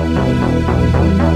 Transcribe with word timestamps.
Aquele 0.00 1.29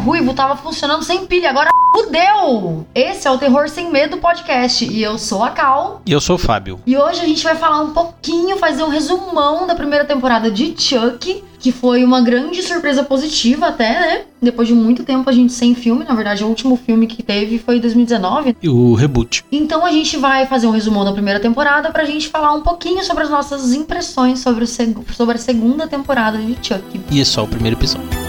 ruivo 0.00 0.32
tava 0.32 0.56
funcionando 0.56 1.04
sem 1.04 1.26
pilha, 1.26 1.50
agora 1.50 1.70
fudeu! 1.94 2.86
Esse 2.94 3.28
é 3.28 3.30
o 3.30 3.36
Terror 3.36 3.68
Sem 3.68 3.90
Medo 3.90 4.16
podcast 4.16 4.84
e 4.84 5.02
eu 5.02 5.18
sou 5.18 5.44
a 5.44 5.50
Cal. 5.50 6.00
E 6.06 6.12
eu 6.12 6.20
sou 6.20 6.36
o 6.36 6.38
Fábio. 6.38 6.80
E 6.86 6.96
hoje 6.96 7.20
a 7.20 7.26
gente 7.26 7.44
vai 7.44 7.54
falar 7.54 7.80
um 7.82 7.90
pouquinho, 7.90 8.56
fazer 8.56 8.82
um 8.82 8.88
resumão 8.88 9.66
da 9.66 9.74
primeira 9.74 10.04
temporada 10.04 10.50
de 10.50 10.74
Chuck, 10.76 11.44
que 11.58 11.70
foi 11.70 12.02
uma 12.02 12.22
grande 12.22 12.62
surpresa 12.62 13.04
positiva 13.04 13.66
até, 13.66 14.00
né? 14.00 14.22
Depois 14.40 14.66
de 14.66 14.74
muito 14.74 15.04
tempo 15.04 15.28
a 15.28 15.32
gente 15.32 15.52
sem 15.52 15.74
filme, 15.74 16.04
na 16.04 16.14
verdade 16.14 16.42
o 16.42 16.48
último 16.48 16.76
filme 16.76 17.06
que 17.06 17.22
teve 17.22 17.58
foi 17.58 17.76
em 17.76 17.80
2019. 17.80 18.56
E 18.62 18.68
o 18.68 18.94
reboot. 18.94 19.44
Então 19.52 19.84
a 19.84 19.92
gente 19.92 20.16
vai 20.16 20.46
fazer 20.46 20.66
um 20.66 20.70
resumão 20.70 21.04
da 21.04 21.12
primeira 21.12 21.38
temporada 21.38 21.90
pra 21.90 22.04
gente 22.04 22.28
falar 22.28 22.54
um 22.54 22.62
pouquinho 22.62 23.04
sobre 23.04 23.24
as 23.24 23.30
nossas 23.30 23.74
impressões 23.74 24.38
sobre, 24.38 24.64
o 24.64 24.66
sobre 24.66 25.34
a 25.34 25.38
segunda 25.38 25.86
temporada 25.86 26.38
de 26.38 26.56
Chuck. 26.66 27.00
E 27.10 27.20
é 27.20 27.24
só 27.24 27.44
o 27.44 27.48
primeiro 27.48 27.76
episódio. 27.76 28.19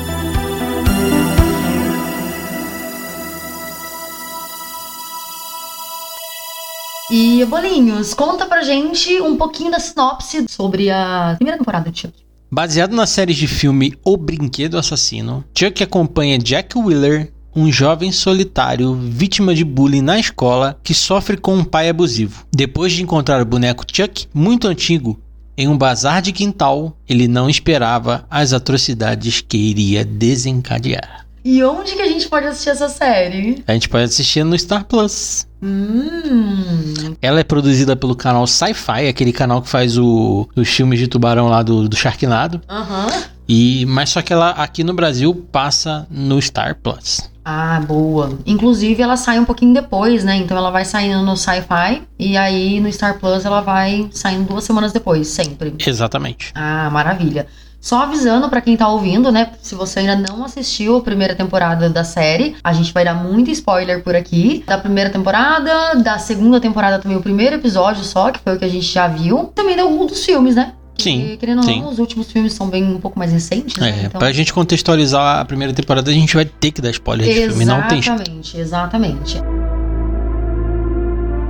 E 7.13 7.43
Bolinhos, 7.43 8.13
conta 8.13 8.45
pra 8.45 8.63
gente 8.63 9.21
um 9.21 9.35
pouquinho 9.35 9.69
da 9.69 9.81
sinopse 9.81 10.45
sobre 10.47 10.89
a 10.89 11.33
primeira 11.35 11.57
temporada 11.57 11.91
de 11.91 11.99
Chuck. 11.99 12.13
Baseado 12.49 12.95
na 12.95 13.05
série 13.05 13.33
de 13.33 13.49
filme 13.49 13.93
O 14.01 14.15
Brinquedo 14.15 14.77
Assassino, 14.77 15.43
Chuck 15.53 15.83
acompanha 15.83 16.37
Jack 16.37 16.77
Wheeler, 16.77 17.33
um 17.53 17.69
jovem 17.69 18.13
solitário 18.13 18.93
vítima 18.95 19.53
de 19.53 19.65
bullying 19.65 20.01
na 20.01 20.17
escola 20.17 20.79
que 20.81 20.93
sofre 20.93 21.35
com 21.35 21.53
um 21.55 21.65
pai 21.65 21.89
abusivo. 21.89 22.45
Depois 22.49 22.93
de 22.93 23.03
encontrar 23.03 23.41
o 23.41 23.45
boneco 23.45 23.83
Chuck, 23.91 24.29
muito 24.33 24.69
antigo, 24.69 25.19
em 25.57 25.67
um 25.67 25.77
bazar 25.77 26.21
de 26.21 26.31
quintal, 26.31 26.95
ele 27.09 27.27
não 27.27 27.49
esperava 27.49 28.25
as 28.29 28.53
atrocidades 28.53 29.41
que 29.41 29.57
iria 29.57 30.05
desencadear. 30.05 31.27
E 31.43 31.63
onde 31.63 31.95
que 31.95 32.01
a 32.01 32.07
gente 32.07 32.27
pode 32.29 32.45
assistir 32.47 32.69
essa 32.69 32.87
série? 32.89 33.63
A 33.67 33.73
gente 33.73 33.89
pode 33.89 34.03
assistir 34.03 34.43
no 34.43 34.57
Star 34.57 34.85
Plus. 34.85 35.47
Hum. 35.61 37.15
Ela 37.21 37.39
é 37.39 37.43
produzida 37.43 37.95
pelo 37.95 38.15
canal 38.15 38.45
Sci-Fi, 38.47 39.07
aquele 39.07 39.31
canal 39.33 39.61
que 39.61 39.69
faz 39.69 39.97
o- 39.97 40.47
os 40.55 40.67
filmes 40.69 40.99
de 40.99 41.07
tubarão 41.07 41.47
lá 41.47 41.61
do, 41.63 41.87
do 41.89 41.95
Sharknado. 41.95 42.61
Aham. 42.69 43.07
E, 43.47 43.85
mas 43.87 44.09
só 44.09 44.21
que 44.21 44.31
ela 44.31 44.51
aqui 44.51 44.83
no 44.83 44.93
Brasil 44.93 45.33
passa 45.51 46.07
no 46.09 46.41
Star 46.41 46.75
Plus. 46.81 47.29
Ah, 47.43 47.81
boa. 47.85 48.37
Inclusive, 48.45 49.01
ela 49.01 49.17
sai 49.17 49.39
um 49.39 49.45
pouquinho 49.45 49.73
depois, 49.73 50.23
né? 50.23 50.35
Então 50.37 50.55
ela 50.55 50.69
vai 50.69 50.85
saindo 50.85 51.23
no 51.25 51.35
Sci-Fi 51.35 52.03
e 52.19 52.37
aí 52.37 52.79
no 52.79 52.91
Star 52.93 53.19
Plus 53.19 53.43
ela 53.45 53.61
vai 53.61 54.07
saindo 54.11 54.47
duas 54.47 54.63
semanas 54.63 54.93
depois, 54.93 55.27
sempre. 55.27 55.73
Exatamente. 55.85 56.51
Ah, 56.53 56.89
maravilha. 56.91 57.47
Só 57.81 58.03
avisando 58.03 58.47
pra 58.47 58.61
quem 58.61 58.77
tá 58.77 58.87
ouvindo, 58.87 59.31
né? 59.31 59.49
Se 59.59 59.73
você 59.73 60.01
ainda 60.01 60.15
não 60.15 60.45
assistiu 60.45 60.97
a 60.97 61.01
primeira 61.01 61.33
temporada 61.33 61.89
da 61.89 62.03
série, 62.03 62.55
a 62.63 62.71
gente 62.73 62.93
vai 62.93 63.03
dar 63.03 63.15
muito 63.15 63.49
spoiler 63.49 64.03
por 64.03 64.15
aqui. 64.15 64.63
Da 64.67 64.77
primeira 64.77 65.09
temporada, 65.09 65.95
da 65.95 66.19
segunda 66.19 66.59
temporada 66.61 66.99
também, 66.99 67.17
o 67.17 67.21
primeiro 67.21 67.55
episódio 67.55 68.03
só, 68.03 68.29
que 68.29 68.39
foi 68.39 68.55
o 68.55 68.59
que 68.59 68.65
a 68.65 68.69
gente 68.69 68.85
já 68.85 69.07
viu. 69.07 69.45
Também 69.55 69.75
deu 69.75 69.87
algum 69.87 70.05
dos 70.05 70.23
filmes, 70.23 70.55
né? 70.55 70.73
Sim, 70.99 71.21
Porque, 71.21 71.37
querendo 71.37 71.57
ou 71.57 71.63
sim. 71.63 71.81
não, 71.81 71.89
os 71.89 71.97
últimos 71.97 72.31
filmes 72.31 72.53
são 72.53 72.69
bem 72.69 72.83
um 72.83 72.99
pouco 72.99 73.17
mais 73.17 73.31
recentes, 73.31 73.75
né? 73.77 73.89
É, 73.89 74.05
Então- 74.05 74.19
pra 74.19 74.31
gente 74.31 74.53
contextualizar 74.53 75.39
a 75.39 75.45
primeira 75.45 75.73
temporada, 75.73 76.11
a 76.11 76.13
gente 76.13 76.35
vai 76.35 76.45
ter 76.45 76.69
que 76.71 76.79
dar 76.81 76.91
spoiler 76.91 77.25
de 77.27 77.47
filme, 77.47 77.65
não 77.65 77.81
tem. 77.87 77.97
Exatamente, 77.97 78.57
exatamente. 78.59 79.41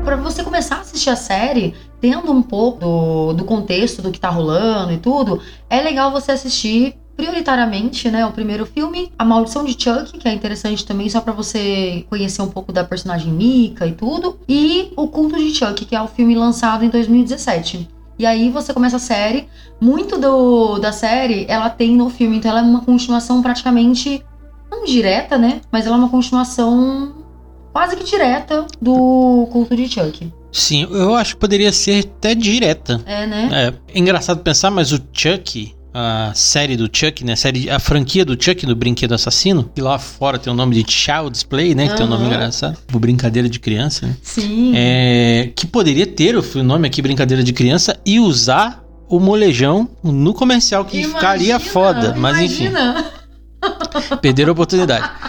Pra 0.06 0.16
você 0.16 0.44
começar 0.44 0.76
a 0.78 0.80
assistir 0.80 1.10
a 1.10 1.16
série, 1.18 1.74
tendo 2.02 2.32
um 2.32 2.42
pouco 2.42 2.80
do, 2.80 3.34
do 3.34 3.46
contexto 3.46 4.02
do 4.02 4.12
que 4.12 4.20
tá 4.20 4.30
rolando 4.30 4.92
e 4.92 4.98
tudo, 4.98 5.40
é 5.70 5.80
legal 5.80 6.12
você 6.12 6.32
assistir 6.32 6.96
prioritariamente, 7.16 8.10
né, 8.10 8.26
o 8.26 8.32
primeiro 8.32 8.66
filme, 8.66 9.12
A 9.20 9.24
Maldição 9.24 9.64
de 9.64 9.74
Chuck, 9.74 10.18
que 10.18 10.28
é 10.28 10.34
interessante 10.34 10.84
também 10.84 11.08
só 11.08 11.22
pra 11.22 11.32
você 11.32 12.04
conhecer 12.10 12.42
um 12.42 12.48
pouco 12.48 12.72
da 12.72 12.84
personagem 12.84 13.32
Mika 13.32 13.86
e 13.86 13.92
tudo, 13.92 14.40
e 14.50 14.92
O 14.98 15.08
Culto 15.08 15.38
de 15.38 15.54
Chuck, 15.54 15.86
que 15.86 15.96
é 15.96 16.02
o 16.02 16.08
filme 16.08 16.34
lançado 16.34 16.84
em 16.84 16.90
2017. 16.90 17.88
E 18.18 18.26
aí 18.26 18.50
você 18.50 18.74
começa 18.74 18.96
a 18.96 19.00
série, 19.00 19.48
muito 19.80 20.18
do, 20.18 20.80
da 20.80 20.92
série 20.92 21.46
ela 21.48 21.70
tem 21.70 21.96
no 21.96 22.10
filme, 22.10 22.38
então 22.38 22.50
ela 22.50 22.62
é 22.62 22.64
uma 22.64 22.82
continuação 22.82 23.42
praticamente 23.42 24.24
não 24.70 24.84
direta, 24.86 25.38
né? 25.38 25.62
Mas 25.72 25.86
ela 25.86 25.98
é 25.98 26.00
uma 26.00 26.10
continuação 26.10 27.16
quase 27.72 27.96
que 27.96 28.04
direta 28.04 28.66
do 28.82 29.48
culto 29.52 29.76
de 29.76 29.88
Chuck. 29.88 30.32
Sim, 30.52 30.88
eu 30.92 31.16
acho 31.16 31.36
que 31.36 31.40
poderia 31.40 31.72
ser 31.72 32.06
até 32.06 32.36
direta. 32.36 33.02
É, 33.06 33.26
né? 33.26 33.50
É, 33.52 33.96
é 33.96 34.00
engraçado 34.00 34.42
pensar, 34.42 34.70
mas 34.70 34.92
o 34.92 35.00
Chuck, 35.14 35.74
a 35.94 36.32
série 36.36 36.76
do 36.76 36.90
Chuck, 36.92 37.24
né? 37.24 37.34
A, 37.34 37.36
série, 37.38 37.70
a 37.70 37.80
franquia 37.80 38.26
do 38.26 38.42
Chuck 38.42 38.66
do 38.66 38.76
Brinquedo 38.76 39.14
Assassino, 39.14 39.70
que 39.74 39.82
lá 39.82 39.98
fora 39.98 40.38
tem 40.38 40.52
o 40.52 40.56
nome 40.56 40.82
de 40.82 40.92
Child's 40.92 41.44
Play, 41.44 41.74
né? 41.76 41.88
Que 41.88 41.96
tem 41.96 42.06
um 42.06 42.10
nome 42.10 42.26
engraçado. 42.26 42.76
Tipo, 42.76 43.00
brincadeira 43.00 43.50
de 43.50 43.60
criança, 43.60 44.08
né? 44.08 44.16
Sim. 44.22 44.74
É, 44.76 45.52
que 45.56 45.66
poderia 45.66 46.06
ter 46.06 46.36
o 46.36 46.64
nome 46.64 46.88
aqui, 46.88 47.02
brincadeira 47.02 47.44
de 47.44 47.54
criança, 47.54 48.00
e 48.06 48.20
usar 48.20 48.84
o 49.08 49.20
molejão 49.20 49.90
no 50.02 50.34
comercial, 50.34 50.86
que 50.86 51.04
ficaria 51.04 51.56
Imagina, 51.56 51.72
foda. 51.72 52.16
Mas 52.18 52.40
enfim, 52.40 52.68
imagina. 52.68 53.12
perderam 54.22 54.52
a 54.52 54.54
oportunidade. 54.54 55.10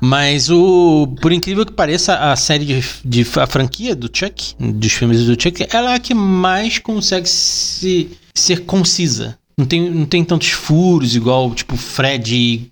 Mas 0.00 0.50
o. 0.50 1.14
Por 1.20 1.32
incrível 1.32 1.64
que 1.66 1.72
pareça, 1.72 2.16
a 2.16 2.36
série 2.36 2.64
de, 2.64 2.84
de- 3.04 3.26
a 3.40 3.46
franquia 3.46 3.94
do 3.94 4.10
Chuck, 4.12 4.54
dos 4.58 4.92
filmes 4.92 5.24
do 5.24 5.40
Chuck, 5.40 5.66
ela 5.70 5.92
é 5.92 5.94
a 5.96 5.98
que 5.98 6.14
mais 6.14 6.78
consegue 6.78 7.28
se, 7.28 8.10
ser 8.34 8.64
concisa. 8.64 9.38
Não 9.58 9.64
tem, 9.66 9.90
não 9.90 10.04
tem 10.04 10.22
tantos 10.24 10.50
furos, 10.50 11.16
igual, 11.16 11.54
tipo, 11.54 11.76
Fred. 11.76 12.70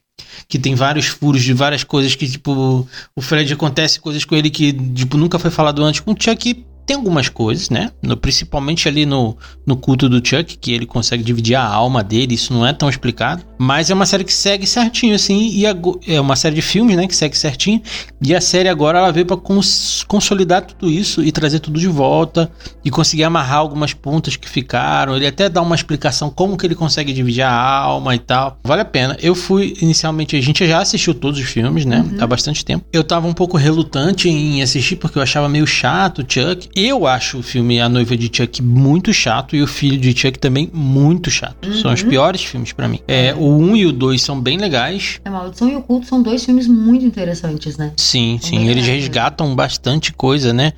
Que 0.49 0.59
tem 0.59 0.75
vários 0.75 1.07
furos 1.07 1.43
de 1.43 1.53
várias 1.53 1.85
coisas 1.85 2.15
que, 2.15 2.29
tipo, 2.29 2.87
o 3.17 3.23
Fred 3.23 3.53
acontece 3.53 4.01
coisas 4.01 4.25
com 4.25 4.35
ele 4.35 4.51
que, 4.51 4.73
tipo, 4.73 5.17
nunca 5.17 5.39
foi 5.39 5.51
falado 5.51 5.83
antes. 5.83 6.01
Com 6.01 6.13
o 6.13 6.17
Chuck 6.19 6.65
tem 6.87 6.97
algumas 6.97 7.29
coisas, 7.31 7.71
né? 7.71 7.91
No- 8.03 8.17
principalmente 8.17 8.87
ali 8.89 9.07
no, 9.07 9.37
no 9.67 9.77
culto 9.77 10.09
do 10.09 10.17
Chuck, 10.27 10.59
que 10.59 10.73
ele 10.73 10.85
consegue 10.85 11.23
dividir 11.23 11.55
a 11.55 11.65
alma 11.65 12.03
dele, 12.05 12.35
isso 12.35 12.53
não 12.53 12.67
é 12.67 12.73
tão 12.75 12.89
explicado. 12.91 13.43
Mas 13.65 13.89
é 13.91 13.95
uma 13.95 14.05
série 14.05 14.25
que 14.25 14.33
segue 14.33 14.67
certinho, 14.67 15.15
assim, 15.15 15.49
e 15.55 15.67
ago- 15.67 15.99
é 16.07 16.21
uma 16.21 16.37
série 16.37 16.55
de 16.57 16.61
filmes, 16.63 16.97
né, 16.97 17.07
que 17.07 17.17
segue 17.17 17.37
certinho. 17.37 17.81
E 18.21 18.35
a 18.35 18.41
série 18.41 18.69
agora 18.69 18.99
ela 18.99 19.11
veio 19.11 19.25
pra 19.25 19.37
cons- 19.39 20.05
consolidar 20.07 20.63
tudo 20.63 20.91
isso 20.91 21.23
e 21.25 21.33
trazer 21.33 21.61
tudo 21.61 21.81
de 21.81 21.89
volta 21.89 22.51
e 22.85 22.91
conseguir 22.91 23.25
amarrar 23.25 23.59
algumas 23.59 23.95
pontas 23.95 24.37
que 24.37 24.49
ficaram. 24.49 25.17
Ele 25.17 25.27
até 25.27 25.49
dá 25.49 25.63
uma 25.63 25.75
explicação 25.75 26.29
como 26.29 26.57
que 26.59 26.67
ele 26.67 26.75
consegue 26.75 27.11
dividir 27.13 27.43
a 27.43 27.51
alma 27.53 28.15
e 28.15 28.19
tal. 28.19 28.59
Vale 28.65 28.83
a 28.83 28.85
pena. 28.85 29.17
Eu 29.23 29.35
fui 29.35 29.75
inicialmente, 29.81 30.37
a 30.37 30.41
gente 30.43 30.67
já 30.67 30.81
assistiu 30.81 31.15
todos 31.15 31.41
os 31.41 31.47
filmes, 31.47 31.87
né, 31.87 32.05
há 32.21 32.27
bastante 32.27 32.63
tempo. 32.65 32.85
Eu 32.93 33.03
tava 33.03 33.27
um 33.27 33.33
pouco 33.33 33.57
relutante 33.57 34.29
em 34.29 34.63
assistir 34.63 34.97
porque 34.97 35.17
eu 35.19 35.23
achava 35.23 35.49
meio 35.49 35.67
chato 35.67 36.19
o 36.19 36.25
Chuck. 36.29 36.69
Eu 36.77 37.07
acho 37.07 37.39
o 37.39 37.43
filme 37.43 37.81
A 37.81 37.89
Noiva 37.89 38.15
de 38.17 38.31
Chuck 38.35 38.61
muito 38.63 39.13
chato 39.13 39.57
e 39.57 39.63
o 39.63 39.67
Filho 39.67 39.99
de 39.99 40.11
Chuck 40.19 40.39
também 40.39 40.69
muito 40.73 41.31
chato. 41.31 41.73
São 41.81 41.93
os 41.93 42.03
piores 42.03 42.43
filmes 42.43 42.73
pra 42.73 42.87
mim. 42.89 43.01
É, 43.09 43.35
o 43.35 43.54
1 43.55 43.77
e 43.77 43.87
o 43.87 43.93
2 43.93 44.21
são 44.21 44.41
bem 44.41 44.59
legais. 44.59 45.21
A 45.25 45.31
Maldição 45.31 45.69
e 45.69 45.77
o 45.77 45.83
Culto 45.83 46.07
são 46.07 46.23
dois 46.23 46.45
filmes 46.45 46.67
muito 46.67 47.05
interessantes, 47.05 47.77
né? 47.77 47.93
Sim, 47.97 48.39
sim. 48.41 48.59
bem 48.59 48.69
Eles 48.69 48.87
resgatam 48.87 49.55
bastante 49.55 50.13
coisa, 50.13 50.53
né? 50.53 50.73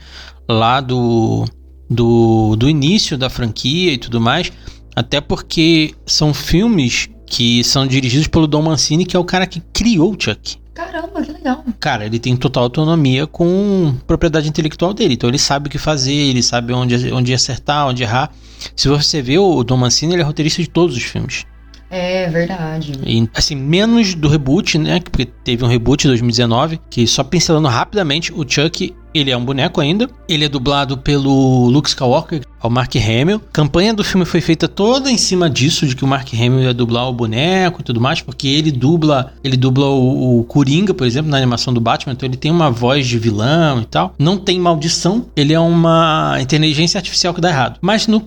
Lá 0.48 0.80
do, 0.80 1.44
do, 1.88 2.56
do 2.56 2.68
início 2.68 3.16
da 3.16 3.30
franquia 3.30 3.92
e 3.92 3.98
tudo 3.98 4.20
mais. 4.20 4.52
Até 4.94 5.20
porque 5.20 5.94
são 6.06 6.32
filmes 6.32 7.08
que 7.26 7.62
são 7.64 7.86
dirigidos 7.86 8.28
pelo 8.28 8.46
Don 8.46 8.62
Mancini, 8.62 9.04
que 9.04 9.16
é 9.16 9.18
o 9.18 9.24
cara 9.24 9.46
que 9.46 9.60
criou 9.72 10.12
o 10.12 10.16
Chuck. 10.18 10.56
Caramba, 10.72 11.22
que 11.22 11.32
legal. 11.32 11.64
Cara, 11.80 12.04
ele 12.04 12.18
tem 12.18 12.36
total 12.36 12.64
autonomia 12.64 13.26
com 13.26 13.94
propriedade 14.06 14.48
intelectual 14.48 14.92
dele. 14.92 15.14
Então 15.14 15.28
ele 15.28 15.38
sabe 15.38 15.68
o 15.68 15.70
que 15.70 15.78
fazer, 15.78 16.12
ele 16.12 16.42
sabe 16.42 16.72
onde, 16.72 17.12
onde 17.12 17.32
acertar, 17.32 17.88
onde 17.88 18.02
errar. 18.02 18.30
Se 18.74 18.88
você 18.88 19.22
vê 19.22 19.38
o 19.38 19.64
Don 19.64 19.76
Mancini, 19.76 20.14
ele 20.14 20.22
é 20.22 20.24
roteirista 20.24 20.62
de 20.62 20.68
todos 20.68 20.96
os 20.96 21.02
filmes. 21.02 21.44
É 21.90 22.28
verdade. 22.28 22.92
E, 23.04 23.28
assim, 23.34 23.54
menos 23.54 24.14
do 24.14 24.28
reboot, 24.28 24.78
né? 24.78 25.00
Porque 25.00 25.24
teve 25.24 25.64
um 25.64 25.68
reboot 25.68 26.06
em 26.06 26.08
2019, 26.08 26.80
que 26.90 27.06
só 27.06 27.22
pincelando 27.22 27.68
rapidamente, 27.68 28.32
o 28.32 28.44
Chuck, 28.46 28.94
ele 29.14 29.30
é 29.30 29.36
um 29.36 29.44
boneco 29.44 29.80
ainda. 29.80 30.08
Ele 30.28 30.44
é 30.44 30.48
dublado 30.48 30.98
pelo 30.98 31.68
Luke 31.68 31.88
Skywalker, 31.88 32.42
ao 32.60 32.70
Mark 32.70 32.94
Hamill. 32.96 33.40
A 33.48 33.52
campanha 33.52 33.94
do 33.94 34.04
filme 34.04 34.26
foi 34.26 34.40
feita 34.40 34.68
toda 34.68 35.10
em 35.10 35.16
cima 35.16 35.48
disso, 35.48 35.86
de 35.86 35.94
que 35.94 36.04
o 36.04 36.08
Mark 36.08 36.28
Hamill 36.34 36.62
ia 36.62 36.74
dublar 36.74 37.08
o 37.08 37.12
boneco 37.12 37.80
e 37.80 37.84
tudo 37.84 38.00
mais, 38.00 38.20
porque 38.20 38.48
ele 38.48 38.72
dubla, 38.72 39.32
ele 39.42 39.56
dubla 39.56 39.86
o, 39.86 40.40
o 40.40 40.44
Coringa, 40.44 40.92
por 40.92 41.06
exemplo, 41.06 41.30
na 41.30 41.36
animação 41.36 41.72
do 41.72 41.80
Batman, 41.80 42.12
então 42.12 42.28
ele 42.28 42.36
tem 42.36 42.50
uma 42.50 42.70
voz 42.70 43.06
de 43.06 43.18
vilão 43.18 43.80
e 43.80 43.84
tal. 43.84 44.14
Não 44.18 44.36
tem 44.36 44.58
maldição, 44.58 45.26
ele 45.36 45.52
é 45.52 45.60
uma 45.60 46.36
inteligência 46.40 46.98
artificial 46.98 47.32
que 47.32 47.40
dá 47.40 47.48
errado. 47.48 47.78
Mas 47.80 48.06
no, 48.06 48.22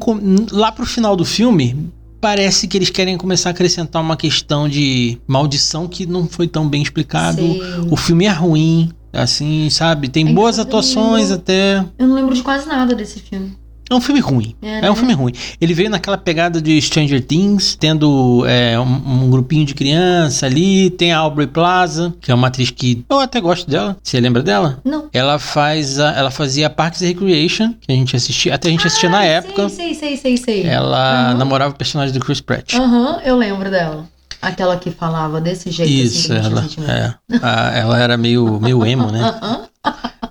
lá 0.51 0.71
pro 0.71 0.85
final 0.85 1.15
do 1.15 1.25
filme, 1.25 1.91
Parece 2.21 2.67
que 2.67 2.77
eles 2.77 2.89
querem 2.89 3.17
começar 3.17 3.49
a 3.49 3.51
acrescentar 3.51 4.01
uma 4.01 4.17
questão 4.17 4.67
de 4.67 5.17
maldição 5.27 5.87
que 5.87 6.05
não 6.05 6.27
foi 6.27 6.47
tão 6.47 6.67
bem 6.67 6.81
explicado. 6.81 7.41
O 7.89 7.95
filme 7.95 8.25
é 8.25 8.31
ruim, 8.31 8.91
assim, 9.13 9.69
sabe? 9.69 10.09
Tem 10.09 10.33
boas 10.33 10.59
atuações 10.59 11.29
lembro- 11.29 11.35
até. 11.35 11.85
Eu 11.97 12.07
não 12.07 12.15
lembro 12.15 12.35
de 12.35 12.43
quase 12.43 12.67
nada 12.67 12.93
desse 12.93 13.19
filme. 13.19 13.53
É 13.89 13.95
um 13.95 14.01
filme 14.01 14.19
ruim. 14.19 14.55
É, 14.61 14.77
É, 14.77 14.81
né? 14.81 14.91
um 14.91 14.95
filme 14.95 15.13
ruim. 15.13 15.33
Ele 15.59 15.73
veio 15.73 15.89
naquela 15.89 16.17
pegada 16.17 16.61
de 16.61 16.79
Stranger 16.81 17.23
Things, 17.25 17.75
tendo 17.75 18.45
é, 18.47 18.79
um, 18.79 19.23
um 19.25 19.29
grupinho 19.29 19.65
de 19.65 19.73
criança 19.73 20.45
ali. 20.45 20.89
Tem 20.91 21.11
a 21.11 21.17
Aubrey 21.19 21.47
Plaza, 21.47 22.13
que 22.21 22.31
é 22.31 22.35
uma 22.35 22.47
atriz 22.47 22.69
que 22.71 23.03
eu 23.09 23.19
até 23.19 23.41
gosto 23.41 23.69
dela. 23.69 23.97
Você 24.03 24.19
lembra 24.19 24.43
dela? 24.43 24.79
Não. 24.85 25.09
Ela 25.11 25.39
faz 25.39 25.99
a- 25.99 26.11
ela 26.13 26.29
fazia 26.31 26.69
Parks 26.69 27.01
and 27.01 27.07
Recreation, 27.07 27.73
que 27.81 27.91
a 27.91 27.95
gente 27.95 28.15
assistia, 28.15 28.55
até 28.55 28.67
a 28.67 28.71
gente 28.71 28.85
assistia 28.85 29.09
na 29.09 29.19
Ah, 29.19 29.25
época. 29.25 29.69
Sei, 29.69 29.93
sei, 29.93 30.15
sei, 30.17 30.37
sei. 30.37 30.63
Ela 30.67 31.29
Aham. 31.29 31.37
namorava 31.37 31.73
o 31.73 31.77
personagem 31.77 32.13
do 32.13 32.19
Chris 32.23 32.41
Pratt. 32.41 32.75
Aham, 32.75 33.19
eu 33.23 33.35
lembro 33.35 33.69
dela. 33.71 34.05
Aquela 34.41 34.77
que 34.77 34.89
falava 34.91 35.41
desse 35.41 35.69
jeito 35.71 35.91
Isso, 35.91 36.31
assim. 36.31 36.45
ela, 36.45 36.65
a 36.87 36.91
é. 36.93 37.13
Ah, 37.41 37.71
ela 37.77 37.99
era 37.99 38.15
meio, 38.15 38.59
meio 38.61 38.85
emo, 38.85 39.11
né? 39.11 39.19
Aham. 39.43 39.61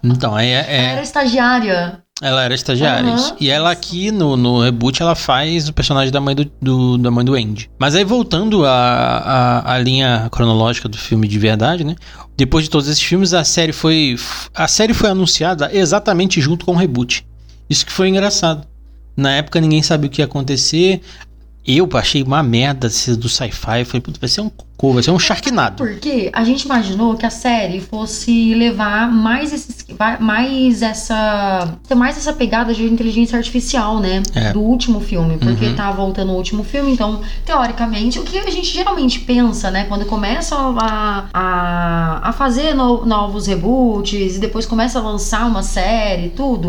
Então, 0.03 0.39
é, 0.39 0.47
é- 0.53 0.85
Era 0.93 1.03
estagiária. 1.03 1.99
Ela 2.21 2.43
era 2.43 2.55
estagiária. 2.55 3.15
Isso. 3.15 3.37
E 3.39 3.49
ela 3.51 3.71
aqui 3.71 4.11
no, 4.11 4.37
no 4.37 4.61
reboot, 4.63 5.01
ela 5.01 5.15
faz 5.15 5.69
o 5.69 5.73
personagem 5.73 6.11
da 6.13 6.21
mãe 6.21 6.35
do, 6.35 6.51
do- 6.61 6.99
da 6.99 7.11
mãe 7.11 7.25
do 7.25 7.35
Andy. 7.35 7.71
Mas 7.79 7.95
aí 7.95 8.05
voltando 8.05 8.65
à 8.65 8.71
à- 8.73 9.75
à 9.75 9.79
linha 9.79 10.29
cronológica 10.31 10.89
do 10.89 10.99
filme 10.99 11.29
de 11.29 11.39
verdade, 11.39 11.85
né? 11.85 11.95
Depois 12.37 12.65
de 12.65 12.71
todos 12.71 12.89
esses 12.89 13.03
filmes, 13.03 13.33
a 13.35 13.45
série 13.45 13.73
foi 13.73 14.17
a 14.55 14.67
série 14.69 14.95
foi 14.95 15.11
anunciada 15.11 15.71
exatamente 15.73 16.41
junto 16.41 16.65
com 16.65 16.73
o 16.73 16.77
reboot. 16.77 17.25
Isso 17.71 17.85
que 17.87 17.93
foi 17.93 18.09
engraçado. 18.09 18.67
Na 19.17 19.33
época 19.33 19.61
ninguém 19.61 19.83
sabia 19.83 20.09
o 20.09 20.11
que 20.11 20.21
ia 20.21 20.25
acontecer. 20.25 21.01
Eu 21.67 21.87
achei 21.95 22.23
uma 22.23 22.43
merda 22.43 22.87
esse 22.87 23.15
do 23.15 23.29
sci-fi. 23.29 23.85
Falei, 23.85 24.01
puta, 24.01 24.19
vai 24.19 24.29
ser 24.29 24.41
um 24.41 24.49
cocô, 24.49 24.95
vai 24.95 25.03
ser 25.03 25.11
um 25.11 25.19
Sharknado. 25.19 25.77
Porque 25.85 26.31
a 26.33 26.43
gente 26.43 26.63
imaginou 26.63 27.15
que 27.15 27.27
a 27.27 27.31
série 27.31 27.79
fosse 27.79 28.55
levar 28.55 29.13
mais 29.13 29.53
esses, 29.53 29.85
mais 30.19 30.81
essa, 30.81 31.77
ter 31.87 31.95
mais 31.95 32.17
essa 32.17 32.33
pegada 32.33 32.73
de 32.73 32.85
inteligência 32.85 33.37
artificial, 33.37 34.01
né? 34.01 34.23
É. 34.35 34.51
Do 34.53 34.61
último 34.63 34.99
filme, 35.01 35.37
porque 35.37 35.67
Uhum. 35.67 35.75
tá 35.75 35.91
voltando 35.91 36.33
o 36.33 36.37
último 36.37 36.65
filme, 36.65 36.91
então 36.93 37.21
teoricamente 37.45 38.19
o 38.19 38.23
que 38.23 38.39
a 38.39 38.51
gente 38.51 38.69
geralmente 38.73 39.21
pensa, 39.21 39.71
né? 39.71 39.85
Quando 39.85 40.07
começa 40.07 40.55
a, 40.57 41.27
a, 41.35 42.29
a 42.31 42.33
fazer 42.33 42.73
no- 42.75 43.05
novos 43.05 43.47
reboots 43.47 44.37
e 44.37 44.39
depois 44.39 44.65
começa 44.65 44.99
a 44.99 45.03
lançar 45.03 45.45
uma 45.47 45.63
série, 45.63 46.27
e 46.27 46.31
tudo. 46.31 46.69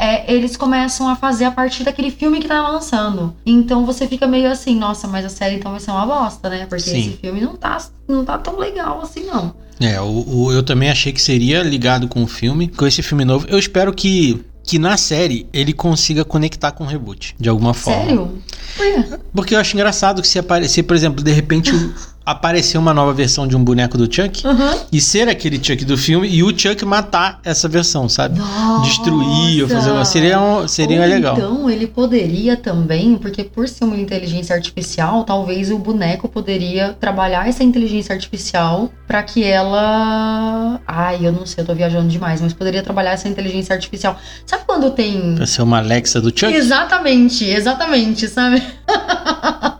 É, 0.00 0.32
eles 0.32 0.56
começam 0.56 1.08
a 1.08 1.14
fazer 1.16 1.44
a 1.44 1.50
partir 1.50 1.84
daquele 1.84 2.10
filme 2.10 2.40
que 2.40 2.48
tá 2.48 2.66
lançando. 2.66 3.34
Então 3.44 3.84
você 3.84 4.06
fica 4.08 4.26
meio 4.26 4.50
assim, 4.50 4.76
nossa, 4.76 5.06
mas 5.06 5.24
a 5.24 5.28
série 5.28 5.56
então 5.56 5.72
vai 5.72 5.80
ser 5.80 5.90
uma 5.90 6.06
bosta, 6.06 6.48
né? 6.48 6.66
Porque 6.66 6.82
Sim. 6.84 6.98
esse 7.00 7.10
filme 7.18 7.40
não 7.40 7.54
tá, 7.56 7.76
não 8.08 8.24
tá 8.24 8.38
tão 8.38 8.58
legal 8.58 9.00
assim, 9.02 9.24
não. 9.24 9.54
É, 9.78 10.00
o, 10.00 10.24
o- 10.46 10.52
eu 10.52 10.62
também 10.62 10.90
achei 10.90 11.12
que 11.12 11.20
seria 11.20 11.62
ligado 11.62 12.08
com 12.08 12.22
o 12.22 12.26
filme, 12.26 12.68
com 12.68 12.86
esse 12.86 13.02
filme 13.02 13.24
novo. 13.24 13.46
Eu 13.48 13.58
espero 13.58 13.92
que, 13.94 14.44
que 14.62 14.78
na 14.78 14.96
série 14.96 15.46
ele 15.52 15.72
consiga 15.72 16.24
conectar 16.24 16.70
com 16.72 16.84
o 16.84 16.86
reboot, 16.86 17.34
de 17.38 17.48
alguma 17.48 17.72
forma. 17.74 18.02
Sério? 18.04 18.42
Por? 18.76 19.18
Porque 19.34 19.54
eu 19.54 19.58
acho 19.58 19.74
engraçado 19.74 20.20
que 20.22 20.28
se 20.28 20.38
aparecer, 20.38 20.82
por 20.82 20.94
exemplo, 20.96 21.22
de 21.24 21.32
repente 21.32 21.72
aparecer 22.24 22.78
uma 22.78 22.92
nova 22.92 23.12
versão 23.12 23.46
de 23.46 23.56
um 23.56 23.64
boneco 23.64 23.96
do 23.96 24.12
Chuck 24.12 24.46
Aham. 24.46 24.76
e 24.92 25.00
ser 25.00 25.28
aquele 25.28 25.62
Chuck 25.62 25.84
do 25.84 25.96
filme 25.96 26.28
e 26.28 26.42
o 26.42 26.56
Chuck 26.56 26.84
matar 26.84 27.40
essa 27.44 27.68
versão, 27.68 28.08
sabe? 28.08 28.38
Nossa! 28.38 28.82
Destruir 28.82 29.62
ou 29.62 29.68
fazer 29.68 29.90
uma. 29.90 30.04
Seria, 30.04 30.40
um, 30.40 30.68
seria 30.68 31.00
Ou 31.00 31.08
legal. 31.08 31.36
Então, 31.36 31.70
ele 31.70 31.86
poderia 31.86 32.56
também, 32.56 33.16
porque 33.16 33.44
por 33.44 33.68
ser 33.68 33.84
uma 33.84 33.96
inteligência 33.96 34.54
artificial, 34.54 35.24
talvez 35.24 35.70
o 35.70 35.78
boneco 35.78 36.28
poderia 36.28 36.94
trabalhar 37.00 37.48
essa 37.48 37.64
inteligência 37.64 38.14
artificial 38.14 38.90
pra 39.06 39.22
que 39.22 39.42
ela. 39.42 40.80
Ai, 40.86 41.20
eu 41.22 41.32
não 41.32 41.46
sei, 41.46 41.62
eu 41.62 41.66
tô 41.66 41.74
viajando 41.74 42.08
demais, 42.08 42.40
mas 42.40 42.52
poderia 42.52 42.82
trabalhar 42.82 43.12
essa 43.12 43.28
inteligência 43.28 43.74
artificial. 43.74 44.16
Sabe 44.46 44.64
quando 44.66 44.90
tem. 44.90 45.34
Pra 45.34 45.46
ser 45.46 45.62
uma 45.62 45.78
Alexa 45.78 46.20
do 46.20 46.28
Chuck? 46.28 46.52
Exatamente, 46.52 47.44
exatamente, 47.44 48.28
sabe? 48.28 48.62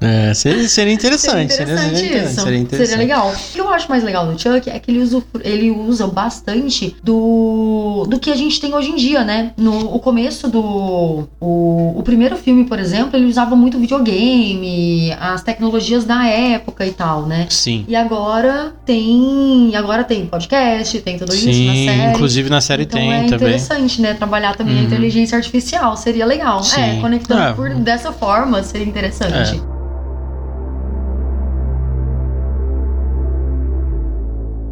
É, 0.00 0.32
seria, 0.34 0.68
seria 0.68 0.92
interessante. 0.92 1.52
Seria 1.52 1.72
interessante 1.72 1.96
seria, 1.98 2.24
isso. 2.24 2.40
seria 2.40 2.58
interessante. 2.58 2.88
Seria 2.90 3.02
legal. 3.04 3.32
O 3.32 3.52
que 3.52 3.60
eu 3.60 3.68
acho 3.68 3.88
mais 3.88 4.02
legal 4.04 4.26
do 4.26 4.38
Chuck 4.40 4.70
é 4.70 4.78
que 4.78 4.90
ele 4.90 5.00
usa, 5.00 5.22
ele 5.42 5.70
usa 5.70 6.06
bastante 6.06 6.94
do, 7.02 8.04
do 8.08 8.18
que 8.18 8.30
a 8.30 8.36
gente 8.36 8.60
tem 8.60 8.74
hoje 8.74 8.90
em 8.90 8.96
dia, 8.96 9.24
né? 9.24 9.52
No 9.56 9.94
o 9.94 9.98
começo 9.98 10.48
do. 10.48 11.28
O, 11.40 11.94
o 11.98 12.02
primeiro 12.04 12.36
filme, 12.36 12.64
por 12.64 12.78
exemplo, 12.78 13.16
ele 13.18 13.26
usava 13.26 13.56
muito 13.56 13.78
videogame, 13.78 15.12
as 15.20 15.42
tecnologias 15.42 16.04
da 16.04 16.26
época 16.26 16.86
e 16.86 16.92
tal, 16.92 17.26
né? 17.26 17.46
Sim. 17.50 17.84
E 17.88 17.96
agora 17.96 18.72
tem. 18.84 19.72
Agora 19.74 20.04
tem 20.04 20.26
podcast, 20.26 21.00
tem 21.00 21.18
tudo 21.18 21.34
isso 21.34 21.46
na 21.46 21.52
Sim, 21.52 21.86
série. 21.88 22.10
inclusive 22.10 22.50
na 22.50 22.60
série 22.60 22.82
então 22.84 22.98
tem 23.00 23.12
é 23.12 23.16
também. 23.22 23.34
interessante, 23.36 24.00
né? 24.00 24.14
Trabalhar 24.14 24.56
também 24.56 24.76
a 24.76 24.78
Uhum. 24.78 24.84
inteligência 24.86 25.36
artificial. 25.36 25.96
Seria 25.96 26.24
legal. 26.24 26.62
Sim. 26.62 26.80
É, 26.80 27.00
conectando 27.00 27.40
É. 27.42 27.52
por, 27.52 27.68
dessa 27.74 28.12
forma 28.12 28.62
seria 28.62 28.86
interessante. 28.86 29.56
É. 29.74 29.77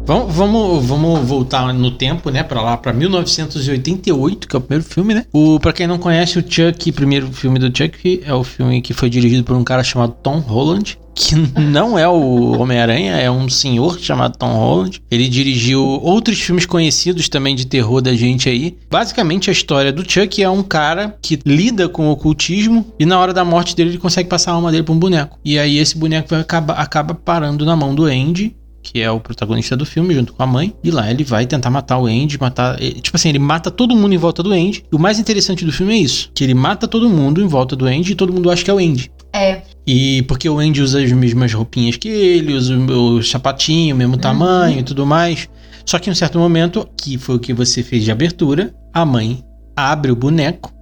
Vamos, 0.07 0.33
vamos, 0.33 0.85
vamos 0.85 1.27
voltar 1.27 1.73
no 1.73 1.91
tempo, 1.91 2.29
né, 2.29 2.41
Pra 2.41 2.61
lá, 2.61 2.77
pra 2.77 2.93
1988, 2.93 4.47
que 4.47 4.55
é 4.55 4.57
o 4.57 4.61
primeiro 4.61 4.85
filme, 4.85 5.13
né? 5.13 5.25
O 5.33 5.59
para 5.59 5.73
quem 5.73 5.85
não 5.85 5.97
conhece 5.97 6.39
o 6.39 6.41
Chuck, 6.41 6.89
o 6.89 6.93
primeiro 6.93 7.29
filme 7.33 7.59
do 7.59 7.65
Chuck 7.65 8.21
é 8.23 8.33
o 8.33 8.41
filme 8.41 8.81
que 8.81 8.93
foi 8.93 9.09
dirigido 9.09 9.43
por 9.43 9.57
um 9.57 9.65
cara 9.65 9.83
chamado 9.83 10.15
Tom 10.23 10.39
Holland, 10.39 10.97
que 11.13 11.35
não 11.59 11.99
é 11.99 12.07
o 12.07 12.57
Homem-Aranha, 12.57 13.17
é 13.17 13.29
um 13.29 13.49
senhor 13.49 13.99
chamado 13.99 14.37
Tom 14.37 14.53
Holland. 14.53 15.03
Ele 15.11 15.27
dirigiu 15.27 15.83
outros 15.83 16.39
filmes 16.39 16.65
conhecidos 16.65 17.27
também 17.27 17.53
de 17.53 17.67
terror 17.67 17.99
da 17.99 18.15
gente 18.15 18.47
aí. 18.47 18.77
Basicamente 18.89 19.49
a 19.49 19.53
história 19.53 19.91
do 19.91 20.09
Chuck 20.09 20.41
é 20.41 20.49
um 20.49 20.63
cara 20.63 21.17
que 21.21 21.37
lida 21.45 21.89
com 21.89 22.07
o 22.07 22.11
ocultismo 22.11 22.93
e 22.97 23.05
na 23.05 23.19
hora 23.19 23.33
da 23.33 23.43
morte 23.43 23.75
dele 23.75 23.89
ele 23.89 23.97
consegue 23.97 24.29
passar 24.29 24.51
a 24.51 24.55
alma 24.55 24.71
dele 24.71 24.83
pra 24.83 24.93
um 24.93 24.99
boneco. 24.99 25.37
E 25.43 25.59
aí 25.59 25.77
esse 25.77 25.97
boneco 25.97 26.33
acaba, 26.33 26.75
acaba 26.75 27.13
parando 27.13 27.65
na 27.65 27.75
mão 27.75 27.93
do 27.93 28.05
Andy 28.05 28.55
que 28.91 29.01
é 29.01 29.11
o 29.11 29.19
protagonista 29.19 29.75
do 29.75 29.85
filme, 29.85 30.13
junto 30.13 30.33
com 30.33 30.41
a 30.41 30.47
mãe. 30.47 30.73
E 30.83 30.89
lá 30.89 31.09
ele 31.11 31.23
vai 31.23 31.45
tentar 31.45 31.69
matar 31.69 31.97
o 31.97 32.05
Andy, 32.05 32.39
matar. 32.39 32.81
eh, 32.81 32.91
Tipo 33.01 33.17
assim, 33.17 33.29
ele 33.29 33.39
mata 33.39 33.69
todo 33.69 33.95
mundo 33.95 34.13
em 34.13 34.17
volta 34.17 34.41
do 34.41 34.51
Andy. 34.51 34.83
E 34.91 34.95
o 34.95 34.99
mais 34.99 35.19
interessante 35.19 35.65
do 35.65 35.71
filme 35.71 35.93
é 35.93 35.97
isso: 35.97 36.31
que 36.33 36.43
ele 36.43 36.53
mata 36.53 36.87
todo 36.87 37.09
mundo 37.09 37.41
em 37.41 37.47
volta 37.47 37.75
do 37.75 37.85
Andy 37.85 38.13
e 38.13 38.15
todo 38.15 38.31
mundo 38.31 38.49
acha 38.49 38.63
que 38.63 38.71
é 38.71 38.73
o 38.73 38.77
Andy. 38.79 39.11
É, 39.33 39.61
E 39.85 40.21
porque 40.23 40.49
o 40.49 40.57
Andy 40.57 40.81
usa 40.81 41.03
as 41.03 41.11
mesmas 41.11 41.53
roupinhas 41.53 41.97
que 41.97 42.07
ele, 42.07 42.53
usa 42.53 42.75
o 42.77 43.21
sapatinho, 43.21 43.93
o 43.93 43.97
mesmo 43.97 44.17
tamanho 44.17 44.79
e 44.79 44.83
tudo 44.83 45.05
mais. 45.05 45.49
Só 45.85 45.99
que 45.99 46.09
em 46.09 46.11
um 46.13 46.15
certo 46.15 46.39
momento, 46.39 46.87
que 46.97 47.17
foi 47.17 47.35
o 47.35 47.39
que 47.39 47.53
você 47.53 47.83
fez 47.83 48.03
de 48.03 48.11
abertura, 48.11 48.73
a 48.93 49.05
mãe 49.05 49.43
abre 49.75 50.11
o 50.11 50.15
boneco 50.15 50.73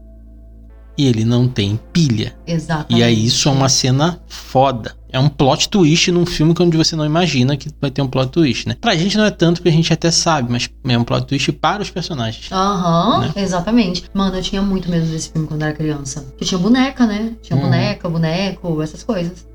e 0.97 1.05
ele 1.07 1.25
não 1.25 1.47
tem 1.47 1.79
pilha. 1.91 2.35
exatamente. 2.47 2.99
E 2.99 3.03
aí 3.03 3.25
isso 3.25 3.47
é 3.49 3.51
uma 3.51 3.69
cena 3.69 4.19
foda. 4.27 4.95
É 5.11 5.19
um 5.19 5.29
plot 5.29 5.69
twist 5.69 6.11
num 6.11 6.25
filme 6.25 6.53
onde 6.59 6.75
você 6.75 6.93
não 6.95 7.05
imagina 7.05 7.55
que 7.55 7.69
vai 7.79 7.89
ter 7.89 8.01
um 8.01 8.07
plot 8.07 8.31
twist, 8.31 8.67
né? 8.67 8.75
Pra 8.79 8.95
gente 8.95 9.17
não 9.17 9.23
é 9.23 9.31
tanto 9.31 9.61
que 9.61 9.69
a 9.69 9.71
gente 9.71 9.91
até 9.93 10.11
sabe, 10.11 10.51
mas 10.51 10.69
é 10.85 10.97
um 10.97 11.03
plot 11.05 11.25
twist 11.25 11.51
para 11.53 11.81
os 11.81 11.89
personagens. 11.89 12.51
Aham, 12.51 13.19
Né? 13.21 13.31
exatamente. 13.37 14.03
Mano, 14.13 14.35
eu 14.35 14.41
tinha 14.41 14.61
muito 14.61 14.89
medo 14.89 15.05
desse 15.05 15.29
filme 15.31 15.47
quando 15.47 15.61
era 15.63 15.71
criança. 15.73 16.21
Porque 16.21 16.43
tinha 16.43 16.57
boneca, 16.57 17.05
né? 17.05 17.31
Tinha 17.41 17.55
Uhum. 17.55 17.63
boneca, 17.63 18.09
boneco, 18.09 18.81
essas 18.81 19.03
coisas. 19.03 19.45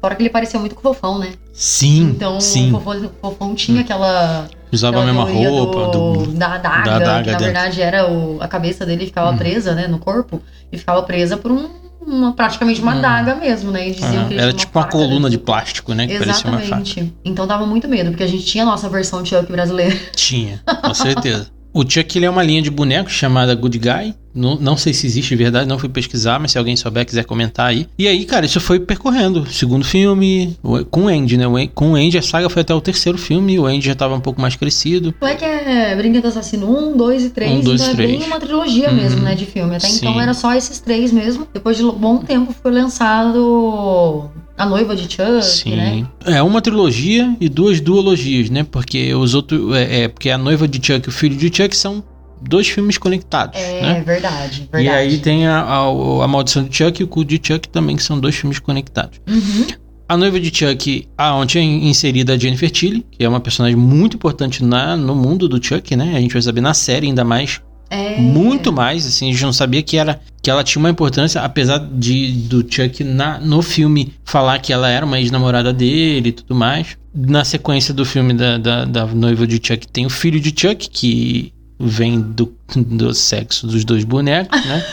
Fora 0.00 0.14
que 0.14 0.22
ele 0.22 0.30
parecia 0.30 0.60
muito 0.60 0.76
com 0.76 0.80
o 0.88 0.94
Fofão, 0.94 1.18
né? 1.18 1.32
Sim, 1.52 2.10
Então 2.10 2.40
sim. 2.40 2.68
o 2.72 2.78
Fofão, 2.80 3.04
o 3.06 3.10
Fofão 3.20 3.54
tinha 3.56 3.80
aquela. 3.80 4.48
Usava 4.72 5.02
a 5.02 5.04
mesma 5.04 5.24
roupa. 5.24 5.90
do- 5.90 6.12
Do... 6.26 6.32
da 6.32 6.54
adaga, 6.54 6.82
da 6.84 6.96
adaga 6.96 7.22
que 7.24 7.30
na 7.30 7.38
dentro. 7.38 7.44
verdade 7.44 7.82
era 7.82 8.10
o, 8.10 8.38
a 8.40 8.48
cabeça 8.48 8.84
dele 8.86 9.06
ficava 9.06 9.30
Uhum. 9.30 9.36
presa, 9.38 9.74
né? 9.74 9.86
No 9.88 9.98
corpo. 9.98 10.42
E 10.70 10.76
ficava 10.78 11.02
presa 11.02 11.36
por 11.36 11.50
um, 11.50 11.68
uma, 12.06 12.32
praticamente 12.32 12.80
uma 12.80 12.92
Uhum. 12.92 12.98
adaga 12.98 13.34
mesmo, 13.34 13.70
né? 13.70 13.88
E 13.88 13.92
diziam 13.92 14.24
Ah, 14.24 14.28
que 14.28 14.34
era 14.38 14.52
tipo 14.52 14.76
uma 14.78 14.84
faca 14.84 14.96
coluna 14.96 15.30
de 15.30 15.38
plástico, 15.38 15.94
né? 15.94 16.06
Que 16.06 16.18
parecia 16.18 16.50
uma. 16.50 16.60
Exatamente. 16.60 17.14
Então 17.24 17.46
dava 17.46 17.64
muito 17.66 17.88
medo, 17.88 18.10
porque 18.10 18.22
a 18.24 18.26
gente 18.28 18.44
tinha 18.44 18.64
a 18.64 18.66
nossa 18.66 18.88
versão 18.88 19.24
Chuck 19.24 19.50
brasileira. 19.50 19.96
Tinha, 20.14 20.60
com 20.84 20.92
certeza. 20.94 21.48
O 21.72 21.82
Chuck 21.88 22.16
ele 22.18 22.24
é 22.26 22.30
uma 22.30 22.42
linha 22.42 22.62
de 22.62 22.70
bonecos 22.70 23.12
chamada 23.12 23.54
Good 23.54 23.78
Guy. 23.78 24.14
Não, 24.38 24.56
não 24.56 24.76
sei 24.76 24.92
se 24.94 25.06
existe 25.06 25.30
de 25.30 25.36
verdade, 25.36 25.68
não 25.68 25.78
fui 25.78 25.88
pesquisar, 25.88 26.38
mas 26.38 26.52
se 26.52 26.58
alguém 26.58 26.76
souber, 26.76 27.04
quiser 27.04 27.24
comentar 27.24 27.66
aí. 27.66 27.86
E 27.98 28.06
aí, 28.06 28.24
cara, 28.24 28.46
isso 28.46 28.60
foi 28.60 28.78
percorrendo. 28.80 29.46
Segundo 29.50 29.84
filme, 29.84 30.56
com 30.90 31.04
o 31.04 31.08
Andy, 31.08 31.36
né? 31.36 31.44
Com 31.74 31.92
o 31.92 31.94
Andy, 31.96 32.18
a 32.18 32.22
saga 32.22 32.48
foi 32.48 32.62
até 32.62 32.74
o 32.74 32.80
terceiro 32.80 33.18
filme. 33.18 33.58
O 33.58 33.66
Andy 33.66 33.86
já 33.86 33.94
tava 33.94 34.14
um 34.14 34.20
pouco 34.20 34.40
mais 34.40 34.54
crescido. 34.56 35.14
É 35.20 35.34
que 35.34 35.44
é 35.44 35.96
Brinquedo 35.96 36.28
Assassino 36.28 36.70
1, 36.92 36.96
2 36.96 37.24
e 37.24 37.30
3, 37.30 37.50
Um, 37.52 37.60
dois, 37.60 37.80
então 37.80 37.92
é 37.92 37.96
três. 37.96 38.10
bem 38.18 38.26
uma 38.26 38.40
trilogia 38.40 38.88
Uhum. 38.90 38.96
mesmo, 38.96 39.20
né, 39.22 39.34
de 39.34 39.44
filme. 39.46 39.74
Até 39.76 39.88
então 39.88 40.14
Sim. 40.14 40.20
era 40.20 40.34
só 40.34 40.54
esses 40.54 40.78
três 40.78 41.12
mesmo. 41.12 41.46
Depois 41.52 41.76
de 41.76 41.82
bom 41.82 42.18
tempo 42.18 42.54
foi 42.62 42.70
lançado 42.72 44.30
A 44.56 44.66
Noiva 44.66 44.96
de 44.96 45.02
Chuck, 45.04 45.42
Sim. 45.44 45.76
né? 45.76 46.06
É 46.24 46.42
uma 46.42 46.60
trilogia 46.60 47.34
e 47.40 47.48
duas 47.48 47.80
duologias, 47.80 48.50
né? 48.50 48.64
Porque 48.68 49.14
os 49.14 49.34
outros. 49.34 49.74
É, 49.76 50.02
é, 50.02 50.08
porque 50.08 50.30
a 50.30 50.38
noiva 50.38 50.66
de 50.66 50.78
Chuck 50.84 51.06
e 51.06 51.08
o 51.08 51.12
filho 51.12 51.36
de 51.36 51.46
Chuck 51.54 51.76
são 51.76 52.02
dois 52.42 52.68
filmes 52.68 52.98
conectados, 52.98 53.58
É, 53.58 53.82
né? 53.82 54.02
verdade, 54.04 54.68
verdade. 54.72 54.84
E 54.84 54.88
aí 54.88 55.18
tem 55.18 55.46
a, 55.46 55.60
a, 55.60 56.24
a 56.24 56.28
Maldição 56.28 56.64
de 56.64 56.76
Chuck 56.76 57.00
e 57.00 57.04
o 57.04 57.08
Culto 57.08 57.28
de 57.28 57.40
Chuck 57.42 57.68
também, 57.68 57.96
que 57.96 58.02
são 58.02 58.18
dois 58.18 58.34
filmes 58.34 58.58
conectados. 58.58 59.20
Uhum. 59.28 59.66
A 60.08 60.16
noiva 60.16 60.40
de 60.40 60.50
Chuck, 60.56 61.06
aonde 61.18 61.58
é 61.58 61.62
inserida 61.62 62.32
a 62.32 62.38
Jennifer 62.38 62.70
Tilly, 62.70 63.04
que 63.10 63.22
é 63.22 63.28
uma 63.28 63.40
personagem 63.40 63.76
muito 63.76 64.16
importante 64.16 64.64
na, 64.64 64.96
no 64.96 65.14
mundo 65.14 65.46
do 65.48 65.62
Chuck, 65.62 65.94
né? 65.94 66.14
A 66.16 66.20
gente 66.20 66.32
vai 66.32 66.40
saber 66.40 66.62
na 66.62 66.72
série, 66.72 67.06
ainda 67.08 67.24
mais 67.24 67.60
É. 67.90 68.18
Muito 68.20 68.70
mais, 68.72 69.06
assim, 69.06 69.28
a 69.28 69.32
gente 69.32 69.42
não 69.44 69.52
sabia 69.52 69.82
que, 69.82 69.96
era, 69.96 70.20
que 70.42 70.50
ela 70.50 70.62
tinha 70.64 70.80
uma 70.80 70.90
importância, 70.90 71.40
apesar 71.42 71.78
de 71.78 72.32
do 72.48 72.60
Chuck 72.68 73.02
na, 73.02 73.38
no 73.38 73.62
filme 73.62 74.12
falar 74.24 74.58
que 74.58 74.72
ela 74.72 74.88
era 74.90 75.06
uma 75.06 75.18
ex-namorada 75.18 75.72
dele 75.72 76.28
e 76.28 76.32
tudo 76.32 76.54
mais. 76.54 76.96
Na 77.14 77.44
sequência 77.44 77.92
do 77.94 78.04
filme 78.04 78.32
da, 78.34 78.58
da, 78.58 78.84
da 78.84 79.06
noiva 79.06 79.46
de 79.46 79.56
Chuck, 79.62 79.88
tem 79.88 80.04
o 80.06 80.10
filho 80.10 80.38
de 80.38 80.50
Chuck, 80.58 80.88
que 80.90 81.52
vem 81.78 82.20
do, 82.20 82.52
do 82.76 83.14
sexo 83.14 83.66
dos 83.66 83.84
dois 83.84 84.04
bonecos, 84.04 84.64
né? 84.66 84.84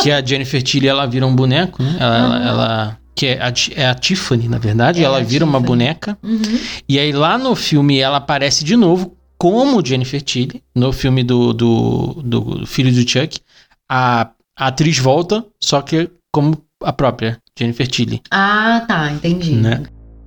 que 0.00 0.10
a 0.10 0.24
Jennifer 0.24 0.62
Tilly, 0.62 0.88
ela 0.88 1.06
vira 1.06 1.26
um 1.26 1.34
boneco, 1.34 1.82
né? 1.82 1.96
Ela, 2.00 2.16
ela, 2.16 2.46
ela- 2.48 2.98
que 3.14 3.26
é 3.26 3.38
a, 3.42 3.52
é 3.76 3.86
a 3.86 3.94
Tiffany, 3.94 4.48
na 4.48 4.56
verdade, 4.58 5.00
É 5.00 5.04
ela 5.04 5.22
vira 5.22 5.44
uma 5.44 5.58
Tiffany. 5.58 5.66
boneca. 5.66 6.18
Uhum. 6.22 6.58
E 6.88 6.98
aí 6.98 7.12
lá 7.12 7.36
no 7.36 7.54
filme 7.54 7.98
ela 7.98 8.16
aparece 8.16 8.64
de 8.64 8.76
novo 8.76 9.14
como 9.36 9.84
Jennifer 9.84 10.22
Tilly, 10.22 10.62
no 10.74 10.92
filme 10.92 11.22
do, 11.22 11.52
do, 11.52 12.22
do 12.24 12.66
filho 12.66 12.90
do 12.92 13.08
Chuck. 13.08 13.38
A, 13.90 14.30
a 14.58 14.66
atriz 14.68 14.98
volta, 14.98 15.44
só 15.62 15.82
que 15.82 16.08
como 16.32 16.56
a 16.82 16.92
própria 16.92 17.38
Jennifer 17.58 17.86
Tilly, 17.86 18.22
Ah, 18.30 18.84
tá, 18.88 19.10
entendi. 19.12 19.52
né? 19.52 19.82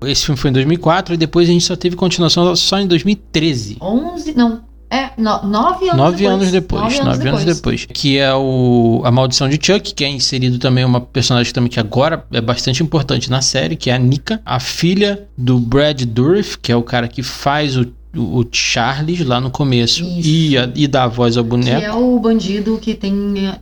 Esse 0.06 0.26
filme 0.26 0.40
foi 0.40 0.50
em 0.50 0.54
2004 0.54 1.14
e 1.14 1.18
depois 1.18 1.48
a 1.50 1.52
gente 1.52 1.64
só 1.64 1.76
teve 1.76 1.96
continuação 1.96 2.56
só 2.56 2.78
em 2.80 2.86
2013. 2.86 3.78
11, 3.82 4.34
não, 4.36 4.62
é, 4.94 5.10
no, 5.18 5.44
nove 5.44 5.90
anos 5.90 5.98
Nove 5.98 6.18
depois. 6.18 6.34
anos 6.34 6.52
depois, 6.52 6.82
Nove 6.82 7.04
nove 7.04 7.30
anos 7.30 7.46
depois. 7.46 7.88
Que 7.92 8.20
é 8.20 8.34
o 8.34 9.02
A 9.04 9.10
Maldição 9.10 9.50
de 9.50 9.56
Chuck, 9.56 9.94
que 9.94 10.04
é 10.04 10.08
inserido 10.08 10.60
também 10.60 10.86
uma 10.86 11.02
personagem 11.02 11.52
também 11.52 11.70
que 11.70 11.80
agora 11.80 12.24
é 12.32 12.40
bastante 12.40 12.84
importante 12.84 13.30
na 13.32 13.42
série, 13.42 13.76
que 13.76 13.90
é 13.90 13.94
a 13.94 13.98
Nika, 13.98 14.40
a 14.46 14.60
filha 14.60 15.28
do 15.36 15.60
Brad 15.60 16.04
Dourif, 16.04 16.60
que 16.60 16.72
é 16.72 16.76
o 16.76 16.84
cara 16.84 17.08
que 17.08 17.24
faz 17.24 17.76
o, 17.76 17.92
o 18.16 18.46
Charles 18.52 19.26
lá 19.26 19.42
no 19.42 19.50
começo 19.50 20.04
Isso. 20.04 20.30
e, 20.30 20.58
a- 20.58 20.70
e 20.76 20.88
dá 20.88 21.06
a 21.06 21.08
voz 21.08 21.36
ao 21.38 21.44
Que 21.44 21.50
boneco. 21.50 21.82
é 21.86 21.92
o 21.94 22.20
bandido 22.20 22.78
que 22.82 22.94
tem, 22.94 23.14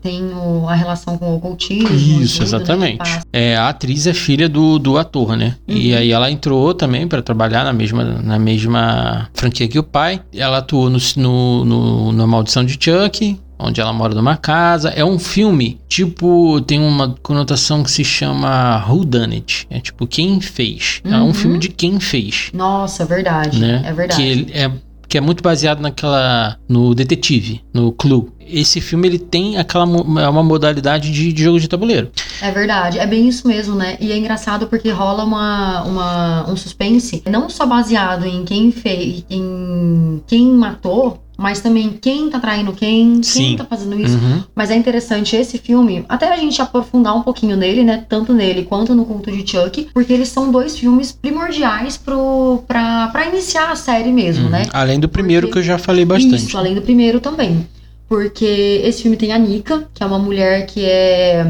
tem 0.01 0.23
o- 0.33 0.67
a 0.67 0.75
relação 0.75 1.17
com 1.17 1.31
o 1.31 1.37
ocultismo. 1.37 1.89
e 1.89 2.21
Isso, 2.23 2.39
né, 2.39 2.45
exatamente. 2.45 3.03
que. 3.03 3.19
É, 3.31 3.55
a 3.55 3.69
atriz 3.69 4.07
é 4.07 4.13
filha 4.13 4.49
do, 4.49 4.77
do 4.77 4.97
ator, 4.97 5.37
né? 5.37 5.55
E 5.67 5.91
Uhum. 5.93 5.97
aí 5.97 6.11
ela 6.11 6.29
entrou 6.31 6.73
também 6.73 7.07
pra 7.07 7.21
trabalhar 7.21 7.63
na 7.63 7.71
mesma, 7.73 8.03
na 8.03 8.37
mesma 8.39 9.29
franquia 9.33 9.67
que 9.67 9.79
o 9.79 9.83
pai. 9.83 10.21
Ela 10.33 10.57
atuou 10.57 10.89
no, 10.89 10.97
no, 11.17 11.65
no, 11.65 12.11
na 12.11 12.27
Maldição 12.27 12.63
de 12.65 12.73
Chuck, 12.79 13.39
onde 13.61 13.79
ela 13.81 13.93
mora 13.93 14.13
numa 14.15 14.37
casa. 14.37 14.89
É 14.89 15.03
um 15.05 15.19
filme, 15.19 15.79
tipo, 15.87 16.59
tem 16.61 16.79
uma 16.79 17.15
conotação 17.21 17.83
que 17.83 17.91
se 17.91 18.03
chama 18.03 18.83
Who 18.89 19.05
Done 19.05 19.35
It. 19.35 19.67
É 19.69 19.79
tipo, 19.79 20.05
quem 20.07 20.39
fez. 20.41 21.01
É 21.05 21.15
um 21.17 21.27
Uhum. 21.27 21.33
filme 21.33 21.57
de 21.59 21.69
quem 21.69 21.99
fez, 21.99 22.49
Nossa, 22.53 23.03
é 23.03 23.05
verdade. 23.05 23.59
né? 23.59 23.81
É 23.85 23.93
verdade. 23.93 24.45
Que 24.45 24.53
é 24.53 24.71
que 25.07 25.17
é 25.17 25.21
muito 25.21 25.43
baseado 25.43 25.81
naquela 25.81 26.55
no 26.69 26.95
detetive, 26.95 27.61
no 27.73 27.91
Clue. 27.91 28.29
Esse 28.39 28.79
filme 28.79 29.09
ele 29.09 29.19
tem 29.19 29.57
aquela 29.57 29.83
é 30.21 30.29
uma 30.29 30.41
modalidade 30.41 31.11
de, 31.11 31.33
de 31.33 31.43
jogo 31.43 31.59
de 31.59 31.67
tabuleiro. 31.67 32.09
É 32.41 32.49
verdade, 32.49 32.97
é 32.97 33.05
bem 33.05 33.27
isso 33.27 33.45
mesmo, 33.45 33.75
né? 33.75 33.97
E 33.99 34.09
é 34.09 34.17
engraçado 34.17 34.67
porque 34.67 34.89
rola 34.89 35.25
uma, 35.25 35.83
uma, 35.83 36.49
um 36.49 36.55
suspense, 36.55 37.21
não 37.29 37.49
só 37.49 37.65
baseado 37.65 38.25
em 38.25 38.45
quem 38.45 38.71
fez, 38.71 39.25
em 39.29 40.21
quem 40.27 40.45
matou, 40.53 41.21
mas 41.41 41.59
também 41.59 41.97
quem 41.99 42.29
tá 42.29 42.39
traindo 42.39 42.71
quem, 42.71 43.21
Sim. 43.23 43.39
quem 43.47 43.57
tá 43.57 43.65
fazendo 43.65 43.99
isso. 43.99 44.15
Uhum. 44.17 44.43
Mas 44.55 44.69
é 44.69 44.75
interessante 44.75 45.35
esse 45.35 45.57
filme, 45.57 46.05
até 46.07 46.31
a 46.31 46.37
gente 46.37 46.61
aprofundar 46.61 47.15
um 47.17 47.23
pouquinho 47.23 47.57
nele, 47.57 47.83
né? 47.83 48.05
Tanto 48.07 48.31
nele 48.33 48.63
quanto 48.63 48.93
no 48.93 49.03
Culto 49.05 49.31
de 49.31 49.39
Chuck, 49.49 49.87
porque 49.93 50.13
eles 50.13 50.29
são 50.29 50.51
dois 50.51 50.77
filmes 50.77 51.11
primordiais 51.11 51.97
pro, 51.97 52.63
pra, 52.67 53.07
pra 53.07 53.25
iniciar 53.27 53.71
a 53.71 53.75
série 53.75 54.11
mesmo, 54.11 54.45
Uhum. 54.45 54.51
né? 54.51 54.65
Além 54.71 54.99
do 54.99 55.09
primeiro 55.09 55.47
Porque- 55.47 55.61
que 55.61 55.65
eu 55.65 55.67
já 55.67 55.77
falei 55.79 56.05
bastante. 56.05 56.35
Isso, 56.35 56.57
além 56.57 56.75
do 56.75 56.81
primeiro 56.81 57.19
também. 57.19 57.67
Porque 58.07 58.81
esse 58.83 59.03
filme 59.03 59.15
tem 59.15 59.31
a 59.31 59.37
Nika, 59.37 59.85
que 59.93 60.03
é 60.03 60.05
uma 60.05 60.19
mulher 60.19 60.65
que 60.65 60.83
é. 60.83 61.45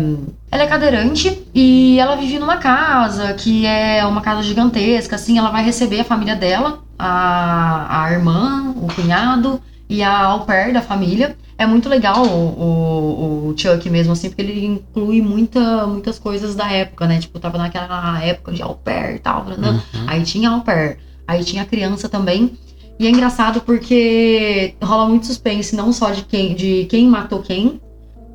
Ela 0.51 0.63
é 0.63 0.67
cadeirante 0.67 1.41
e 1.55 1.97
ela 1.97 2.15
vive 2.15 2.37
numa 2.37 2.57
casa 2.57 3.33
que 3.33 3.65
é 3.65 4.05
uma 4.05 4.21
casa 4.21 4.43
gigantesca, 4.43 5.15
assim. 5.15 5.37
Ela 5.39 5.49
vai 5.49 5.63
receber 5.65 6.01
a 6.01 6.03
família 6.03 6.35
dela, 6.35 6.79
a, 6.99 8.03
a 8.05 8.11
irmã, 8.11 8.75
o 8.75 8.87
cunhado 8.93 9.59
e 9.91 10.01
a 10.01 10.23
au 10.23 10.45
pair 10.45 10.73
da 10.73 10.81
família. 10.81 11.35
É 11.57 11.65
muito 11.65 11.89
legal 11.89 12.25
o, 12.25 12.29
o, 12.29 13.49
o 13.49 13.57
Chuck 13.57 13.87
mesmo, 13.89 14.13
assim, 14.13 14.29
porque 14.29 14.41
ele 14.41 14.65
inclui 14.65 15.21
muita, 15.21 15.85
muitas 15.85 16.17
coisas 16.17 16.55
da 16.55 16.71
época, 16.71 17.05
né? 17.05 17.19
Tipo, 17.19 17.39
tava 17.39 17.57
naquela 17.57 18.23
época 18.23 18.53
de 18.53 18.63
au 18.63 18.75
pair 18.75 19.17
e 19.17 19.19
tal, 19.19 19.43
né? 19.43 19.57
Uhum. 19.69 20.05
Aí 20.07 20.23
tinha 20.23 20.49
au 20.49 20.61
pair, 20.61 20.97
aí 21.27 21.43
tinha 21.43 21.65
criança 21.65 22.07
também. 22.07 22.57
E 22.97 23.05
é 23.05 23.09
engraçado 23.09 23.61
porque 23.61 24.75
rola 24.81 25.07
muito 25.07 25.25
suspense, 25.27 25.75
não 25.75 25.91
só 25.91 26.11
de 26.11 26.23
quem, 26.23 26.55
de 26.55 26.85
quem 26.85 27.07
matou 27.07 27.41
quem, 27.41 27.81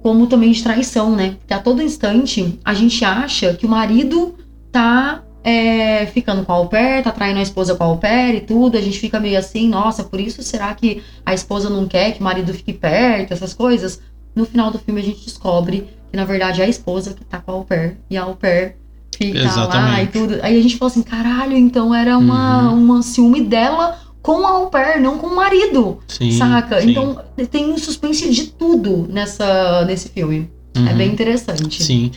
como 0.02 0.26
também 0.26 0.52
de 0.52 0.62
traição, 0.62 1.16
né? 1.16 1.36
Porque 1.38 1.54
a 1.54 1.58
todo 1.58 1.82
instante 1.82 2.58
a 2.64 2.75
gente 2.75 3.04
acha 3.04 3.54
que 3.54 3.64
o 3.64 3.68
marido 3.68 4.34
tá 4.70 5.22
é, 5.48 6.06
ficando 6.06 6.44
com 6.44 6.52
a 6.52 6.56
au 6.56 6.66
pair, 6.68 7.04
tá 7.04 7.12
traindo 7.12 7.38
a 7.38 7.42
esposa 7.42 7.76
com 7.76 7.84
a 7.84 7.86
au 7.86 7.98
pair 7.98 8.34
e 8.34 8.40
tudo. 8.40 8.76
A 8.76 8.80
gente 8.80 8.98
fica 8.98 9.20
meio 9.20 9.38
assim, 9.38 9.68
nossa, 9.68 10.02
por 10.02 10.18
isso 10.18 10.42
será 10.42 10.74
que 10.74 11.00
a 11.24 11.32
esposa 11.32 11.70
não 11.70 11.86
quer 11.86 12.10
que 12.12 12.20
o 12.20 12.24
marido 12.24 12.52
fique 12.52 12.72
perto, 12.72 13.32
essas 13.32 13.54
coisas? 13.54 14.00
No 14.34 14.44
final 14.44 14.72
do 14.72 14.78
filme 14.80 15.00
a 15.00 15.04
gente 15.04 15.24
descobre 15.24 15.86
que 16.10 16.16
na 16.16 16.24
verdade 16.24 16.60
é 16.60 16.64
a 16.64 16.68
esposa 16.68 17.14
que 17.14 17.24
tá 17.24 17.38
com 17.38 17.52
a 17.52 17.54
au 17.54 17.64
pair 17.64 17.96
e 18.10 18.16
a 18.16 18.24
au 18.24 18.34
pair 18.34 18.74
fica 19.16 19.38
lá 19.38 19.44
e 19.44 19.46
Exatamente. 19.46 20.12
tudo. 20.12 20.38
Aí 20.42 20.58
a 20.58 20.62
gente 20.62 20.76
fala 20.76 20.90
assim, 20.90 21.02
caralho, 21.02 21.56
então 21.56 21.94
era 21.94 22.18
uma, 22.18 22.72
Uhum. 22.72 22.78
uma 22.82 23.02
ciúme 23.02 23.40
dela 23.40 23.98
com 24.20 24.44
a 24.44 24.50
au 24.50 24.66
pair, 24.68 25.00
não 25.00 25.16
com 25.16 25.28
o 25.28 25.36
marido, 25.36 26.00
Sim, 26.08 26.32
saca? 26.32 26.80
sim. 26.80 26.90
Então 26.90 27.20
tem 27.52 27.70
um 27.72 27.78
suspense 27.78 28.28
de 28.28 28.46
tudo 28.48 29.06
nessa, 29.08 29.84
nesse 29.84 30.08
filme. 30.08 30.50
É 30.74 30.80
Uhum. 30.80 30.96
bem 30.96 31.12
interessante. 31.12 31.82
Sim. 31.84 32.10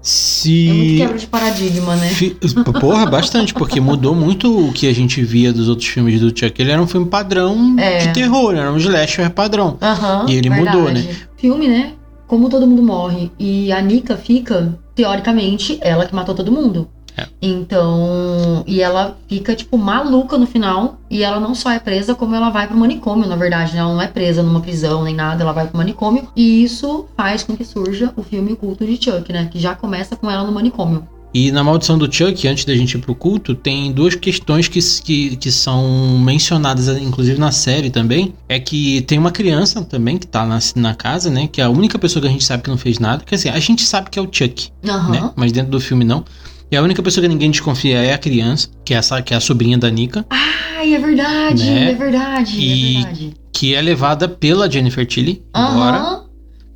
É 0.00 0.70
muito 0.72 0.90
Se. 0.90 0.94
quebra 0.98 1.18
de 1.18 1.26
paradigma, 1.26 1.96
né? 1.96 2.08
Fi- 2.08 2.36
Porra, 2.80 3.04
bastante, 3.06 3.52
porque 3.52 3.80
mudou 3.80 4.14
muito 4.14 4.68
o 4.68 4.72
que 4.72 4.86
a 4.88 4.94
gente 4.94 5.22
via 5.22 5.52
dos 5.52 5.68
outros 5.68 5.88
filmes 5.88 6.20
do 6.20 6.28
Chuck. 6.28 6.54
Ele 6.60 6.70
era 6.70 6.80
um 6.80 6.86
filme 6.86 7.06
padrão 7.06 7.74
É. 7.78 7.98
de 7.98 8.12
terror, 8.14 8.54
era 8.54 8.72
um 8.72 8.76
slasher 8.78 9.30
padrão. 9.30 9.76
E 10.28 10.34
ele 10.34 10.48
mudou, 10.50 10.84
verdade. 10.84 11.26
Filme, 11.36 11.68
né? 11.68 11.92
Como 12.26 12.48
todo 12.48 12.66
mundo 12.66 12.82
morre 12.82 13.30
e 13.38 13.72
a 13.72 13.80
Nika 13.80 14.16
fica, 14.16 14.78
teoricamente, 14.94 15.78
ela 15.80 16.06
que 16.06 16.14
matou 16.14 16.34
todo 16.34 16.52
mundo. 16.52 16.88
É. 17.18 17.26
Então, 17.42 18.62
e 18.66 18.80
ela 18.80 19.16
fica, 19.28 19.54
tipo, 19.54 19.76
maluca 19.76 20.38
no 20.38 20.46
final. 20.46 20.98
E 21.10 21.22
ela 21.22 21.40
não 21.40 21.54
só 21.54 21.70
é 21.70 21.78
presa, 21.78 22.14
como 22.14 22.34
ela 22.34 22.50
vai 22.50 22.66
pro 22.66 22.76
manicômio, 22.76 23.28
na 23.28 23.36
verdade. 23.36 23.72
né? 23.74 23.80
Ela 23.80 23.92
não 23.92 24.02
é 24.02 24.06
presa 24.06 24.42
numa 24.42 24.60
prisão 24.60 25.02
nem 25.02 25.14
nada, 25.14 25.42
ela 25.42 25.52
vai 25.52 25.66
pro 25.66 25.76
manicômio. 25.76 26.28
E 26.36 26.62
isso 26.62 27.06
faz 27.16 27.42
com 27.42 27.56
que 27.56 27.64
surja 27.64 28.12
o 28.16 28.22
filme 28.22 28.52
O 28.52 28.56
Culto 28.56 28.84
de 28.84 29.02
Chuck, 29.02 29.32
né? 29.32 29.48
Que 29.50 29.58
já 29.58 29.74
começa 29.74 30.16
com 30.16 30.30
ela 30.30 30.44
no 30.44 30.52
manicômio. 30.52 31.06
E 31.32 31.52
na 31.52 31.62
Maldição 31.62 31.98
do 31.98 32.10
Chuck, 32.10 32.48
antes 32.48 32.64
da 32.64 32.74
gente 32.74 32.94
ir 32.94 33.00
pro 33.00 33.14
culto, 33.14 33.54
tem 33.54 33.92
duas 33.92 34.14
questões 34.14 34.66
que, 34.66 34.80
que, 35.02 35.36
que 35.36 35.52
são 35.52 36.18
mencionadas, 36.18 36.88
inclusive 36.88 37.38
na 37.38 37.52
série 37.52 37.90
também. 37.90 38.32
É 38.48 38.58
que 38.58 39.02
tem 39.02 39.18
uma 39.18 39.30
criança 39.30 39.82
também 39.84 40.16
que 40.16 40.26
tá 40.26 40.46
na, 40.46 40.58
na 40.76 40.94
casa, 40.94 41.30
né? 41.30 41.46
Que 41.46 41.60
é 41.60 41.64
a 41.64 41.68
única 41.68 41.98
pessoa 41.98 42.22
que 42.22 42.28
a 42.28 42.30
gente 42.30 42.44
sabe 42.44 42.62
que 42.62 42.70
não 42.70 42.78
fez 42.78 42.98
nada. 42.98 43.24
Quer 43.24 43.34
dizer, 43.34 43.50
a 43.50 43.58
gente 43.60 43.82
sabe 43.82 44.08
que 44.08 44.18
é 44.18 44.22
o 44.22 44.28
Chuck, 44.30 44.70
Aham. 44.88 45.10
né? 45.10 45.30
Mas 45.36 45.52
dentro 45.52 45.70
do 45.70 45.80
filme 45.80 46.04
não. 46.04 46.24
E 46.70 46.76
a 46.76 46.82
única 46.82 47.02
pessoa 47.02 47.22
que 47.22 47.28
ninguém 47.28 47.50
desconfia 47.50 47.98
é 47.98 48.12
a 48.12 48.18
criança, 48.18 48.68
que 48.84 48.92
é, 48.92 48.96
essa, 48.98 49.22
que 49.22 49.32
é 49.32 49.36
a 49.36 49.40
sobrinha 49.40 49.78
da 49.78 49.90
Nika, 49.90 50.26
Ai, 50.30 50.94
é 50.94 50.98
verdade, 50.98 51.64
Né? 51.64 51.90
é 51.90 51.94
verdade, 51.94 52.60
E- 52.60 52.96
é 52.96 53.00
verdade. 53.00 53.34
que 53.52 53.74
é 53.74 53.80
levada 53.80 54.28
pela 54.28 54.70
Jennifer 54.70 55.06
Tilly 55.06 55.42
embora. 55.56 55.96
Aham. 55.96 56.24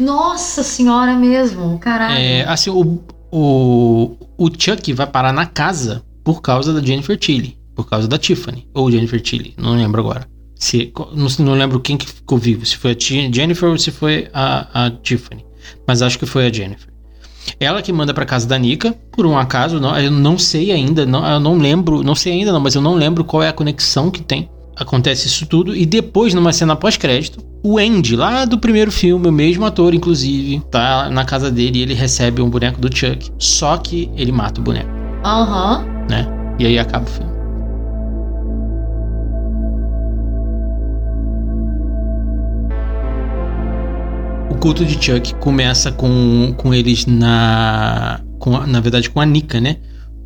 Nossa 0.01 0.63
senhora 0.63 1.15
mesmo, 1.15 1.79
caralho. 1.79 2.19
É, 2.19 2.43
assim, 2.45 2.71
o, 2.71 3.01
o, 3.31 4.17
o 4.37 4.49
Chuck 4.59 4.93
vai 4.93 5.07
parar 5.07 5.33
na 5.33 5.47
casa 5.47 6.03
por 6.25 6.41
causa 6.43 6.73
da 6.73 6.81
Jennifer 6.85 7.17
Tilly. 7.17 7.57
Por 7.75 7.89
causa 7.89 8.09
da 8.09 8.19
Tiffany. 8.19 8.67
Ou 8.75 8.91
Jennifer 8.91 9.21
Tilly, 9.21 9.55
não 9.57 9.75
lembro 9.77 10.01
agora. 10.01 10.27
Se, 10.57 10.93
não, 11.15 11.27
não 11.47 11.55
lembro 11.55 11.81
quem 11.81 11.97
que 11.97 12.07
ficou 12.07 12.37
vivo. 12.39 12.67
Se 12.67 12.77
foi 12.77 12.93
a 12.93 12.97
Jennifer 12.99 13.69
ou 13.69 13.79
se 13.79 13.91
foi 13.91 14.29
a, 14.33 14.87
a 14.87 14.91
Tiffany. 14.91 15.45
Mas 15.87 16.03
acho 16.03 16.19
que 16.19 16.27
foi 16.27 16.47
a 16.47 16.53
Jennifer. 16.53 16.92
Ela 17.59 17.83
que 17.83 17.93
manda 17.93 18.15
pra 18.15 18.25
casa 18.25 18.47
da 18.47 18.59
Nika, 18.59 18.95
por 19.13 19.27
um 19.27 19.37
acaso, 19.37 19.81
não, 19.81 19.97
eu 19.99 20.11
não 20.11 20.39
sei 20.39 20.73
ainda, 20.73 21.05
não, 21.07 21.27
eu 21.27 21.41
não 21.41 21.59
lembro, 21.59 22.03
não 22.03 22.15
sei 22.15 22.33
ainda 22.33 22.53
não, 22.53 22.61
mas 22.61 22.75
eu 22.75 22.83
não 22.83 22.95
lembro 22.95 23.25
qual 23.25 23.43
é 23.43 23.49
a 23.49 23.53
conexão 23.53 24.11
que 24.11 24.23
tem. 24.23 24.49
Acontece 24.77 25.27
isso 25.27 25.47
tudo 25.47 25.77
e 25.77 25.85
depois, 25.85 26.33
numa 26.35 26.53
cena 26.53 26.75
pós-crédito, 26.75 27.45
o 27.63 27.79
Andy, 27.79 28.17
lá 28.17 28.45
do 28.45 28.59
primeiro 28.59 28.91
filme, 28.91 29.29
o 29.29 29.33
mesmo 29.33 29.65
ator, 29.65 29.95
inclusive, 29.95 30.61
tá 30.71 31.09
na 31.11 31.25
casa 31.25 31.51
dele 31.51 31.79
e 31.79 31.83
ele 31.83 31.95
recebe 31.95 32.43
um 32.43 32.49
boneco 32.51 32.81
do 32.81 32.95
Chuck. 32.95 33.31
Só 33.39 33.77
que 33.77 34.11
ele 34.17 34.33
mata 34.33 34.61
o 34.61 34.65
boneco, 34.65 34.91
Aham. 35.25 35.85
né? 36.09 36.27
E 36.59 36.67
aí 36.67 36.79
acaba 36.79 37.05
o 37.05 37.09
filme. 37.09 37.32
O 44.53 44.59
culto 44.59 44.85
de 44.85 45.03
Chuck 45.03 45.35
começa 45.37 45.91
com, 45.91 46.53
com 46.59 46.75
eles 46.75 47.07
na. 47.07 48.21
Com, 48.39 48.51
na 48.67 48.81
verdade, 48.81 49.09
com 49.09 49.19
a 49.19 49.25
Nika, 49.25 49.59
né? 49.59 49.79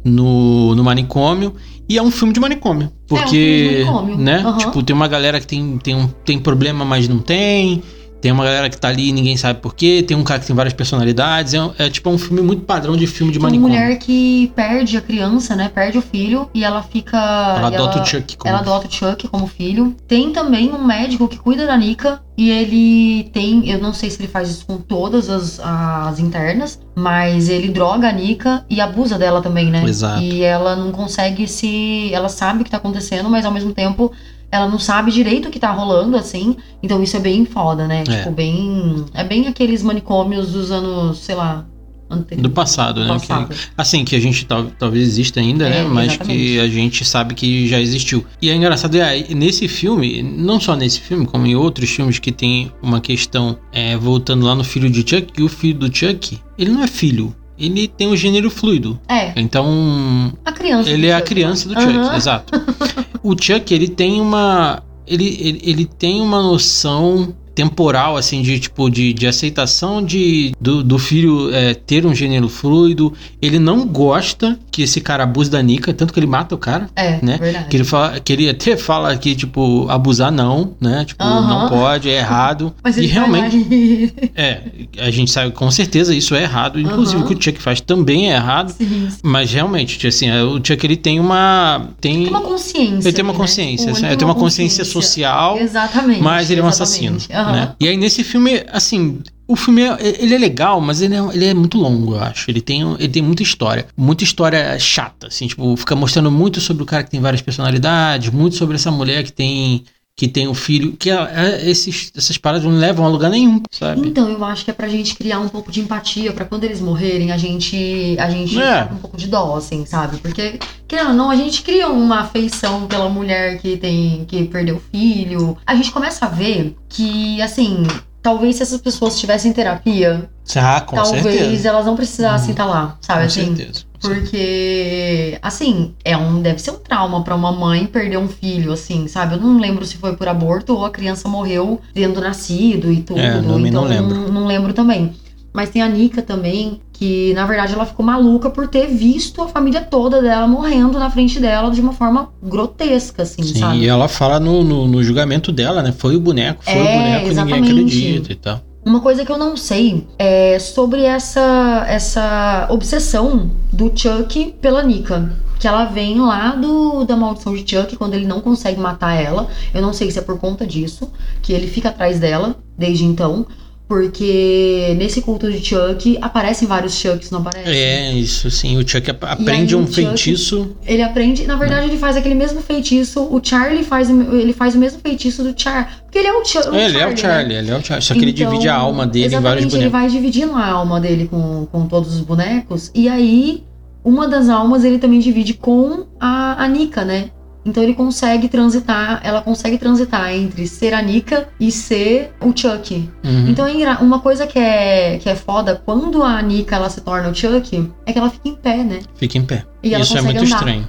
No, 0.04 0.74
no 0.74 0.82
manicômio. 0.82 1.54
E 1.88 1.96
é 1.96 2.02
um 2.02 2.10
filme 2.10 2.32
de 2.34 2.40
manicômio. 2.40 2.90
Porque. 3.06 3.28
filme 3.28 3.68
de 3.68 3.84
manicômio, 3.84 4.18
Né? 4.18 4.38
aham. 4.38 4.58
Tipo, 4.58 4.82
tem 4.82 4.96
uma 4.96 5.06
galera 5.06 5.38
que 5.38 5.46
tem, 5.46 5.78
tem, 5.78 5.94
um, 5.94 6.08
tem 6.08 6.40
problema, 6.40 6.84
mas 6.84 7.06
não 7.08 7.20
tem. 7.20 7.84
Tem 8.20 8.32
uma 8.32 8.44
galera 8.44 8.70
que 8.70 8.76
tá 8.78 8.88
ali 8.88 9.08
e 9.08 9.12
ninguém 9.12 9.36
sabe 9.36 9.60
porquê. 9.60 10.02
Tem 10.06 10.16
um 10.16 10.24
cara 10.24 10.40
que 10.40 10.46
tem 10.46 10.56
várias 10.56 10.72
personalidades. 10.74 11.54
É, 11.54 11.58
é 11.78 11.90
tipo 11.90 12.08
um 12.10 12.18
filme 12.18 12.40
muito 12.42 12.62
padrão 12.62 12.96
de 12.96 13.06
filme 13.06 13.32
de 13.32 13.38
Tem 13.38 13.44
uma 13.44 13.50
manicômio. 13.50 13.78
mulher 13.78 13.98
que 13.98 14.52
perde 14.56 14.96
a 14.96 15.00
criança, 15.00 15.54
né? 15.54 15.68
Perde 15.68 15.98
o 15.98 16.02
filho 16.02 16.48
e 16.54 16.64
ela 16.64 16.82
fica. 16.82 17.16
Ela 17.16 17.68
adota 17.68 18.00
o 18.00 18.04
Chuck 18.04 18.36
como 18.36 18.50
Ela 18.50 18.60
adota 18.60 18.88
o 18.88 18.90
Chuck 18.90 19.28
como 19.28 19.46
filho. 19.46 19.94
Tem 20.08 20.32
também 20.32 20.72
um 20.72 20.84
médico 20.84 21.28
que 21.28 21.38
cuida 21.38 21.66
da 21.66 21.76
Nika. 21.76 22.20
E 22.38 22.50
ele 22.50 23.30
tem. 23.32 23.68
Eu 23.68 23.80
não 23.80 23.94
sei 23.94 24.10
se 24.10 24.20
ele 24.20 24.28
faz 24.28 24.50
isso 24.50 24.66
com 24.66 24.78
todas 24.78 25.30
as, 25.30 25.60
as 25.60 26.18
internas. 26.18 26.80
Mas 26.94 27.48
ele 27.48 27.68
droga 27.68 28.08
a 28.08 28.12
Nika 28.12 28.64
e 28.68 28.80
abusa 28.80 29.18
dela 29.18 29.42
também, 29.42 29.70
né? 29.70 29.84
Exato. 29.84 30.22
E 30.22 30.42
ela 30.42 30.74
não 30.74 30.90
consegue 30.90 31.46
se. 31.46 32.10
Ela 32.12 32.28
sabe 32.28 32.62
o 32.62 32.64
que 32.64 32.70
tá 32.70 32.78
acontecendo, 32.78 33.28
mas 33.28 33.44
ao 33.44 33.52
mesmo 33.52 33.72
tempo. 33.72 34.12
Ela 34.50 34.68
não 34.68 34.78
sabe 34.78 35.10
direito 35.10 35.48
o 35.48 35.50
que 35.50 35.58
tá 35.58 35.70
rolando, 35.72 36.16
assim. 36.16 36.56
Então 36.82 37.02
isso 37.02 37.16
é 37.16 37.20
bem 37.20 37.44
foda, 37.44 37.86
né? 37.86 38.04
É. 38.08 38.18
Tipo, 38.18 38.30
bem. 38.30 39.04
É 39.14 39.24
bem 39.24 39.46
aqueles 39.48 39.82
manicômios 39.82 40.52
dos 40.52 40.70
anos, 40.70 41.18
sei 41.18 41.34
lá. 41.34 41.66
Ante... 42.08 42.36
Do 42.36 42.48
passado, 42.50 43.00
né? 43.00 43.08
passado. 43.08 43.48
Que- 43.48 43.56
assim, 43.76 44.04
que 44.04 44.14
a 44.14 44.20
gente 44.20 44.46
tal- 44.46 44.66
talvez 44.78 45.08
exista 45.08 45.40
ainda, 45.40 45.66
É, 45.66 45.82
né? 45.82 45.88
Mas 45.90 46.12
exatamente. 46.12 46.38
que 46.38 46.60
a 46.60 46.68
gente 46.68 47.04
sabe 47.04 47.34
que 47.34 47.66
já 47.66 47.80
existiu. 47.80 48.24
E 48.40 48.48
é 48.48 48.54
engraçado, 48.54 48.94
é, 48.96 49.24
nesse 49.34 49.66
filme, 49.66 50.22
não 50.22 50.60
só 50.60 50.76
nesse 50.76 51.00
filme, 51.00 51.26
como 51.26 51.44
em 51.48 51.56
outros 51.56 51.90
filmes 51.90 52.20
que 52.20 52.30
tem 52.30 52.70
uma 52.80 53.00
questão 53.00 53.58
é, 53.72 53.96
voltando 53.96 54.46
lá 54.46 54.54
no 54.54 54.62
filho 54.62 54.88
de 54.88 55.00
Chuck, 55.00 55.32
que 55.32 55.42
o 55.42 55.48
filho 55.48 55.80
do 55.80 55.92
Chuck, 55.96 56.38
ele 56.56 56.70
não 56.70 56.84
é 56.84 56.86
filho. 56.86 57.34
Ele 57.58 57.88
tem 57.88 58.08
um 58.08 58.16
gênero 58.16 58.50
fluido. 58.50 58.98
É, 59.08 59.32
Então, 59.36 60.32
a 60.44 60.52
criança. 60.52 60.90
ele 60.90 61.02
do 61.02 61.06
é 61.08 61.12
a 61.14 61.18
Chuck, 61.18 61.28
criança 61.28 61.68
do 61.68 61.74
né? 61.74 61.80
Chuck, 61.80 61.96
Aham. 61.98 62.16
exato. 62.16 62.52
O 63.22 63.30
Chuck, 63.40 63.72
ele 63.74 63.88
tem 63.88 64.20
uma. 64.20 64.82
Ele, 65.06 65.26
ele, 65.40 65.60
ele 65.64 65.84
tem 65.84 66.20
uma 66.20 66.42
noção 66.42 67.34
temporal, 67.56 68.18
assim, 68.18 68.42
de 68.42 68.60
tipo, 68.60 68.90
de, 68.90 69.14
de 69.14 69.26
aceitação 69.26 70.04
de, 70.04 70.52
do, 70.60 70.84
do 70.84 70.98
filho 70.98 71.52
é, 71.54 71.72
ter 71.72 72.04
um 72.04 72.14
gênero 72.14 72.48
fluido. 72.50 73.12
Ele 73.40 73.58
não 73.58 73.86
gosta 73.86 74.58
que 74.70 74.82
esse 74.82 75.00
cara 75.00 75.24
abuse 75.24 75.50
da 75.50 75.62
Nika, 75.62 75.94
tanto 75.94 76.12
que 76.12 76.20
ele 76.20 76.26
mata 76.26 76.54
o 76.54 76.58
cara. 76.58 76.88
É, 76.94 77.18
Né? 77.22 77.38
verdade. 77.38 77.68
Que 77.70 77.76
ele, 77.78 77.84
fala, 77.84 78.20
que 78.20 78.30
ele 78.32 78.48
até 78.50 78.76
fala 78.76 79.16
que, 79.16 79.34
tipo, 79.34 79.86
abusar 79.88 80.30
não, 80.30 80.74
né? 80.78 81.04
Tipo, 81.06 81.24
não 81.24 81.68
pode, 81.70 82.10
é 82.10 82.18
errado. 82.18 82.74
Mas 82.84 82.98
e 82.98 83.06
realmente, 83.06 84.12
é, 84.36 84.60
a 84.98 85.10
gente 85.10 85.30
sabe 85.30 85.50
com 85.52 85.70
certeza 85.70 86.14
isso 86.14 86.34
é 86.34 86.42
errado. 86.42 86.78
Inclusive, 86.78 87.16
Aham. 87.16 87.24
o 87.24 87.28
que 87.28 87.34
o 87.34 87.42
Chuck 87.42 87.60
faz 87.62 87.80
também 87.80 88.30
é 88.30 88.34
errado. 88.36 88.70
Sim, 88.72 89.08
sim. 89.10 89.18
Mas 89.22 89.50
realmente, 89.50 90.06
assim, 90.06 90.30
o 90.30 90.56
Chuck 90.62 90.84
ele 90.84 90.96
tem 90.96 91.18
uma. 91.18 91.88
Tem, 92.00 92.24
Tem 92.24 92.28
uma 92.28 92.42
consciência. 92.42 93.08
ele 93.08 93.12
tem 93.16 93.24
uma 93.24 93.32
né? 93.32 93.38
consciência, 93.38 93.92
né? 93.92 94.08
ele 94.08 94.16
tem 94.16 94.28
uma 94.28 94.34
consciência 94.34 94.84
social, 94.84 95.56
Exatamente. 95.58 96.20
mas 96.20 96.50
ele 96.50 96.60
é 96.60 96.64
um 96.64 96.68
exatamente. 96.68 97.22
assassino. 97.22 97.45
Aham. 97.46 97.52
Né? 97.52 97.74
E 97.80 97.88
aí 97.88 97.96
nesse 97.96 98.22
filme, 98.24 98.64
assim. 98.70 99.20
O 99.48 99.54
filme 99.54 99.82
é, 99.82 99.96
ele 100.18 100.34
é 100.34 100.38
legal, 100.38 100.80
mas 100.80 101.00
ele 101.00 101.14
é, 101.14 101.20
ele 101.32 101.44
é 101.44 101.54
muito 101.54 101.78
longo, 101.78 102.14
eu 102.14 102.20
acho. 102.20 102.50
Ele 102.50 102.60
tem, 102.60 102.82
ele 102.98 103.08
tem 103.08 103.22
muita 103.22 103.44
história. 103.44 103.86
Muita 103.96 104.24
história 104.24 104.76
chata, 104.76 105.28
assim, 105.28 105.46
tipo, 105.46 105.76
fica 105.76 105.94
mostrando 105.94 106.32
muito 106.32 106.60
sobre 106.60 106.82
o 106.82 106.86
cara 106.86 107.04
que 107.04 107.10
tem 107.10 107.20
várias 107.20 107.40
personalidades, 107.40 108.32
muito 108.32 108.56
sobre 108.56 108.74
essa 108.74 108.90
mulher 108.90 109.22
que 109.22 109.32
tem 109.32 109.84
que 110.16 110.26
tem 110.26 110.48
um 110.48 110.54
filho. 110.54 110.96
Que 110.96 111.10
é- 111.10 111.14
é- 111.14 111.68
esses, 111.70 112.10
essas 112.16 112.38
paradas 112.38 112.64
não 112.64 112.72
levam 112.78 113.04
a 113.04 113.08
lugar 113.08 113.30
nenhum, 113.30 113.60
sabe? 113.70 114.08
Então, 114.08 114.28
eu 114.30 114.42
acho 114.44 114.64
que 114.64 114.70
é 114.70 114.74
pra 114.74 114.88
gente 114.88 115.14
criar 115.14 115.38
um 115.40 115.48
pouco 115.48 115.70
de 115.70 115.80
empatia, 115.80 116.32
pra 116.32 116.46
quando 116.46 116.64
eles 116.64 116.80
morrerem, 116.80 117.30
a 117.32 117.36
gente, 117.36 118.16
a 118.18 118.30
gente 118.30 118.58
É. 118.58 118.84
um 118.90 118.96
pouco 118.96 119.16
de 119.16 119.26
dó, 119.28 119.56
assim, 119.56 119.84
sabe? 119.84 120.16
Porque, 120.16 120.58
querendo 120.88 121.08
ou 121.10 121.14
não, 121.14 121.30
a 121.30 121.36
gente 121.36 121.62
cria 121.62 121.88
uma 121.88 122.20
afeição 122.20 122.86
pela 122.86 123.08
mulher 123.10 123.58
que 123.58 123.76
tem, 123.76 124.24
que 124.26 124.44
perdeu 124.46 124.76
o 124.76 124.82
filho. 124.90 125.56
A 125.66 125.74
gente 125.74 125.90
começa 125.90 126.24
a 126.24 126.28
ver 126.30 126.74
que, 126.88 127.40
assim, 127.42 127.82
talvez 128.26 128.56
se 128.56 128.62
essas 128.64 128.80
pessoas 128.80 129.16
tivessem 129.20 129.52
terapia, 129.52 130.28
Ah, 130.56 130.80
com 130.80 130.96
talvez 130.96 131.22
certeza. 131.22 131.68
elas 131.68 131.86
não 131.86 131.94
precisassem 131.94 132.46
Uhum. 132.46 132.50
estar 132.50 132.64
lá, 132.66 132.96
sabe? 133.00 133.20
Com 133.20 133.26
assim, 133.26 133.54
certeza. 133.56 133.84
Porque, 134.00 135.38
assim, 135.40 135.94
é 136.04 136.16
um, 136.16 136.42
deve 136.42 136.58
ser 136.60 136.72
um 136.72 136.78
trauma 136.78 137.22
pra 137.22 137.36
uma 137.36 137.52
mãe 137.52 137.86
perder 137.86 138.18
um 138.18 138.26
filho, 138.26 138.72
assim, 138.72 139.06
sabe? 139.06 139.34
Eu 139.36 139.40
não 139.40 139.58
lembro 139.60 139.84
se 139.86 139.96
foi 139.96 140.16
por 140.16 140.26
aborto 140.26 140.74
ou 140.74 140.84
a 140.84 140.90
criança 140.90 141.28
morreu 141.28 141.80
tendo 141.94 142.20
nascido 142.20 142.92
e 142.92 143.00
tudo. 143.00 143.20
É, 143.20 143.40
também 143.40 143.66
então 143.68 143.82
não 143.82 143.88
lembro. 143.88 144.14
Não, 144.18 144.28
não 144.28 144.46
lembro 144.46 144.72
também. 144.72 145.14
Mas 145.56 145.70
tem 145.70 145.80
a 145.80 145.88
Nika 145.88 146.20
também, 146.20 146.82
que 146.92 147.32
na 147.32 147.46
verdade 147.46 147.72
ela 147.72 147.86
ficou 147.86 148.04
maluca 148.04 148.50
por 148.50 148.68
ter 148.68 148.88
visto 148.88 149.40
a 149.40 149.48
família 149.48 149.80
toda 149.80 150.20
dela 150.20 150.46
morrendo 150.46 150.98
na 150.98 151.08
frente 151.08 151.40
dela 151.40 151.70
de 151.70 151.80
uma 151.80 151.94
forma 151.94 152.28
grotesca, 152.42 153.22
assim, 153.22 153.42
Sim, 153.42 153.60
sabe? 153.60 153.78
e 153.78 153.88
ela 153.88 154.06
fala 154.06 154.38
no, 154.38 154.62
no, 154.62 154.86
no 154.86 155.02
julgamento 155.02 155.50
dela, 155.50 155.82
né? 155.82 155.92
Foi 155.92 156.14
o 156.14 156.20
boneco, 156.20 156.62
foi 156.62 156.74
É, 156.74 156.78
o 156.82 156.84
boneco, 156.84 157.28
exatamente. 157.28 157.72
ninguém 157.72 157.84
acredita 157.86 158.32
e 158.32 158.34
tal. 158.36 158.60
Uma 158.84 159.00
coisa 159.00 159.24
que 159.24 159.32
eu 159.32 159.38
não 159.38 159.56
sei 159.56 160.06
é 160.18 160.58
sobre 160.58 161.00
essa, 161.04 161.86
essa 161.88 162.66
obsessão 162.68 163.50
do 163.72 163.90
Chuck 163.96 164.54
pela 164.60 164.82
Nika. 164.82 165.32
Que 165.58 165.66
ela 165.66 165.86
vem 165.86 166.20
lá 166.20 166.50
do, 166.50 167.04
da 167.04 167.16
maldição 167.16 167.54
de 167.56 167.64
Chuck, 167.68 167.96
quando 167.96 168.12
ele 168.12 168.26
não 168.26 168.42
consegue 168.42 168.78
matar 168.78 169.14
ela. 169.14 169.48
Eu 169.72 169.80
não 169.80 169.94
sei 169.94 170.10
se 170.10 170.18
é 170.18 170.22
por 170.22 170.38
conta 170.38 170.66
disso, 170.66 171.10
que 171.40 171.54
ele 171.54 171.66
fica 171.66 171.88
atrás 171.88 172.20
dela 172.20 172.54
desde 172.76 173.06
então. 173.06 173.46
Porque 173.88 174.94
nesse 174.98 175.22
culto 175.22 175.50
de 175.50 175.64
Chuck 175.64 176.18
aparecem 176.20 176.66
vários 176.66 176.94
Chucks, 176.94 177.30
não 177.30 177.38
aparecem? 177.40 177.72
É, 177.72 178.12
isso 178.12 178.50
sim. 178.50 178.76
O 178.76 178.86
Chuck 178.86 179.10
ap- 179.10 179.24
aprende 179.24 179.74
aí 179.74 179.80
um 179.80 179.84
Chuck- 179.86 179.94
feitiço. 179.94 180.76
Ele 180.84 181.02
aprende, 181.02 181.46
na 181.46 181.54
verdade, 181.56 181.86
ele 181.86 181.96
faz 181.96 182.16
aquele 182.16 182.34
mesmo 182.34 182.60
feitiço. 182.60 183.22
O 183.22 183.40
Charlie 183.42 183.84
faz, 183.84 184.10
o- 184.10 184.34
ele 184.36 184.52
faz 184.52 184.74
o 184.74 184.78
mesmo 184.78 184.98
feitiço 185.00 185.42
do 185.44 185.54
Char. 185.60 186.00
Porque 186.02 186.18
ele 186.18 186.28
é 186.28 186.32
o, 186.32 186.44
Chu- 186.44 186.68
o 186.70 186.74
É, 186.74 186.86
ele 186.86 186.98
é 186.98 187.06
o 187.06 187.10
né? 187.10 187.16
Charlie, 187.16 187.56
ele 187.58 187.70
é 187.70 187.76
o 187.76 187.82
Charlie. 187.84 188.04
Só 188.04 188.14
que 188.14 188.20
ele 188.20 188.32
Então, 188.32 188.50
divide 188.50 188.68
a 188.68 188.74
alma 188.76 189.06
dele 189.06 189.26
em 189.34 189.40
vários 189.40 189.66
exatamente, 189.66 189.74
Ele 189.76 189.90
bonecos. 189.90 189.92
vai 190.00 190.08
dividindo 190.10 190.52
a 190.56 190.66
alma 190.66 191.00
dele 191.00 191.28
com, 191.28 191.66
com 191.70 191.86
todos 191.86 192.14
os 192.14 192.20
bonecos. 192.20 192.90
E 192.94 193.08
aí, 193.08 193.62
uma 194.04 194.26
das 194.26 194.48
almas 194.48 194.84
ele 194.84 194.98
também 194.98 195.20
divide 195.20 195.54
com 195.54 196.06
a, 196.18 196.62
a 196.64 196.68
Nika, 196.68 197.04
né? 197.04 197.30
Então 197.66 197.82
ele 197.82 197.94
consegue 197.94 198.48
transitar, 198.48 199.20
ela 199.24 199.42
consegue 199.42 199.76
transitar 199.76 200.32
entre 200.32 200.66
ser 200.68 200.94
a 200.94 201.02
Nika 201.02 201.48
e 201.58 201.72
ser 201.72 202.32
o 202.40 202.52
Chuck. 202.56 203.10
Uhum. 203.24 203.48
Então 203.48 203.66
é 203.66 203.92
uma 204.00 204.20
coisa 204.20 204.46
que 204.46 204.58
é, 204.58 205.18
que 205.18 205.28
é 205.28 205.34
foda, 205.34 205.82
quando 205.84 206.22
a 206.22 206.40
Nika 206.40 206.76
ela 206.76 206.88
se 206.88 207.00
torna 207.00 207.28
o 207.28 207.34
Chuck, 207.34 207.90
é 208.06 208.12
que 208.12 208.18
ela 208.18 208.30
fica 208.30 208.48
em 208.48 208.54
pé, 208.54 208.76
né? 208.84 209.00
Fica 209.16 209.36
em 209.36 209.42
pé. 209.44 209.64
E 209.82 209.92
ela 209.92 210.02
Isso 210.04 210.16
é 210.16 210.22
muito 210.22 210.38
andar. 210.38 210.46
estranho. 210.56 210.88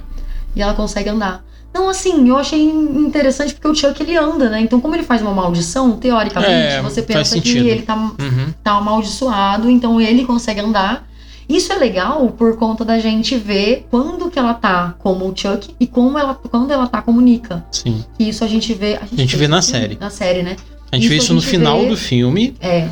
E 0.54 0.62
ela 0.62 0.72
consegue 0.74 1.08
andar. 1.10 1.44
Não, 1.74 1.88
assim, 1.90 2.26
eu 2.28 2.36
achei 2.38 2.62
interessante 2.62 3.54
porque 3.54 3.68
o 3.68 3.74
Chuck 3.74 4.02
ele 4.02 4.16
anda, 4.16 4.48
né? 4.48 4.60
Então, 4.60 4.80
como 4.80 4.94
ele 4.94 5.02
faz 5.02 5.20
uma 5.20 5.32
maldição, 5.34 5.92
teoricamente, 5.96 6.50
É, 6.52 6.80
você 6.82 7.02
pensa 7.02 7.38
que 7.40 7.58
ele 7.58 7.82
tá 7.82 7.94
Uhum. 7.94 8.52
tá 8.64 8.72
amaldiçoado, 8.72 9.68
então 9.68 10.00
ele 10.00 10.24
consegue 10.24 10.60
andar. 10.60 11.07
Isso 11.48 11.72
é 11.72 11.76
legal 11.76 12.28
por 12.30 12.56
conta 12.56 12.84
da 12.84 12.98
gente 12.98 13.36
ver 13.36 13.86
quando 13.90 14.30
que 14.30 14.38
ela 14.38 14.52
tá 14.54 14.94
como 14.98 15.26
o 15.26 15.34
Chuck 15.34 15.74
e 15.80 15.86
como 15.86 16.18
ela, 16.18 16.34
quando 16.34 16.70
ela 16.72 16.86
tá 16.86 17.00
como 17.00 17.20
Nika. 17.20 17.64
Sim. 17.72 18.04
E 18.18 18.28
isso 18.28 18.44
a 18.44 18.46
gente 18.46 18.74
vê. 18.74 18.98
A 19.00 19.06
gente 19.16 19.34
vê 19.36 19.48
na 19.48 19.62
série. 19.62 19.96
Na 19.98 20.10
série, 20.10 20.42
né? 20.42 20.56
A 20.92 20.96
gente 20.96 21.04
Isso 21.04 21.08
vê 21.10 21.14
a 21.14 21.18
isso 21.18 21.34
no 21.34 21.40
gente 21.40 21.50
final 21.50 21.80
vê- 21.82 21.88
do 21.88 21.96
filme, 21.96 22.54
É. 22.60 22.88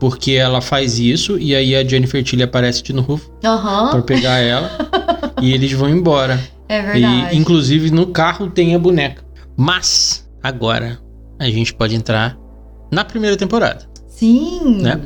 porque 0.00 0.32
ela 0.32 0.60
faz 0.62 0.98
isso 0.98 1.38
e 1.38 1.54
aí 1.54 1.76
a 1.76 1.84
Jennifer 1.86 2.22
Tilly 2.22 2.42
aparece 2.42 2.82
de 2.82 2.92
novo 2.92 3.20
pra 3.40 3.50
Aham. 3.50 4.02
pegar 4.02 4.38
ela 4.38 4.70
e 5.42 5.52
eles 5.52 5.72
vão 5.72 5.88
embora. 5.90 6.40
É 6.68 6.80
verdade. 6.82 7.34
E 7.34 7.38
inclusive 7.38 7.90
no 7.90 8.06
carro 8.06 8.48
tem 8.50 8.74
a 8.74 8.78
boneca. 8.78 9.22
Mas 9.56 10.28
agora 10.42 10.98
a 11.38 11.46
gente 11.50 11.74
pode 11.74 11.94
entrar 11.94 12.38
na 12.90 13.04
primeira 13.04 13.36
temporada. 13.36 13.86
Sim. 14.08 14.80
Né? 14.82 15.00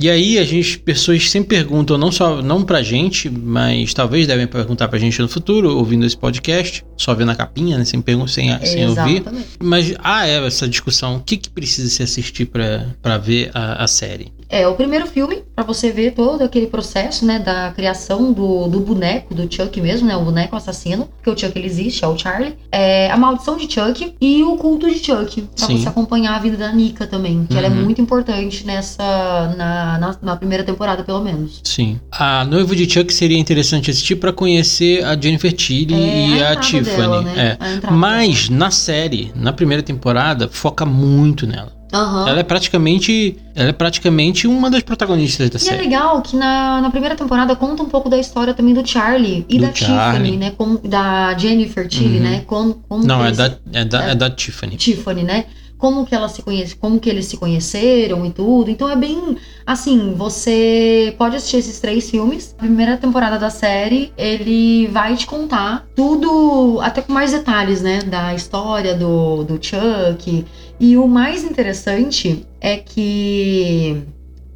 E 0.00 0.08
aí 0.08 0.38
a 0.38 0.44
gente, 0.44 0.78
pessoas 0.78 1.28
sempre 1.30 1.56
perguntam, 1.58 1.98
não 1.98 2.10
só 2.10 2.40
não 2.40 2.62
pra 2.62 2.82
gente, 2.82 3.28
mas 3.28 3.92
talvez 3.92 4.26
devem 4.26 4.46
perguntar 4.46 4.88
pra 4.88 4.98
gente 4.98 5.20
no 5.20 5.28
futuro, 5.28 5.76
ouvindo 5.76 6.06
esse 6.06 6.16
podcast, 6.16 6.82
só 6.96 7.14
vendo 7.14 7.30
a 7.30 7.34
capinha, 7.34 7.76
né? 7.76 7.84
Sem, 7.84 8.00
pergun- 8.00 8.26
sem, 8.26 8.48
sem 8.64 8.84
ouvir. 8.88 9.22
Mas 9.62 9.94
há 10.02 10.26
é, 10.26 10.46
essa 10.46 10.66
discussão, 10.66 11.16
o 11.16 11.20
que, 11.20 11.36
que 11.36 11.50
precisa 11.50 11.88
se 11.90 12.02
assistir 12.02 12.46
pra, 12.46 12.86
pra 13.02 13.18
ver 13.18 13.50
a, 13.52 13.84
a 13.84 13.86
série? 13.86 14.32
É, 14.50 14.66
o 14.66 14.74
primeiro 14.74 15.06
filme, 15.06 15.44
pra 15.54 15.62
você 15.64 15.92
ver 15.92 16.10
todo 16.12 16.42
aquele 16.42 16.66
processo, 16.66 17.24
né, 17.24 17.38
da 17.38 17.70
criação 17.74 18.32
do, 18.32 18.66
do 18.66 18.80
boneco, 18.80 19.32
do 19.34 19.42
Chuck 19.52 19.80
mesmo, 19.80 20.08
né, 20.08 20.16
o 20.16 20.24
boneco 20.24 20.56
assassino, 20.56 21.08
porque 21.16 21.30
o 21.30 21.38
Chuck 21.38 21.56
ele 21.56 21.66
existe, 21.68 22.04
é 22.04 22.08
o 22.08 22.18
Charlie, 22.18 22.56
é 22.72 23.10
a 23.10 23.16
maldição 23.16 23.56
de 23.56 23.72
Chuck 23.72 24.14
e 24.20 24.42
o 24.42 24.56
culto 24.56 24.88
de 24.90 24.98
Chuck, 24.98 25.42
pra 25.56 25.66
Sim. 25.66 25.78
você 25.78 25.88
acompanhar 25.88 26.34
a 26.34 26.38
vida 26.40 26.56
da 26.56 26.72
Nika 26.72 27.06
também, 27.06 27.46
que 27.48 27.56
ela 27.56 27.68
é 27.68 27.70
Uhum. 27.70 27.84
muito 27.84 28.00
importante 28.00 28.66
nessa, 28.66 29.54
na, 29.56 29.98
na, 29.98 30.16
na 30.20 30.36
primeira 30.36 30.64
temporada, 30.64 31.04
pelo 31.04 31.20
menos. 31.22 31.60
Sim. 31.62 32.00
A 32.10 32.44
Noivo 32.44 32.74
de 32.74 32.90
Chuck 32.90 33.12
seria 33.14 33.38
interessante 33.38 33.90
assistir 33.90 34.16
pra 34.16 34.32
conhecer 34.32 35.04
a 35.04 35.16
Jennifer 35.20 35.52
Tilly 35.52 35.94
É, 35.94 35.96
e 36.28 36.32
a, 36.32 36.36
entrada 36.52 36.60
Tiffany. 36.60 36.96
dela, 36.96 37.22
né? 37.22 37.56
é. 37.60 37.86
A 37.86 37.90
Mas 37.92 38.48
na 38.48 38.70
série, 38.72 39.30
na 39.36 39.52
primeira 39.52 39.82
temporada, 39.82 40.48
foca 40.50 40.84
muito 40.84 41.46
nela. 41.46 41.78
Aham. 41.92 42.28
Ela 42.28 42.40
é 42.40 42.42
praticamente, 42.42 43.36
ela 43.54 43.70
é 43.70 43.72
praticamente 43.72 44.46
uma 44.46 44.70
das 44.70 44.82
protagonistas 44.82 45.50
da 45.50 45.56
E 45.58 45.60
é 45.62 45.64
série. 45.64 45.82
legal 45.82 46.22
que 46.22 46.36
na, 46.36 46.80
na 46.80 46.90
primeira 46.90 47.16
temporada 47.16 47.56
conta 47.56 47.82
um 47.82 47.88
pouco 47.88 48.08
da 48.08 48.16
história 48.18 48.54
também 48.54 48.74
do 48.74 48.86
Charlie 48.86 49.44
e 49.48 49.58
Do 49.58 49.66
da 49.66 49.74
Charlie. 49.74 50.22
Tiffany, 50.30 50.36
né? 50.36 50.52
Como, 50.56 50.78
da 50.78 51.36
Jennifer 51.36 51.88
Tilly, 51.88 52.16
Uhum. 52.18 52.22
né? 52.22 52.44
Como, 52.46 52.74
como 52.88 53.04
Não, 53.04 53.22
é 53.24 53.26
eles- 53.28 53.38
da, 53.38 53.52
é 53.72 53.84
da, 53.84 54.02
é 54.04 54.14
da 54.14 54.30
Tiffany. 54.30 54.76
Tiffany, 54.76 55.22
né? 55.24 55.46
Como 55.80 56.04
que 56.04 56.14
elas 56.14 56.32
se 56.32 56.42
conhecem, 56.42 56.76
como 56.78 57.00
que 57.00 57.08
eles 57.08 57.26
se 57.26 57.38
conheceram 57.38 58.24
e 58.26 58.30
tudo. 58.30 58.70
Então 58.70 58.88
é 58.88 58.94
bem 58.94 59.36
assim, 59.66 60.14
você 60.14 61.14
pode 61.16 61.36
assistir 61.36 61.56
esses 61.56 61.80
três 61.80 62.08
filmes. 62.10 62.54
A 62.58 62.62
primeira 62.62 62.96
temporada 62.98 63.38
da 63.38 63.48
série, 63.48 64.12
ele 64.16 64.86
vai 64.88 65.16
te 65.16 65.26
contar 65.26 65.86
tudo, 65.96 66.78
até 66.82 67.00
com 67.00 67.12
mais 67.12 67.32
detalhes, 67.32 67.80
né, 67.80 68.00
da 68.02 68.34
história 68.34 68.94
do, 68.94 69.42
do 69.42 69.54
Chuck. 69.54 70.44
E 70.78 70.96
o 70.96 71.08
mais 71.08 71.42
interessante 71.42 72.46
é 72.60 72.76
que 72.76 74.02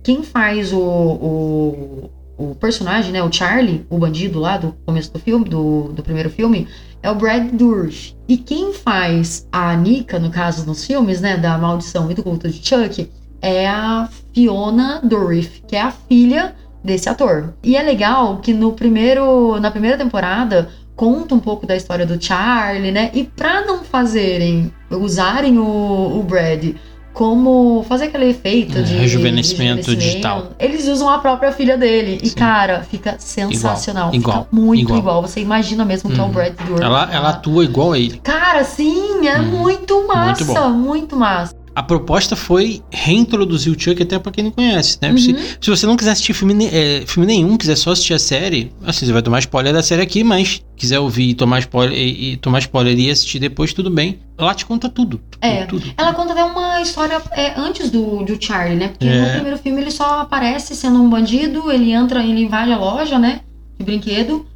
quem 0.03 0.23
faz 0.23 0.73
o, 0.73 0.79
o, 0.79 2.11
o 2.37 2.55
personagem, 2.57 3.13
né, 3.13 3.23
o 3.23 3.33
Charlie, 3.33 3.87
o 3.89 3.97
bandido 3.97 4.39
lá 4.39 4.59
do 4.59 4.75
começo 4.85 5.11
do 5.13 5.19
filme, 5.19 5.49
do, 5.49 5.93
do 5.93 6.03
primeiro 6.03 6.29
filme, 6.29 6.69
é 7.05 7.11
o 7.11 7.15
Brad 7.15 7.51
Dourif. 7.53 8.17
E 8.27 8.39
quem 8.39 8.73
faz 8.73 9.47
a 9.53 9.77
Nika, 9.77 10.19
no 10.19 10.31
caso, 10.31 10.67
nos 10.67 10.87
filmes, 10.87 11.21
né, 11.21 11.37
da 11.37 11.59
Maldição 11.59 12.11
e 12.11 12.15
do 12.15 12.23
Culto 12.23 12.49
de 12.49 12.67
Chuck, 12.67 13.11
é 13.43 13.69
a 13.69 14.09
Fiona 14.33 15.01
Dourif, 15.05 15.63
que 15.69 15.77
é 15.77 15.83
a 15.83 15.91
filha 15.91 16.57
desse 16.83 17.07
ator. 17.07 17.53
E 17.63 17.77
é 17.77 17.83
legal 17.83 18.39
que 18.39 18.55
no 18.55 18.73
primeiro, 18.73 19.61
na 19.61 19.71
primeira 19.71 19.99
temporada 19.99 20.71
conta 20.97 21.35
um 21.35 21.41
pouco 21.41 21.67
da 21.67 21.77
história 21.77 22.07
do 22.07 22.23
Charlie, 22.23 22.91
né? 22.91 23.11
E 23.13 23.25
para 23.25 23.67
não 23.67 23.85
fazerem, 23.85 24.73
usarem 24.91 25.59
o, 25.59 26.21
o 26.21 26.23
Brad 26.23 26.75
como 27.15 27.85
fazer 27.89 28.07
aquele 28.07 28.31
efeito 28.31 28.77
É, 28.77 28.83
de 28.83 28.95
rejuvenescimento 28.97 29.91
de 29.91 29.97
digital. 29.97 30.49
Eles 30.59 30.87
usam 30.89 31.09
a 31.09 31.19
própria 31.19 31.53
filha 31.53 31.79
dele. 31.79 32.19
E, 32.23 32.29
Sim. 32.29 32.35
cara, 32.35 32.83
fica 32.83 33.15
sensacional. 33.19 34.13
Igual, 34.13 34.45
fica 34.45 34.57
muito 34.61 34.81
igual. 34.83 34.99
igual. 34.99 35.23
Você 35.23 35.41
imagina 35.41 35.85
mesmo 35.85 36.11
que 36.11 36.19
é 36.19 36.23
o 36.23 36.27
Uhum. 36.27 36.33
Brad 36.33 36.53
Dourif. 36.67 36.83
Ela, 36.85 37.09
ela 37.13 37.29
atua 37.31 37.65
igual 37.65 37.93
a 37.93 37.99
ele. 37.99 38.19
Cara, 38.23 38.65
sim, 38.65 39.27
é 39.29 39.39
Uhum. 39.39 39.45
muito 39.47 40.07
massa. 40.07 40.45
bom. 40.45 40.71
Muito, 40.71 41.17
massa. 41.17 41.55
A 41.75 41.83
proposta 41.83 42.37
foi 42.37 42.81
reintroduzir 42.91 43.73
o 43.73 43.79
Chuck 43.81 44.01
até 44.01 44.17
pra 44.19 44.31
quem 44.31 44.45
não 44.45 44.51
conhece, 44.53 44.97
né? 45.03 45.17
Se, 45.17 45.33
Uhum. 45.33 45.39
se 45.61 45.71
você 45.71 45.87
não 45.87 45.97
quiser 45.97 46.13
assistir 46.13 46.33
filme, 46.33 46.67
é, 46.67 47.03
filme 47.07 47.27
nenhum, 47.27 47.57
quiser 47.57 47.77
só 47.77 47.91
assistir 47.91 48.15
a 48.15 48.19
série, 48.19 48.71
assim, 48.87 49.05
você 49.07 49.13
vai 49.13 49.23
tomar 49.23 49.41
spoiler 49.41 49.73
da 49.73 49.83
série 49.83 50.01
aqui, 50.03 50.23
mas 50.23 50.63
quiser 50.77 51.01
ouvir 51.01 51.31
e 51.31 51.35
tomar 51.35 51.59
spoiler 51.61 51.99
e, 51.99 52.33
e 52.33 52.37
tomar 52.37 52.61
spoiler 52.61 52.97
e 52.99 53.11
assistir 53.11 53.41
depois, 53.41 53.73
tudo 53.73 53.91
bem. 53.91 54.21
Ela 54.39 54.55
te 54.55 54.65
conta 54.65 54.89
tudo. 54.89 55.21
É. 55.41 55.65
Tudo. 55.67 55.93
Ela 55.97 56.15
conta 56.15 56.33
até 56.33 56.45
uma 56.45 56.81
história 56.81 57.21
é, 57.33 57.59
antes 57.59 57.91
do, 57.91 58.23
do 58.25 58.37
Charlie, 58.41 58.77
né? 58.77 58.89
Porque 58.89 59.07
É. 59.07 59.21
no 59.27 59.31
primeiro 59.33 59.59
filme 59.59 59.81
ele 59.81 59.91
só 59.91 60.21
aparece 60.21 60.77
sendo 60.77 61.03
um 61.03 61.09
bandido, 61.11 61.73
ele 61.73 61.91
entra, 61.93 62.23
ele 62.23 62.41
invade 62.43 62.71
a 62.73 62.79
loja, 62.79 63.19
né? 63.19 63.41
De 63.79 63.85
brinquedo. 63.85 64.47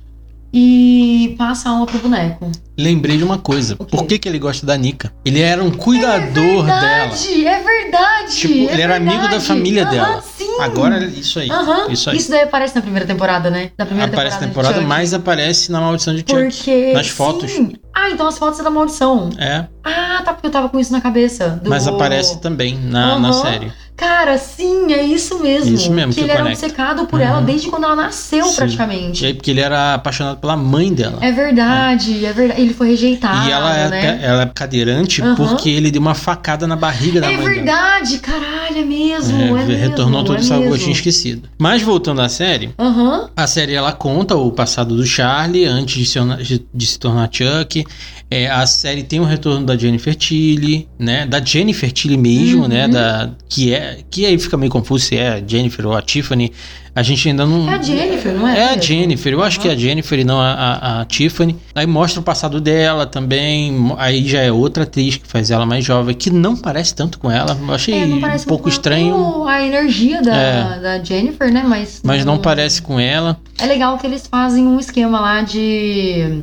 E 0.52 1.34
passa 1.36 1.68
a 1.68 1.72
alma 1.72 1.86
pro 1.86 1.98
boneco. 1.98 2.50
Lembrei 2.76 3.16
de 3.18 3.24
uma 3.24 3.38
coisa. 3.38 3.76
Por 3.76 4.06
que, 4.06 4.18
que 4.18 4.28
ele 4.28 4.38
gosta 4.38 4.64
da 4.64 4.76
Nika? 4.76 5.12
Ele 5.24 5.40
era 5.40 5.62
um 5.62 5.70
cuidador 5.70 6.64
dela. 6.64 7.08
Verdade, 7.08 7.46
é 7.46 7.62
verdade. 7.62 8.36
Tipo, 8.36 8.54
é 8.54 8.72
ele 8.72 8.82
era 8.82 8.96
amigo 8.96 9.16
da 9.16 9.20
verdade. 9.22 9.44
família 9.44 9.82
Aham, 9.82 9.90
dela. 9.90 10.22
Sim. 10.22 10.60
Agora, 10.60 11.04
isso 11.04 11.38
aí. 11.38 11.50
Aham. 11.50 11.90
Isso 11.90 12.08
aí. 12.10 12.22
daí 12.28 12.42
aparece 12.42 12.74
na 12.76 12.80
primeira 12.82 13.06
temporada, 13.06 13.50
né? 13.50 13.72
Na 13.76 13.84
primeira 13.84 14.10
Aparece 14.10 14.40
na 14.40 14.46
temporada. 14.46 14.74
temporada, 14.74 14.88
mas 15.00 15.12
aparece 15.12 15.70
na 15.72 15.80
Maldição 15.80 16.14
de 16.14 16.20
Chuck. 16.20 16.32
Porque. 16.32 16.92
nas 16.94 17.08
fotos. 17.08 17.50
sim. 17.50 17.74
Ah, 17.92 18.10
então 18.10 18.28
as 18.28 18.38
fotos 18.38 18.60
é 18.60 18.62
da 18.62 18.70
maldição. 18.70 19.30
É, 19.38 19.66
Ah, 19.82 20.22
tá, 20.24 20.32
porque 20.32 20.46
eu 20.46 20.50
tava 20.52 20.68
com 20.68 20.78
isso 20.78 20.92
na 20.92 21.00
cabeça. 21.00 21.60
do- 21.62 21.68
mas 21.68 21.88
aparece 21.88 22.40
também 22.40 22.78
na, 22.78 23.18
na 23.18 23.30
Aham. 23.30 23.42
série. 23.42 23.72
Cara, 23.98 24.38
sim, 24.38 24.92
é 24.92 25.02
isso 25.02 25.40
mesmo. 25.42 25.74
Isso 25.74 25.92
mesmo, 25.92 26.12
que 26.12 26.18
que 26.20 26.24
ele 26.24 26.30
era 26.30 26.42
conecta. 26.44 26.64
obcecado 26.66 27.06
por 27.06 27.18
Uhum. 27.18 27.26
ela 27.26 27.40
desde 27.42 27.68
quando 27.68 27.82
ela 27.84 27.96
nasceu, 27.96 28.44
Sim. 28.46 28.54
praticamente. 28.56 29.24
E 29.24 29.26
aí, 29.26 29.34
porque 29.34 29.50
ele 29.50 29.60
era 29.60 29.94
apaixonado 29.94 30.38
pela 30.38 30.56
mãe 30.56 30.94
dela. 30.94 31.18
É 31.20 31.32
verdade, 31.32 32.24
é 32.24 32.32
verdade. 32.32 32.60
Ele 32.60 32.72
foi 32.72 32.90
rejeitado, 32.90 33.48
E 33.48 33.50
ela 33.52 33.76
é, 33.76 33.88
né? 33.88 34.20
ela 34.22 34.42
é 34.42 34.46
cadeirante 34.46 35.20
Aham. 35.20 35.34
porque 35.34 35.68
ele 35.68 35.90
deu 35.90 36.00
uma 36.00 36.14
facada 36.14 36.64
na 36.66 36.76
barriga 36.76 37.20
da 37.20 37.26
É 37.26 37.36
mãe 37.36 37.40
dela. 37.42 37.54
verdade, 37.56 38.18
caralho, 38.18 38.78
é 38.78 38.84
mesmo. 38.84 39.36
É, 39.58 39.64
mesmo, 39.64 39.76
retornou 39.88 40.22
todo 40.22 40.36
é 40.36 40.40
esse 40.42 40.52
mesmo. 40.52 40.68
gostinho 40.68 40.92
esquecido. 40.92 41.48
Mas 41.58 41.82
voltando 41.82 42.20
à 42.20 42.28
série, 42.28 42.70
Aham. 42.78 43.28
a 43.36 43.46
série 43.48 43.74
ela 43.74 43.90
conta 43.92 44.36
o 44.36 44.52
passado 44.52 44.94
do 44.94 45.04
Charlie 45.04 45.64
antes 45.64 45.96
de 45.96 46.06
se, 46.06 46.14
tornar- 46.14 46.38
de 46.38 46.86
se 46.86 46.98
tornar 47.00 47.28
Chuck. 47.32 47.84
É, 48.30 48.46
a 48.50 48.66
série 48.66 49.02
tem 49.02 49.20
o 49.20 49.24
retorno 49.24 49.64
da 49.64 49.74
Jennifer 49.74 50.14
Tilly, 50.14 50.86
né? 50.98 51.24
Da 51.26 51.42
Jennifer 51.42 51.90
Tilly 51.90 52.18
mesmo, 52.18 52.62
Uhum. 52.62 52.68
né? 52.68 52.86
Da, 52.86 53.30
que, 53.48 53.72
é, 53.72 53.87
que 54.10 54.26
aí 54.26 54.38
fica 54.38 54.56
meio 54.56 54.70
confuso 54.70 55.04
se 55.04 55.16
é 55.16 55.28
a 55.34 55.42
Jennifer 55.46 55.86
ou 55.86 55.94
a 55.96 56.02
Tiffany. 56.02 56.52
A 56.94 57.02
gente 57.02 57.28
ainda 57.28 57.46
não. 57.46 57.70
É 57.70 57.74
a 57.76 57.82
Jennifer, 57.82 58.32
não 58.34 58.48
é? 58.48 58.58
É 58.58 58.64
a? 58.70 58.78
Jennifer, 58.80 59.32
eu 59.32 59.42
acho 59.42 59.60
que 59.60 59.68
é 59.68 59.72
a 59.72 59.76
Jennifer 59.76 60.18
e 60.18 60.24
não 60.24 60.40
a, 60.40 60.52
a, 60.52 61.00
a 61.00 61.04
Tiffany. 61.04 61.56
Aí 61.72 61.86
mostra 61.86 62.20
o 62.20 62.24
passado 62.24 62.60
dela 62.60 63.06
também. 63.06 63.94
Aí 63.98 64.26
já 64.26 64.40
é 64.40 64.50
outra 64.50 64.82
atriz 64.82 65.16
que 65.16 65.26
faz 65.28 65.50
ela 65.52 65.64
mais 65.64 65.84
jovem, 65.84 66.14
que 66.14 66.28
não 66.28 66.56
parece 66.56 66.94
tanto 66.94 67.18
com 67.20 67.30
ela. 67.30 67.56
Eu 67.60 67.72
achei 67.72 67.94
É, 67.94 68.06
não 68.06 68.18
um 68.18 68.38
pouco 68.48 68.68
estranho, 68.68 69.46
A 69.46 69.62
energia 69.64 70.20
da, 70.20 70.36
É. 70.36 70.80
da 70.80 71.04
Jennifer, 71.04 71.52
né? 71.52 71.62
Mas. 71.64 72.00
mas 72.02 72.24
não 72.24 72.38
parece 72.38 72.82
com 72.82 72.98
ela. 72.98 73.38
É 73.58 73.66
legal 73.66 73.96
que 73.98 74.06
eles 74.06 74.26
fazem 74.26 74.66
um 74.66 74.80
esquema 74.80 75.20
lá 75.20 75.42
de. 75.42 76.42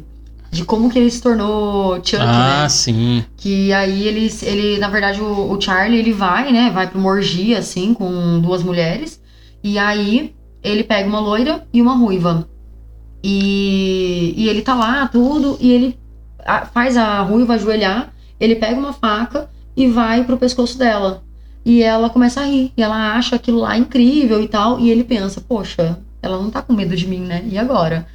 De 0.56 0.64
como 0.64 0.90
que 0.90 0.98
ele 0.98 1.12
se 1.12 1.22
tornou 1.22 1.96
Chuck, 1.98 2.16
ah, 2.22 2.62
né? 2.64 2.70
sim. 2.70 3.26
Que 3.36 3.74
aí 3.74 4.08
eles, 4.08 4.42
ele, 4.42 4.78
na 4.78 4.88
verdade, 4.88 5.20
o, 5.20 5.52
o 5.52 5.60
Charlie, 5.60 6.00
ele 6.00 6.14
vai, 6.14 6.50
né? 6.50 6.72
Vai 6.74 6.88
pra 6.88 6.98
uma 6.98 7.10
orgia, 7.10 7.60
assim, 7.60 7.94
com 7.94 8.40
duas 8.40 8.64
mulheres. 8.64 9.22
E 9.62 9.78
aí 9.78 10.34
ele 10.64 10.84
pega 10.86 11.10
uma 11.10 11.20
loira 11.20 11.68
e 11.74 11.82
uma 11.82 11.94
ruiva. 11.94 12.48
E, 13.22 14.34
e 14.38 14.48
ele 14.48 14.62
tá 14.62 14.74
lá, 14.74 15.06
tudo, 15.10 15.58
e 15.60 15.72
ele 15.72 16.00
faz 16.72 16.96
a 16.96 17.20
ruiva 17.22 17.56
ajoelhar, 17.56 18.14
ele 18.40 18.56
pega 18.56 18.80
uma 18.80 18.94
faca 18.94 19.50
e 19.76 19.88
vai 19.88 20.24
pro 20.24 20.38
pescoço 20.38 20.78
dela. 20.78 21.22
E 21.66 21.84
ela 21.84 22.10
começa 22.10 22.40
a 22.40 22.46
rir. 22.46 22.72
E 22.78 22.82
ela 22.82 23.18
acha 23.18 23.36
aquilo 23.36 23.60
lá 23.60 23.78
incrível 23.78 24.42
e 24.42 24.48
tal. 24.48 24.80
E 24.80 24.90
ele 24.90 25.04
pensa, 25.04 25.42
poxa, 25.42 26.00
ela 26.22 26.38
não 26.38 26.50
tá 26.50 26.62
com 26.62 26.72
medo 26.72 26.96
de 26.96 27.08
mim, 27.08 27.20
né? 27.20 27.44
E 27.52 27.58
agora? 27.58 28.08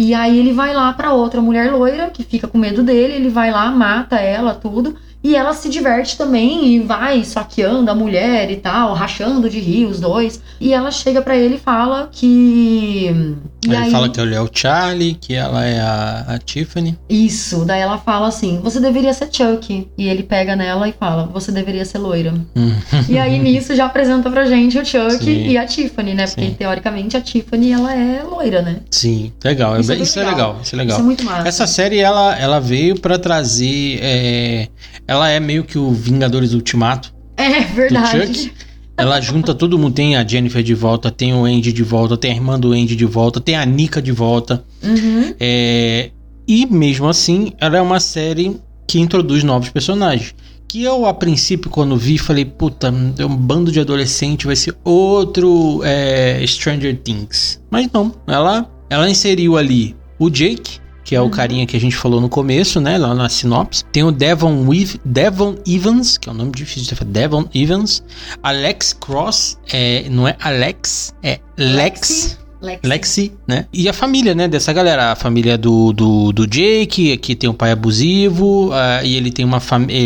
E 0.00 0.14
aí 0.14 0.38
ele 0.38 0.52
vai 0.52 0.72
lá 0.72 0.92
pra 0.92 1.12
outra 1.12 1.40
mulher 1.40 1.72
loira 1.72 2.08
que 2.08 2.22
fica 2.22 2.46
com 2.46 2.56
medo 2.56 2.84
dele, 2.84 3.14
ele 3.14 3.28
vai 3.28 3.50
lá, 3.50 3.68
mata 3.72 4.14
ela, 4.14 4.54
tudo. 4.54 4.94
E 5.24 5.34
ela 5.34 5.52
se 5.52 5.68
diverte 5.68 6.16
também 6.16 6.68
e 6.68 6.78
vai 6.78 7.24
saqueando 7.24 7.90
a 7.90 7.96
mulher 7.96 8.48
e 8.48 8.54
tal, 8.58 8.94
rachando 8.94 9.50
de 9.50 9.58
rir 9.58 9.86
os 9.86 9.98
dois. 9.98 10.40
E 10.60 10.72
ela 10.72 10.92
chega 10.92 11.20
pra 11.20 11.36
ele 11.36 11.56
e 11.56 11.58
fala 11.58 12.08
que. 12.12 13.34
E 13.66 13.74
Aí 13.74 13.82
ele 13.82 13.90
fala 13.90 14.08
que 14.08 14.20
ele 14.20 14.34
é 14.34 14.40
o 14.40 14.48
Charlie, 14.52 15.14
que 15.14 15.34
ela 15.34 15.64
é 15.64 15.80
a, 15.80 16.24
a 16.28 16.38
Tiffany. 16.38 16.96
Isso, 17.08 17.64
daí 17.64 17.80
ela 17.80 17.98
fala 17.98 18.28
assim: 18.28 18.60
você 18.62 18.78
deveria 18.78 19.12
ser 19.12 19.28
Chuck. 19.32 19.88
E 19.98 20.08
ele 20.08 20.22
pega 20.22 20.54
nela 20.54 20.88
e 20.88 20.92
fala: 20.92 21.26
você 21.26 21.50
deveria 21.50 21.84
ser 21.84 21.98
loira. 21.98 22.32
Hum. 22.56 22.72
E 23.08 23.18
aí 23.18 23.38
nisso 23.38 23.74
já 23.74 23.86
apresenta 23.86 24.30
pra 24.30 24.46
gente 24.46 24.78
o 24.78 24.84
Chuck 24.84 25.24
Sim. 25.24 25.48
e 25.48 25.58
a 25.58 25.66
Tiffany, 25.66 26.14
né? 26.14 26.26
Porque 26.26 26.46
Sim. 26.46 26.54
teoricamente 26.54 27.16
a 27.16 27.20
Tiffany 27.20 27.72
ela 27.72 27.92
é 27.94 28.22
loira, 28.22 28.62
né? 28.62 28.76
Sim, 28.90 29.32
legal. 29.42 29.78
Isso 29.80 29.92
Isso, 29.92 29.92
é 29.92 29.96
é, 29.96 30.02
isso 30.02 30.18
é 30.18 30.22
legal. 30.22 30.36
legal. 30.36 30.60
Isso 30.62 30.74
é 30.74 30.78
legal. 30.78 30.96
Isso 30.96 31.02
é 31.02 31.06
muito 31.06 31.24
massa. 31.24 31.48
Essa 31.48 31.66
série 31.66 31.98
ela, 31.98 32.38
ela 32.38 32.60
veio 32.60 33.00
pra 33.00 33.18
trazer. 33.18 33.98
é, 34.00 34.68
ela 35.06 35.28
é 35.28 35.40
meio 35.40 35.64
que 35.64 35.78
o 35.78 35.90
Vingadores 35.90 36.52
Ultimato 36.52 37.12
É 37.36 37.60
verdade. 37.60 38.52
Ela 38.98 39.20
junta 39.20 39.54
todo 39.54 39.78
mundo. 39.78 39.94
Tem 39.94 40.16
a 40.16 40.26
Jennifer 40.26 40.62
de 40.62 40.74
volta, 40.74 41.08
tem 41.10 41.32
o 41.32 41.44
Andy 41.44 41.72
de 41.72 41.84
volta, 41.84 42.16
tem 42.16 42.32
a 42.32 42.34
irmã 42.34 42.58
do 42.58 42.72
Andy 42.72 42.96
de 42.96 43.06
volta, 43.06 43.40
tem 43.40 43.54
a 43.54 43.64
Nika 43.64 44.02
de 44.02 44.10
volta. 44.10 44.64
Uhum. 44.82 45.34
É, 45.38 46.10
e 46.46 46.66
mesmo 46.66 47.08
assim, 47.08 47.52
ela 47.60 47.78
é 47.78 47.80
uma 47.80 48.00
série 48.00 48.60
que 48.88 48.98
introduz 48.98 49.44
novos 49.44 49.68
personagens. 49.68 50.34
Que 50.66 50.82
eu, 50.82 51.06
a 51.06 51.14
princípio, 51.14 51.70
quando 51.70 51.96
vi, 51.96 52.18
falei, 52.18 52.44
puta, 52.44 52.92
é 53.18 53.24
um 53.24 53.36
bando 53.36 53.70
de 53.70 53.78
adolescente, 53.78 54.46
vai 54.46 54.56
ser 54.56 54.76
outro 54.82 55.80
é, 55.84 56.44
Stranger 56.46 56.98
Things. 56.98 57.62
Mas 57.70 57.88
não, 57.92 58.12
ela, 58.26 58.68
ela 58.90 59.08
inseriu 59.08 59.56
ali 59.56 59.94
o 60.18 60.28
Jake, 60.28 60.80
que 61.08 61.16
é 61.16 61.20
o 61.22 61.24
Uhum. 61.24 61.30
carinha 61.30 61.66
que 61.66 61.74
a 61.74 61.80
gente 61.80 61.96
falou 61.96 62.20
no 62.20 62.28
começo, 62.28 62.82
né, 62.82 62.98
lá 62.98 63.14
na 63.14 63.30
sinopse. 63.30 63.82
Tem 63.90 64.04
o 64.04 64.12
Devon, 64.12 64.68
Weave, 64.68 65.00
Devon 65.02 65.54
Evans, 65.66 66.18
que 66.18 66.28
é 66.28 66.32
um 66.32 66.34
nome 66.34 66.52
difícil 66.52 66.82
de 66.86 66.94
falar, 66.94 67.10
Devon 67.10 67.46
Evans. 67.54 68.04
Alex 68.42 68.92
Cross, 68.92 69.58
é, 69.72 70.04
não 70.10 70.28
é 70.28 70.36
Alex, 70.38 71.14
é 71.22 71.38
Lex. 71.56 72.36
Lexi. 72.60 72.80
Lexi, 72.84 73.32
né? 73.46 73.66
E 73.72 73.88
a 73.88 73.92
família, 73.92 74.34
né, 74.34 74.48
dessa 74.48 74.72
galera. 74.72 75.12
A 75.12 75.16
família 75.16 75.56
do, 75.56 75.92
do, 75.92 76.32
do 76.32 76.46
Jake, 76.46 77.16
que 77.18 77.36
tem 77.36 77.48
um 77.48 77.54
pai 77.54 77.70
abusivo, 77.70 78.70
ah, 78.72 79.00
e 79.02 79.14
ele 79.14 79.30
tem 79.30 79.44
uma 79.44 79.60
família. 79.60 79.96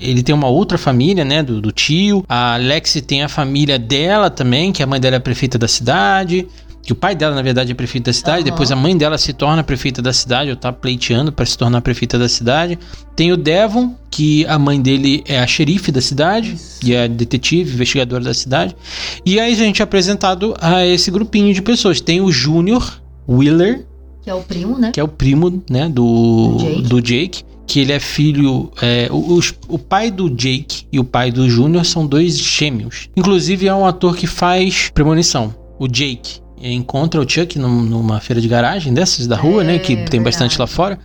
Ele 0.00 0.22
tem 0.22 0.32
uma 0.32 0.46
outra 0.46 0.78
família, 0.78 1.24
né, 1.24 1.42
do, 1.42 1.60
do 1.60 1.72
tio. 1.72 2.24
A 2.28 2.56
Lexi 2.56 3.02
tem 3.02 3.24
a 3.24 3.28
família 3.28 3.78
dela 3.78 4.30
também, 4.30 4.72
que 4.72 4.80
a 4.80 4.86
mãe 4.86 5.00
dela 5.00 5.16
é 5.16 5.18
prefeita 5.18 5.58
da 5.58 5.66
cidade. 5.68 6.46
Que 6.88 6.92
o 6.94 6.96
pai 6.96 7.14
dela, 7.14 7.34
na 7.34 7.42
verdade, 7.42 7.70
é 7.70 7.74
prefeito 7.74 8.06
da 8.06 8.14
cidade. 8.14 8.38
Aham. 8.38 8.50
Depois 8.50 8.72
a 8.72 8.74
mãe 8.74 8.96
dela 8.96 9.18
se 9.18 9.34
torna 9.34 9.62
prefeita 9.62 10.00
da 10.00 10.10
cidade, 10.10 10.48
ou 10.48 10.56
tá 10.56 10.72
pleiteando 10.72 11.30
para 11.30 11.44
se 11.44 11.58
tornar 11.58 11.82
prefeita 11.82 12.18
da 12.18 12.30
cidade. 12.30 12.78
Tem 13.14 13.30
o 13.30 13.36
Devon, 13.36 13.94
que 14.10 14.46
a 14.46 14.58
mãe 14.58 14.80
dele 14.80 15.22
é 15.28 15.38
a 15.38 15.46
xerife 15.46 15.92
da 15.92 16.00
cidade, 16.00 16.54
Isso. 16.54 16.80
e 16.82 16.94
é 16.94 17.06
detetive, 17.06 17.74
investigadora 17.74 18.24
da 18.24 18.32
cidade. 18.32 18.74
E 19.26 19.38
aí 19.38 19.52
a 19.52 19.54
gente 19.54 19.82
é 19.82 19.84
apresentado 19.84 20.54
a 20.62 20.86
esse 20.86 21.10
grupinho 21.10 21.52
de 21.52 21.60
pessoas. 21.60 22.00
Tem 22.00 22.22
o 22.22 22.32
Júnior 22.32 23.02
Wheeler, 23.28 23.84
Que 24.22 24.30
é 24.30 24.34
o 24.34 24.40
primo, 24.40 24.78
né? 24.78 24.90
que 24.90 24.98
é 24.98 25.04
o 25.04 25.08
primo, 25.08 25.62
né, 25.68 25.90
do, 25.90 26.56
Do 26.56 26.58
Jake. 26.58 26.82
do 26.88 27.02
Jake, 27.02 27.42
que 27.66 27.80
ele 27.80 27.92
é 27.92 28.00
filho. 28.00 28.72
É, 28.80 29.10
os, 29.12 29.52
o 29.68 29.78
pai 29.78 30.10
do 30.10 30.30
Jake 30.30 30.86
e 30.90 30.98
o 30.98 31.04
pai 31.04 31.30
do 31.30 31.50
Júnior 31.50 31.84
são 31.84 32.06
dois 32.06 32.38
gêmeos. 32.38 33.10
Inclusive, 33.14 33.68
é 33.68 33.74
um 33.74 33.84
ator 33.84 34.16
que 34.16 34.26
faz 34.26 34.90
premonição. 34.94 35.54
O 35.78 35.86
Jake 35.86 36.47
encontra 36.62 37.20
o 37.20 37.28
Chuck 37.28 37.58
numa 37.58 38.20
feira 38.20 38.40
de 38.40 38.48
garagem 38.48 38.92
dessas 38.92 39.26
da 39.26 39.36
rua, 39.36 39.62
é, 39.62 39.66
né? 39.66 39.78
Que 39.78 39.94
tem 39.94 39.96
verdade. 39.96 40.24
bastante 40.24 40.58
lá 40.58 40.66
fora. 40.66 40.98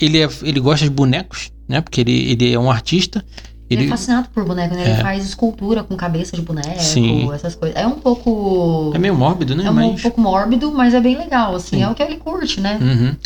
Ele, 0.00 0.22
é, 0.22 0.28
ele 0.42 0.60
gosta 0.60 0.84
de 0.84 0.90
bonecos, 0.90 1.52
né? 1.68 1.80
Porque 1.80 2.00
ele, 2.00 2.32
ele 2.32 2.52
é 2.52 2.58
um 2.58 2.70
artista. 2.70 3.24
Ele, 3.70 3.82
ele 3.82 3.88
é 3.88 3.96
fascinado 3.96 4.28
por 4.28 4.44
boneco, 4.44 4.74
né? 4.74 4.82
Ele 4.82 4.90
é. 4.90 4.96
faz 4.96 5.24
escultura 5.24 5.82
com 5.82 5.96
cabeça 5.96 6.36
de 6.36 6.42
boneco, 6.42 6.80
Sim. 6.80 7.32
essas 7.32 7.54
coisas. 7.54 7.76
É 7.76 7.86
um 7.86 7.98
pouco. 7.98 8.92
É 8.94 8.98
meio 8.98 9.14
mórbido, 9.14 9.54
né? 9.54 9.64
É 9.64 9.70
um 9.70 9.96
pouco 9.96 10.20
mórbido, 10.20 10.70
mas 10.70 10.92
é 10.92 11.00
bem 11.00 11.16
legal, 11.16 11.54
assim. 11.54 11.76
Sim. 11.76 11.82
É 11.82 11.88
o 11.88 11.94
que 11.94 12.02
ele 12.02 12.16
curte, 12.16 12.60
né? 12.60 12.78
Uhum. 12.80 13.16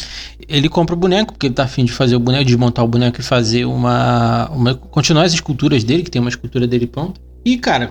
Ele 0.49 0.69
compra 0.69 0.95
o 0.95 0.99
boneco, 0.99 1.33
porque 1.33 1.49
ele 1.49 1.55
tá 1.55 1.65
afim 1.65 1.85
de 1.85 1.93
fazer 1.93 2.15
o 2.15 2.21
boneco, 2.21 2.45
desmontar 2.45 2.85
o 2.85 2.89
boneco 2.89 3.21
e 3.21 3.23
fazer 3.23 3.65
uma. 3.65 4.49
uma 4.51 4.75
continuar 4.75 5.25
as 5.25 5.33
esculturas 5.33 5.83
dele, 5.83 6.05
que 6.05 6.11
tem 6.11 6.21
uma 6.21 6.31
escultura 6.31 6.67
dele 6.67 6.87
pronta. 6.87 7.21
E, 7.49 7.57
cara, 7.57 7.89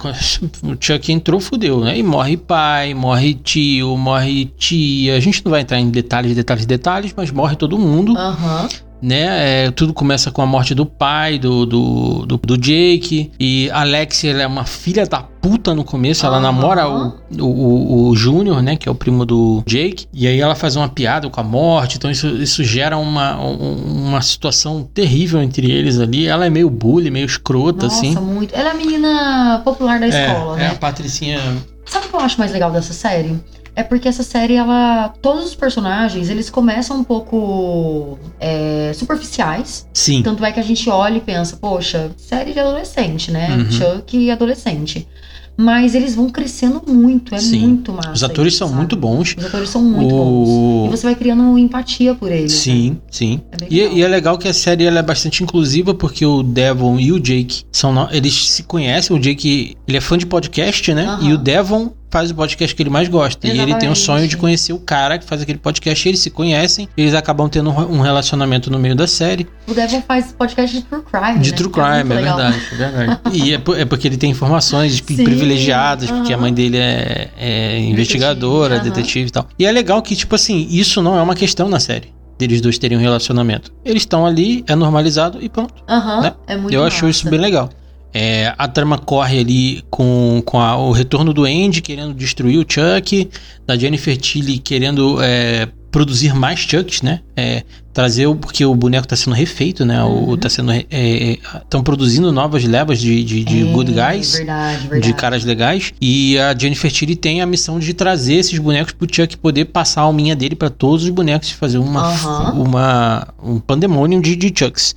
o 0.61 0.77
Chuck 0.79 1.11
entrou, 1.11 1.39
fudeu, 1.39 1.79
né? 1.79 1.97
E 1.97 2.03
morre 2.03 2.37
pai, 2.37 2.93
morre 2.93 3.33
tio, 3.33 3.97
morre 3.97 4.45
tia. 4.55 5.15
A 5.15 5.19
gente 5.19 5.43
não 5.43 5.49
vai 5.49 5.61
entrar 5.61 5.79
em 5.79 5.89
detalhes, 5.89 6.35
detalhes, 6.35 6.65
detalhes, 6.67 7.13
mas 7.17 7.31
morre 7.31 7.55
todo 7.55 7.75
mundo. 7.79 8.13
Uhum 8.13 8.86
né? 9.01 9.65
É, 9.65 9.71
tudo 9.71 9.93
começa 9.93 10.31
com 10.31 10.41
a 10.41 10.45
morte 10.45 10.73
do 10.73 10.85
pai 10.85 11.37
do, 11.37 11.65
do, 11.65 12.25
do, 12.25 12.37
do 12.37 12.57
Jake. 12.57 13.31
E 13.39 13.69
Alexia 13.71 14.31
é 14.31 14.47
uma 14.47 14.65
filha 14.65 15.05
da 15.05 15.21
puta 15.21 15.73
no 15.73 15.83
começo. 15.83 16.25
Ela 16.25 16.37
uhum. 16.37 16.43
namora 16.43 16.89
o, 16.89 17.13
o, 17.39 18.09
o 18.09 18.15
Júnior, 18.15 18.61
né? 18.61 18.75
Que 18.75 18.89
é 18.89 18.91
o 18.91 18.95
primo 18.95 19.25
do 19.25 19.63
Jake. 19.65 20.07
E 20.13 20.27
aí 20.27 20.39
ela 20.39 20.55
faz 20.55 20.75
uma 20.75 20.89
piada 20.89 21.29
com 21.29 21.39
a 21.39 21.43
morte. 21.43 21.97
Então 21.97 22.09
isso, 22.09 22.27
isso 22.27 22.63
gera 22.63 22.97
uma, 22.97 23.37
uma 23.39 24.21
situação 24.21 24.83
terrível 24.83 25.41
entre 25.41 25.71
eles 25.71 25.99
ali. 25.99 26.27
Ela 26.27 26.45
é 26.45 26.49
meio 26.49 26.69
bully, 26.69 27.11
meio 27.11 27.25
escrota, 27.25 27.85
Nossa, 27.85 27.97
assim. 27.97 28.15
muito. 28.15 28.55
Ela 28.55 28.69
é 28.69 28.71
a 28.71 28.75
menina 28.75 29.61
popular 29.63 29.99
da 29.99 30.05
é, 30.05 30.09
escola, 30.09 30.55
é 30.55 30.59
né? 30.59 30.65
É 30.65 30.69
a 30.69 30.75
Patricinha. 30.75 31.39
Sabe 31.85 32.07
o 32.07 32.09
que 32.09 32.15
eu 32.15 32.19
acho 32.19 32.37
mais 32.37 32.51
legal 32.51 32.69
dessa 32.69 32.93
série? 32.93 33.39
É 33.77 33.83
porque 33.83 34.07
essa 34.07 34.23
série, 34.23 34.55
ela. 34.55 35.13
Todos 35.21 35.45
os 35.45 35.55
personagens, 35.55 36.31
eles 36.31 36.49
começam 36.49 36.97
um 36.97 37.03
pouco 37.03 38.17
é, 38.39 38.91
superficiais. 38.95 39.87
Sim. 39.93 40.23
Tanto 40.23 40.43
é 40.43 40.51
que 40.51 40.59
a 40.59 40.63
gente 40.63 40.89
olha 40.89 41.17
e 41.17 41.21
pensa, 41.21 41.57
poxa, 41.57 42.09
série 42.17 42.53
de 42.53 42.59
adolescente, 42.59 43.31
né? 43.31 43.55
Uhum. 43.55 43.71
Chuck 43.71 44.31
adolescente. 44.31 45.07
Mas 45.55 45.93
eles 45.93 46.15
vão 46.15 46.29
crescendo 46.29 46.83
muito, 46.87 47.33
é 47.33 47.39
Sim. 47.39 47.61
muito 47.61 47.91
massa. 47.91 48.11
Os 48.13 48.23
atores 48.23 48.53
isso, 48.53 48.59
são 48.59 48.67
sabe? 48.67 48.79
muito 48.79 48.95
bons. 48.95 49.35
Os 49.37 49.45
atores 49.45 49.69
são 49.69 49.83
muito 49.83 50.13
o... 50.13 50.17
bons. 50.17 50.87
E 50.87 50.97
você 50.97 51.03
vai 51.03 51.15
criando 51.15 51.57
empatia 51.57 52.13
por 52.13 52.31
eles. 52.31 52.53
Sim, 52.53 52.91
né? 52.91 52.97
sim. 53.09 53.41
É 53.51 53.67
e, 53.67 53.97
e, 53.97 54.03
é 54.03 54.07
legal 54.07 54.37
que 54.37 54.47
a 54.47 54.53
série 54.53 54.85
ela 54.85 54.99
é 54.99 55.03
bastante 55.03 55.43
inclusiva, 55.43 55.95
porque 55.95 56.23
o 56.25 56.43
Devon 56.43 56.99
e 56.99 57.11
o 57.11 57.19
Jake 57.19 57.63
são. 57.71 58.07
Eles 58.11 58.51
se 58.51 58.63
conhecem. 58.63 59.15
O 59.15 59.19
Jake 59.19 59.75
ele 59.87 59.97
é 59.97 60.01
fã 60.01 60.15
de 60.15 60.27
podcast, 60.27 60.93
né? 60.93 61.17
Uhum. 61.21 61.29
E 61.29 61.33
o 61.33 61.37
Devon 61.39 61.91
faz 62.09 62.31
o 62.31 62.35
podcast 62.35 62.75
que 62.75 62.81
ele 62.81 62.89
mais 62.89 63.07
gosta. 63.07 63.45
Exatamente. 63.45 63.69
E 63.69 63.71
ele 63.71 63.79
tem 63.79 63.89
o 63.89 63.95
sonho 63.95 64.27
de 64.27 64.37
conhecer 64.37 64.73
o 64.73 64.79
cara 64.79 65.17
que 65.17 65.25
faz 65.25 65.41
aquele 65.41 65.57
podcast. 65.57 66.07
Eles 66.07 66.19
se 66.19 66.29
conhecem, 66.29 66.87
eles 66.95 67.13
acabam 67.13 67.49
tendo 67.49 67.69
um 67.69 67.99
relacionamento 67.99 68.71
no 68.71 68.79
meio 68.79 68.95
da 68.95 69.07
série. 69.07 69.47
O 69.67 69.73
Devon 69.73 70.01
faz 70.01 70.31
podcast 70.31 70.75
de 70.75 70.83
True 70.83 71.03
Crime. 71.03 71.39
De 71.39 71.51
né? 71.51 71.57
True 71.57 71.71
Crime, 71.71 71.87
é, 71.87 71.99
é 71.99 72.03
verdade, 72.03 72.61
é 72.71 72.75
verdade. 72.75 73.19
e 73.33 73.53
é, 73.53 73.61
é, 73.81 73.85
porque 73.85 74.07
ele 74.07 74.17
tem 74.17 74.31
informações 74.31 75.03
Sim, 75.05 75.23
privilegiadas, 75.23 76.09
porque 76.09 76.33
a 76.33 76.37
mãe 76.37 76.53
dele 76.53 76.77
é, 76.77 77.29
é 77.37 77.79
investigadora, 77.79 78.79
detetive, 78.79 78.95
detetive 78.95 79.27
e 79.27 79.31
tal. 79.31 79.47
E 79.59 79.65
é 79.65 79.71
legal 79.71 80.01
que, 80.01 80.15
tipo 80.15 80.35
assim, 80.35 80.67
isso 80.69 81.01
não 81.01 81.17
é 81.17 81.21
uma 81.21 81.35
questão 81.35 81.69
na 81.69 81.79
série 81.79 82.15
deles 82.37 82.61
dois 82.61 82.77
terem 82.77 82.97
um 82.97 83.01
relacionamento. 83.01 83.73
Eles 83.83 84.03
estão 84.03 84.25
ali, 84.25 84.63
é 84.67 84.75
normalizado 84.75 85.39
e 85.41 85.49
pronto. 85.49 85.73
Aham, 85.89 86.21
né? 86.21 86.33
é 86.45 86.55
muito 86.55 86.73
Eu 86.73 86.83
massa. 86.83 86.95
acho 86.95 87.09
isso 87.09 87.29
bem 87.29 87.39
legal. 87.39 87.69
É, 88.19 88.51
a 88.57 88.67
trama 88.67 88.97
corre 88.97 89.39
ali 89.39 89.83
com, 89.91 90.41
com 90.43 90.59
a, 90.59 90.75
o 90.75 90.91
retorno 90.91 91.31
do 91.31 91.45
Andy 91.45 91.83
querendo 91.83 92.15
destruir 92.15 92.57
o 92.57 92.65
Chuck, 92.67 93.29
da 93.63 93.77
Jennifer 93.77 94.17
Tilly 94.17 94.57
querendo 94.57 95.21
é, 95.21 95.67
produzir 95.91 96.33
mais 96.33 96.59
Chucks, 96.61 97.03
né? 97.03 97.19
É, 97.35 97.61
trazer 97.93 98.25
o, 98.25 98.35
porque 98.35 98.65
o 98.65 98.73
boneco 98.73 99.05
está 99.05 99.15
sendo 99.15 99.35
refeito, 99.35 99.85
né? 99.85 100.03
Uhum. 100.03 100.29
O, 100.29 100.37
tá 100.37 100.49
sendo 100.49 100.71
estão 100.73 101.79
é, 101.79 101.83
produzindo 101.83 102.31
novas 102.31 102.63
levas 102.63 102.99
de, 102.99 103.23
de, 103.23 103.43
de 103.43 103.67
é, 103.67 103.71
good 103.71 103.91
guys, 103.91 104.33
verdade, 104.33 104.87
verdade. 104.87 105.01
de 105.07 105.13
caras 105.13 105.45
legais. 105.45 105.93
E 106.01 106.39
a 106.39 106.57
Jennifer 106.57 106.91
Tilly 106.91 107.15
tem 107.15 107.43
a 107.43 107.45
missão 107.45 107.77
de 107.77 107.93
trazer 107.93 108.37
esses 108.37 108.57
bonecos 108.57 108.93
pro 108.93 109.07
Chuck 109.07 109.37
poder 109.37 109.65
passar 109.65 110.01
a 110.01 110.05
alminha 110.05 110.35
dele 110.35 110.55
para 110.55 110.71
todos 110.71 111.03
os 111.03 111.11
bonecos 111.11 111.49
e 111.49 111.53
fazer 111.53 111.77
uma, 111.77 112.09
uhum. 112.51 112.63
uma 112.63 113.27
um 113.43 113.59
pandemônio 113.59 114.19
de, 114.19 114.35
de 114.35 114.51
Chucks. 114.57 114.95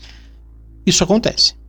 Isso 0.87 1.05
acontece 1.05 1.60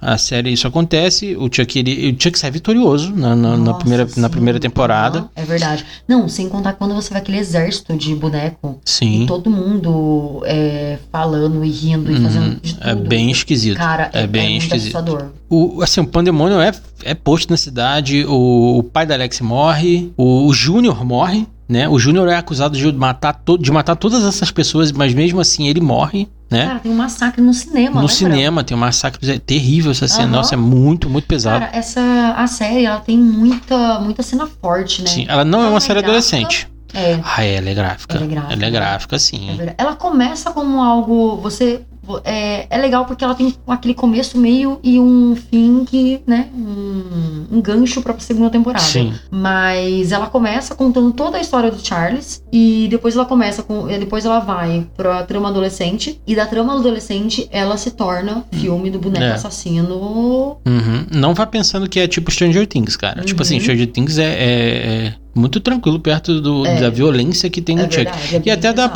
a 0.00 0.18
série 0.18 0.52
isso 0.52 0.66
acontece. 0.66 1.34
O 1.36 1.48
Chuck, 1.50 1.78
ele, 1.78 2.10
o 2.10 2.22
Chuck 2.22 2.38
sai 2.38 2.50
vitorioso 2.50 3.14
na, 3.14 3.34
na, 3.34 3.56
Nossa, 3.56 3.62
na 3.62 3.74
primeira, 3.74 4.08
na 4.16 4.28
primeira 4.28 4.60
temporada. 4.60 5.28
é 5.34 5.44
verdade. 5.44 5.84
Não, 6.06 6.28
sem 6.28 6.48
contar 6.48 6.74
quando 6.74 6.94
você 6.94 7.10
vai 7.10 7.22
aquele 7.22 7.38
exército 7.38 7.96
de 7.96 8.14
boneco. 8.14 8.78
Sim. 8.84 9.22
E 9.22 9.26
todo 9.26 9.50
mundo 9.50 10.42
é, 10.44 10.98
falando 11.10 11.64
e 11.64 11.70
rindo 11.70 12.12
e 12.12 12.20
fazendo 12.20 12.44
uhum. 12.44 12.58
de 12.60 12.72
é 12.72 12.76
tudo. 12.76 12.88
É 12.88 12.94
bem 13.08 13.30
esquisito. 13.30 13.76
Cara, 13.76 14.10
é, 14.12 14.22
é 14.22 14.26
bem 14.26 14.54
é 14.54 14.58
esquisito. 14.58 14.96
Assustador. 14.96 15.30
O, 15.48 15.82
assim, 15.82 16.00
o 16.00 16.06
pandemônio 16.06 16.60
é, 16.60 16.72
é 17.02 17.14
posto 17.14 17.50
na 17.50 17.56
cidade. 17.56 18.24
O, 18.26 18.78
o 18.78 18.82
pai 18.82 19.06
da 19.06 19.14
Alex 19.14 19.40
morre. 19.40 20.12
O, 20.16 20.46
o 20.46 20.52
Júnior 20.52 21.04
morre. 21.04 21.46
Né? 21.68 21.88
O 21.88 21.98
Júnior 21.98 22.28
é 22.28 22.36
acusado 22.36 22.76
de 22.76 22.92
matar, 22.92 23.40
de 23.58 23.72
matar 23.72 23.96
todas 23.96 24.22
essas 24.24 24.50
pessoas, 24.50 24.92
mas 24.92 25.14
mesmo 25.14 25.40
assim 25.40 25.68
ele 25.68 25.80
morre. 25.80 26.28
Né? 26.50 26.66
Cara, 26.66 26.78
tem 26.78 26.92
um 26.92 26.96
massacre 26.96 27.40
no 27.40 27.54
cinema. 27.54 27.96
No 27.96 28.06
né, 28.06 28.12
cinema, 28.12 28.62
tem 28.62 28.76
um 28.76 28.80
massacre 28.80 29.30
é 29.30 29.38
terrível 29.38 29.90
essa 29.90 30.06
cena. 30.06 30.26
Uhum. 30.26 30.32
Nossa, 30.32 30.54
é 30.54 30.58
muito, 30.58 31.08
muito 31.08 31.26
pesado. 31.26 31.60
Cara, 31.60 31.76
essa 31.76 32.34
a 32.36 32.46
série 32.46 32.84
ela 32.84 33.00
tem 33.00 33.18
muita, 33.18 33.98
muita 34.00 34.22
cena 34.22 34.46
forte, 34.46 35.02
né? 35.02 35.08
Sim, 35.08 35.26
ela 35.28 35.44
não 35.44 35.62
é 35.62 35.68
uma 35.68 35.80
série 35.80 36.00
adolescente. 36.00 36.68
É. 36.94 37.18
Ah, 37.22 37.44
é, 37.44 37.56
ela 37.56 37.70
é 37.70 37.74
gráfica. 37.74 38.16
Ela 38.16 38.24
é 38.24 38.28
gráfica, 38.28 38.52
ela 38.54 38.64
é 38.64 38.70
gráfica 38.70 39.18
sim. 39.18 39.60
É 39.60 39.74
ela 39.76 39.96
começa 39.96 40.50
como 40.50 40.82
algo. 40.82 41.36
Você 41.38 41.82
é, 42.24 42.66
é 42.68 42.78
legal 42.78 43.04
porque 43.06 43.24
ela 43.24 43.34
tem 43.34 43.54
aquele 43.66 43.94
começo, 43.94 44.36
meio 44.38 44.78
e 44.82 45.00
um 45.00 45.34
fim 45.36 45.84
que, 45.84 46.20
né, 46.26 46.48
um, 46.54 47.46
um 47.52 47.60
gancho 47.60 48.02
pra 48.02 48.18
segunda 48.18 48.50
temporada. 48.50 48.84
Sim. 48.84 49.14
Mas 49.30 50.12
ela 50.12 50.26
começa 50.26 50.74
contando 50.74 51.12
toda 51.12 51.38
a 51.38 51.40
história 51.40 51.70
do 51.70 51.84
Charles 51.84 52.42
e 52.52 52.86
depois 52.90 53.14
ela 53.14 53.24
começa 53.24 53.62
com, 53.62 53.86
depois 53.86 54.24
ela 54.24 54.40
vai 54.40 54.86
pra 54.96 55.22
trama 55.22 55.48
adolescente 55.48 56.20
e 56.26 56.34
da 56.34 56.46
trama 56.46 56.78
adolescente 56.78 57.48
ela 57.50 57.76
se 57.76 57.90
torna 57.90 58.44
filme 58.52 58.90
do 58.90 58.98
boneco 58.98 59.24
é. 59.24 59.32
assassino. 59.32 60.58
Uhum. 60.66 61.06
Não 61.12 61.34
vá 61.34 61.46
pensando 61.46 61.88
que 61.88 62.00
é 62.00 62.06
tipo 62.06 62.30
Stranger 62.30 62.66
Things, 62.66 62.96
cara. 62.96 63.20
Uhum. 63.20 63.26
Tipo 63.26 63.42
assim, 63.42 63.54
uhum. 63.54 63.60
Stranger 63.60 63.86
Things 63.90 64.18
é, 64.18 64.24
é, 64.24 65.06
é 65.06 65.14
muito 65.34 65.58
tranquilo 65.60 65.98
perto 65.98 66.40
do, 66.40 66.64
é. 66.64 66.80
da 66.80 66.90
violência 66.90 67.50
que 67.50 67.60
tem 67.60 67.76
no 67.76 67.82
é 67.82 67.90
Chuck. 67.90 68.06
É 68.06 68.42
e 68.44 68.50
até, 68.50 68.72
da, 68.72 68.90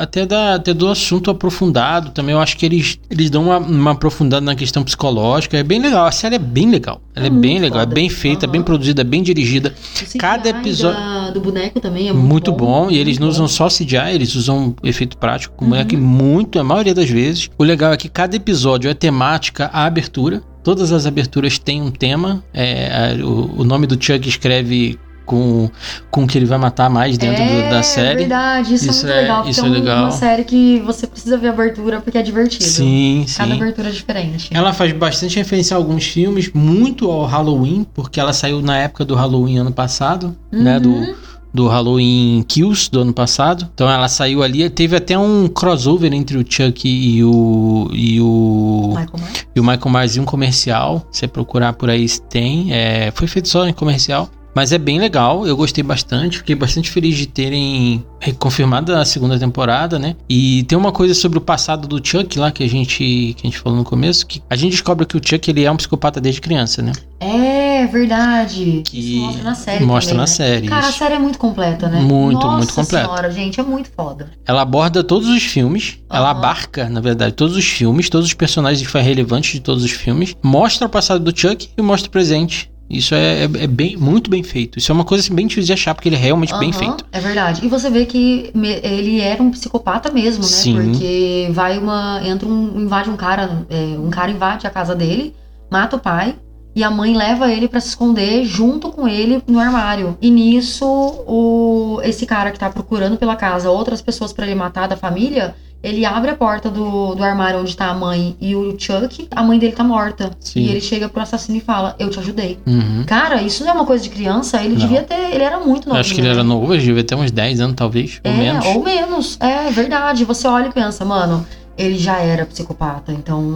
até, 0.00 0.26
da, 0.26 0.54
até 0.54 0.72
do 0.72 0.88
assunto 0.88 1.30
aprofundado 1.30 2.10
também. 2.10 2.32
Eu 2.32 2.40
acho 2.40 2.56
que 2.56 2.64
eles, 2.64 2.98
eles 3.10 3.28
dão 3.28 3.44
uma, 3.44 3.58
uma 3.58 3.90
aprofundada 3.92 4.44
na 4.44 4.54
questão 4.54 4.82
psicológica. 4.82 5.56
É 5.58 5.62
bem 5.62 5.80
legal. 5.80 6.06
A 6.06 6.12
série 6.12 6.36
é 6.36 6.38
bem 6.38 6.70
legal. 6.70 7.00
Ela 7.14 7.26
é, 7.26 7.28
é 7.28 7.30
bem 7.30 7.58
legal, 7.58 7.80
foda. 7.80 7.92
é 7.92 7.94
bem 7.94 8.08
feita, 8.08 8.46
uhum. 8.46 8.52
bem 8.52 8.62
produzida, 8.62 9.04
bem 9.04 9.22
dirigida. 9.22 9.74
Cada 10.18 10.48
episódio. 10.48 10.98
Do 11.34 11.40
boneco 11.40 11.80
também 11.80 12.08
é 12.08 12.12
muito, 12.12 12.26
muito 12.26 12.52
bom. 12.52 12.86
bom. 12.86 12.90
E 12.90 12.96
eles 12.96 13.18
não 13.18 13.28
usam 13.28 13.46
só 13.46 13.68
CGI, 13.68 14.14
eles 14.14 14.34
usam 14.34 14.74
efeito 14.82 15.18
prático 15.18 15.54
com 15.56 15.64
uhum. 15.64 15.70
boneco 15.72 15.96
muito, 15.96 16.58
a 16.58 16.64
maioria 16.64 16.94
das 16.94 17.10
vezes. 17.10 17.50
O 17.58 17.64
legal 17.64 17.92
é 17.92 17.96
que 17.96 18.08
cada 18.08 18.34
episódio 18.34 18.90
é 18.90 18.94
temática 18.94 19.68
a 19.72 19.84
abertura. 19.84 20.42
Todas 20.62 20.92
as 20.92 21.06
aberturas 21.06 21.58
têm 21.58 21.82
um 21.82 21.90
tema. 21.90 22.42
É, 22.52 23.16
o, 23.22 23.60
o 23.60 23.64
nome 23.64 23.86
do 23.86 24.02
Chuck 24.02 24.28
escreve 24.28 24.98
com, 25.28 25.70
com 26.10 26.26
que 26.26 26.38
ele 26.38 26.46
vai 26.46 26.58
matar 26.58 26.88
mais 26.88 27.18
dentro 27.18 27.42
é, 27.42 27.64
do, 27.64 27.70
da 27.70 27.82
série. 27.82 28.08
É 28.08 28.16
verdade, 28.16 28.74
isso, 28.74 28.88
isso 28.90 29.06
é 29.06 29.10
muito 29.10 29.20
legal. 29.20 29.48
Isso 29.48 29.60
é, 29.60 29.66
é 29.66 29.70
legal. 29.70 30.02
uma 30.04 30.10
série 30.10 30.44
que 30.44 30.80
você 30.80 31.06
precisa 31.06 31.36
ver 31.36 31.48
a 31.48 31.50
abertura 31.50 32.00
porque 32.00 32.16
é 32.16 32.22
divertido. 32.22 32.64
Sim, 32.64 33.26
Cada 33.36 33.54
sim. 33.54 33.60
abertura 33.60 33.88
é 33.88 33.92
diferente. 33.92 34.48
Ela 34.50 34.72
faz 34.72 34.90
bastante 34.92 35.36
referência 35.36 35.76
a 35.76 35.78
alguns 35.78 36.06
filmes, 36.06 36.50
muito 36.52 37.10
ao 37.10 37.26
Halloween, 37.26 37.86
porque 37.94 38.18
ela 38.18 38.32
saiu 38.32 38.62
na 38.62 38.78
época 38.78 39.04
do 39.04 39.14
Halloween 39.14 39.58
ano 39.58 39.72
passado, 39.72 40.34
uhum. 40.50 40.62
né? 40.62 40.80
Do, 40.80 40.88
uhum. 40.88 41.14
do 41.52 41.68
Halloween 41.68 42.42
Kills 42.48 42.90
do 42.90 43.00
ano 43.00 43.12
passado. 43.12 43.68
Então 43.74 43.90
ela 43.90 44.08
saiu 44.08 44.42
ali, 44.42 44.68
teve 44.70 44.96
até 44.96 45.18
um 45.18 45.46
crossover 45.46 46.10
entre 46.14 46.38
o 46.38 46.44
Chuck 46.48 46.88
e 46.88 47.22
o 47.22 47.90
e 47.92 48.18
o 48.18 48.94
Michael 48.96 49.10
Myers. 49.18 49.46
e 49.54 49.60
o 49.60 49.62
Michael 49.62 49.90
Myers 49.90 50.16
em 50.16 50.20
um 50.20 50.24
comercial. 50.24 51.06
Você 51.12 51.28
procurar 51.28 51.74
por 51.74 51.90
aí 51.90 52.06
tem, 52.30 52.72
é, 52.72 53.10
foi 53.14 53.28
feito 53.28 53.48
só 53.48 53.68
em 53.68 53.74
comercial. 53.74 54.30
Mas 54.54 54.72
é 54.72 54.78
bem 54.78 54.98
legal, 54.98 55.46
eu 55.46 55.56
gostei 55.56 55.84
bastante, 55.84 56.38
fiquei 56.38 56.54
bastante 56.56 56.90
feliz 56.90 57.16
de 57.16 57.26
terem 57.26 58.04
confirmado 58.38 58.94
a 58.94 59.04
segunda 59.04 59.38
temporada, 59.38 59.98
né? 59.98 60.16
E 60.28 60.64
tem 60.64 60.76
uma 60.76 60.90
coisa 60.90 61.14
sobre 61.14 61.38
o 61.38 61.40
passado 61.40 61.86
do 61.86 62.04
Chuck 62.04 62.38
lá 62.38 62.50
que 62.50 62.64
a 62.64 62.68
gente 62.68 63.34
que 63.36 63.42
a 63.42 63.46
gente 63.46 63.58
falou 63.58 63.78
no 63.78 63.84
começo, 63.84 64.26
que 64.26 64.42
a 64.50 64.56
gente 64.56 64.72
descobre 64.72 65.06
que 65.06 65.16
o 65.16 65.20
Chuck 65.24 65.48
ele 65.50 65.64
é 65.64 65.70
um 65.70 65.76
psicopata 65.76 66.20
desde 66.20 66.40
criança, 66.40 66.82
né? 66.82 66.92
É 67.20 67.86
verdade. 67.86 68.82
Que 68.84 68.98
Isso 68.98 69.20
mostra 69.22 69.42
na 69.44 69.54
série 69.54 69.84
mostra 69.84 70.10
também, 70.10 70.16
na 70.16 70.22
né? 70.22 70.26
série, 70.26 70.68
Cara, 70.68 70.86
a 70.88 70.92
série 70.92 71.14
é 71.14 71.18
muito 71.18 71.38
completa, 71.38 71.88
né? 71.88 72.00
Muito, 72.00 72.44
Nossa 72.44 72.56
muito 72.56 72.74
completa. 72.74 73.06
senhora, 73.06 73.30
gente, 73.30 73.60
é 73.60 73.62
muito 73.62 73.90
foda. 73.90 74.30
Ela 74.46 74.62
aborda 74.62 75.04
todos 75.04 75.28
os 75.28 75.42
filmes, 75.42 75.98
ela 76.10 76.30
Aham. 76.30 76.38
abarca, 76.38 76.88
na 76.88 77.00
verdade, 77.00 77.34
todos 77.34 77.56
os 77.56 77.64
filmes, 77.64 78.08
todos 78.10 78.26
os 78.26 78.34
personagens 78.34 78.84
que 78.84 78.90
foi 78.90 79.02
relevantes 79.02 79.52
de 79.52 79.60
todos 79.60 79.84
os 79.84 79.90
filmes, 79.92 80.34
mostra 80.42 80.86
o 80.86 80.90
passado 80.90 81.22
do 81.22 81.38
Chuck 81.38 81.68
e 81.76 81.82
mostra 81.82 82.08
o 82.08 82.10
presente. 82.12 82.70
Isso 82.88 83.14
é, 83.14 83.42
é- 83.44 83.64
é 83.64 83.66
bem, 83.66 83.96
muito 83.96 84.30
bem 84.30 84.42
feito. 84.42 84.78
Isso 84.78 84.90
é 84.90 84.94
uma 84.94 85.04
coisa 85.04 85.22
assim, 85.22 85.34
bem 85.34 85.46
difícil 85.46 85.66
de 85.66 85.72
achar, 85.72 85.94
porque 85.94 86.08
ele 86.08 86.16
é 86.16 86.18
realmente 86.18 86.56
bem 86.58 86.70
Aham, 86.70 86.78
feito. 86.78 87.06
É 87.12 87.20
verdade. 87.20 87.64
E 87.64 87.68
você 87.68 87.90
vê 87.90 88.06
que 88.06 88.50
ele 88.82 89.20
era 89.20 89.42
um 89.42 89.50
psicopata 89.50 90.10
mesmo, 90.10 90.42
né? 90.42 90.48
Sim. 90.48 90.74
Porque 90.90 91.48
vai 91.52 91.78
uma. 91.78 92.20
Entra 92.24 92.48
um. 92.48 92.80
invade 92.80 93.10
um 93.10 93.16
cara. 93.16 93.66
é, 93.68 93.98
um 93.98 94.10
cara 94.10 94.30
invade 94.30 94.66
a 94.66 94.70
casa 94.70 94.94
dele, 94.94 95.34
mata 95.70 95.96
o 95.96 96.00
pai. 96.00 96.34
E 96.76 96.84
a 96.84 96.90
mãe 96.90 97.16
leva 97.16 97.50
ele 97.52 97.66
pra 97.66 97.80
se 97.80 97.88
esconder 97.88 98.44
junto 98.44 98.90
com 98.90 99.08
ele 99.08 99.42
no 99.48 99.58
armário. 99.58 100.16
E 100.22 100.30
nisso, 100.30 100.84
o, 100.86 102.00
esse 102.04 102.24
cara 102.24 102.52
que 102.52 102.58
tá 102.58 102.70
procurando 102.70 103.16
pela 103.16 103.34
casa 103.34 103.68
outras 103.68 104.00
pessoas 104.00 104.32
pra 104.32 104.46
ele 104.46 104.54
matar 104.54 104.86
da 104.86 104.96
família, 104.96 105.56
ele 105.82 106.04
abre 106.04 106.30
a 106.30 106.34
porta 106.34 106.70
do, 106.70 107.14
do 107.14 107.22
armário 107.22 107.60
onde 107.60 107.76
tá 107.76 107.86
a 107.86 107.94
mãe 107.94 108.36
e 108.40 108.56
o 108.56 108.76
Chuck. 108.78 109.28
A 109.30 109.42
mãe 109.42 109.58
dele 109.58 109.72
tá 109.74 109.84
morta. 109.84 110.30
Sim. 110.40 110.60
E 110.60 110.68
ele 110.68 110.80
chega 110.80 111.08
pro 111.08 111.22
assassino 111.22 111.58
e 111.58 111.60
fala: 111.60 111.94
Eu 111.98 112.10
te 112.10 112.18
ajudei. 112.18 112.58
Uhum. 112.66 113.04
Cara, 113.06 113.40
isso 113.42 113.62
não 113.64 113.70
é 113.70 113.74
uma 113.74 113.86
coisa 113.86 114.02
de 114.02 114.10
criança. 114.10 114.62
Ele 114.62 114.74
Não. 114.74 114.80
devia 114.80 115.02
ter. 115.02 115.34
Ele 115.34 115.44
era 115.44 115.58
muito 115.60 115.88
novo. 115.88 116.00
acho 116.00 116.14
que 116.14 116.20
ele 116.20 116.28
era 116.28 116.42
novo, 116.42 116.74
ele 116.74 116.82
devia 116.82 117.04
ter 117.04 117.14
uns 117.14 117.30
10 117.30 117.60
anos, 117.60 117.76
talvez, 117.76 118.20
ou 118.24 118.30
é, 118.30 118.36
menos. 118.36 118.66
ou 118.66 118.82
menos. 118.82 119.36
É 119.40 119.70
verdade. 119.70 120.24
Você 120.24 120.48
olha 120.48 120.66
e 120.66 120.72
pensa, 120.72 121.04
mano, 121.04 121.46
ele 121.76 121.96
já 121.96 122.18
era 122.18 122.44
psicopata, 122.44 123.12
então. 123.12 123.54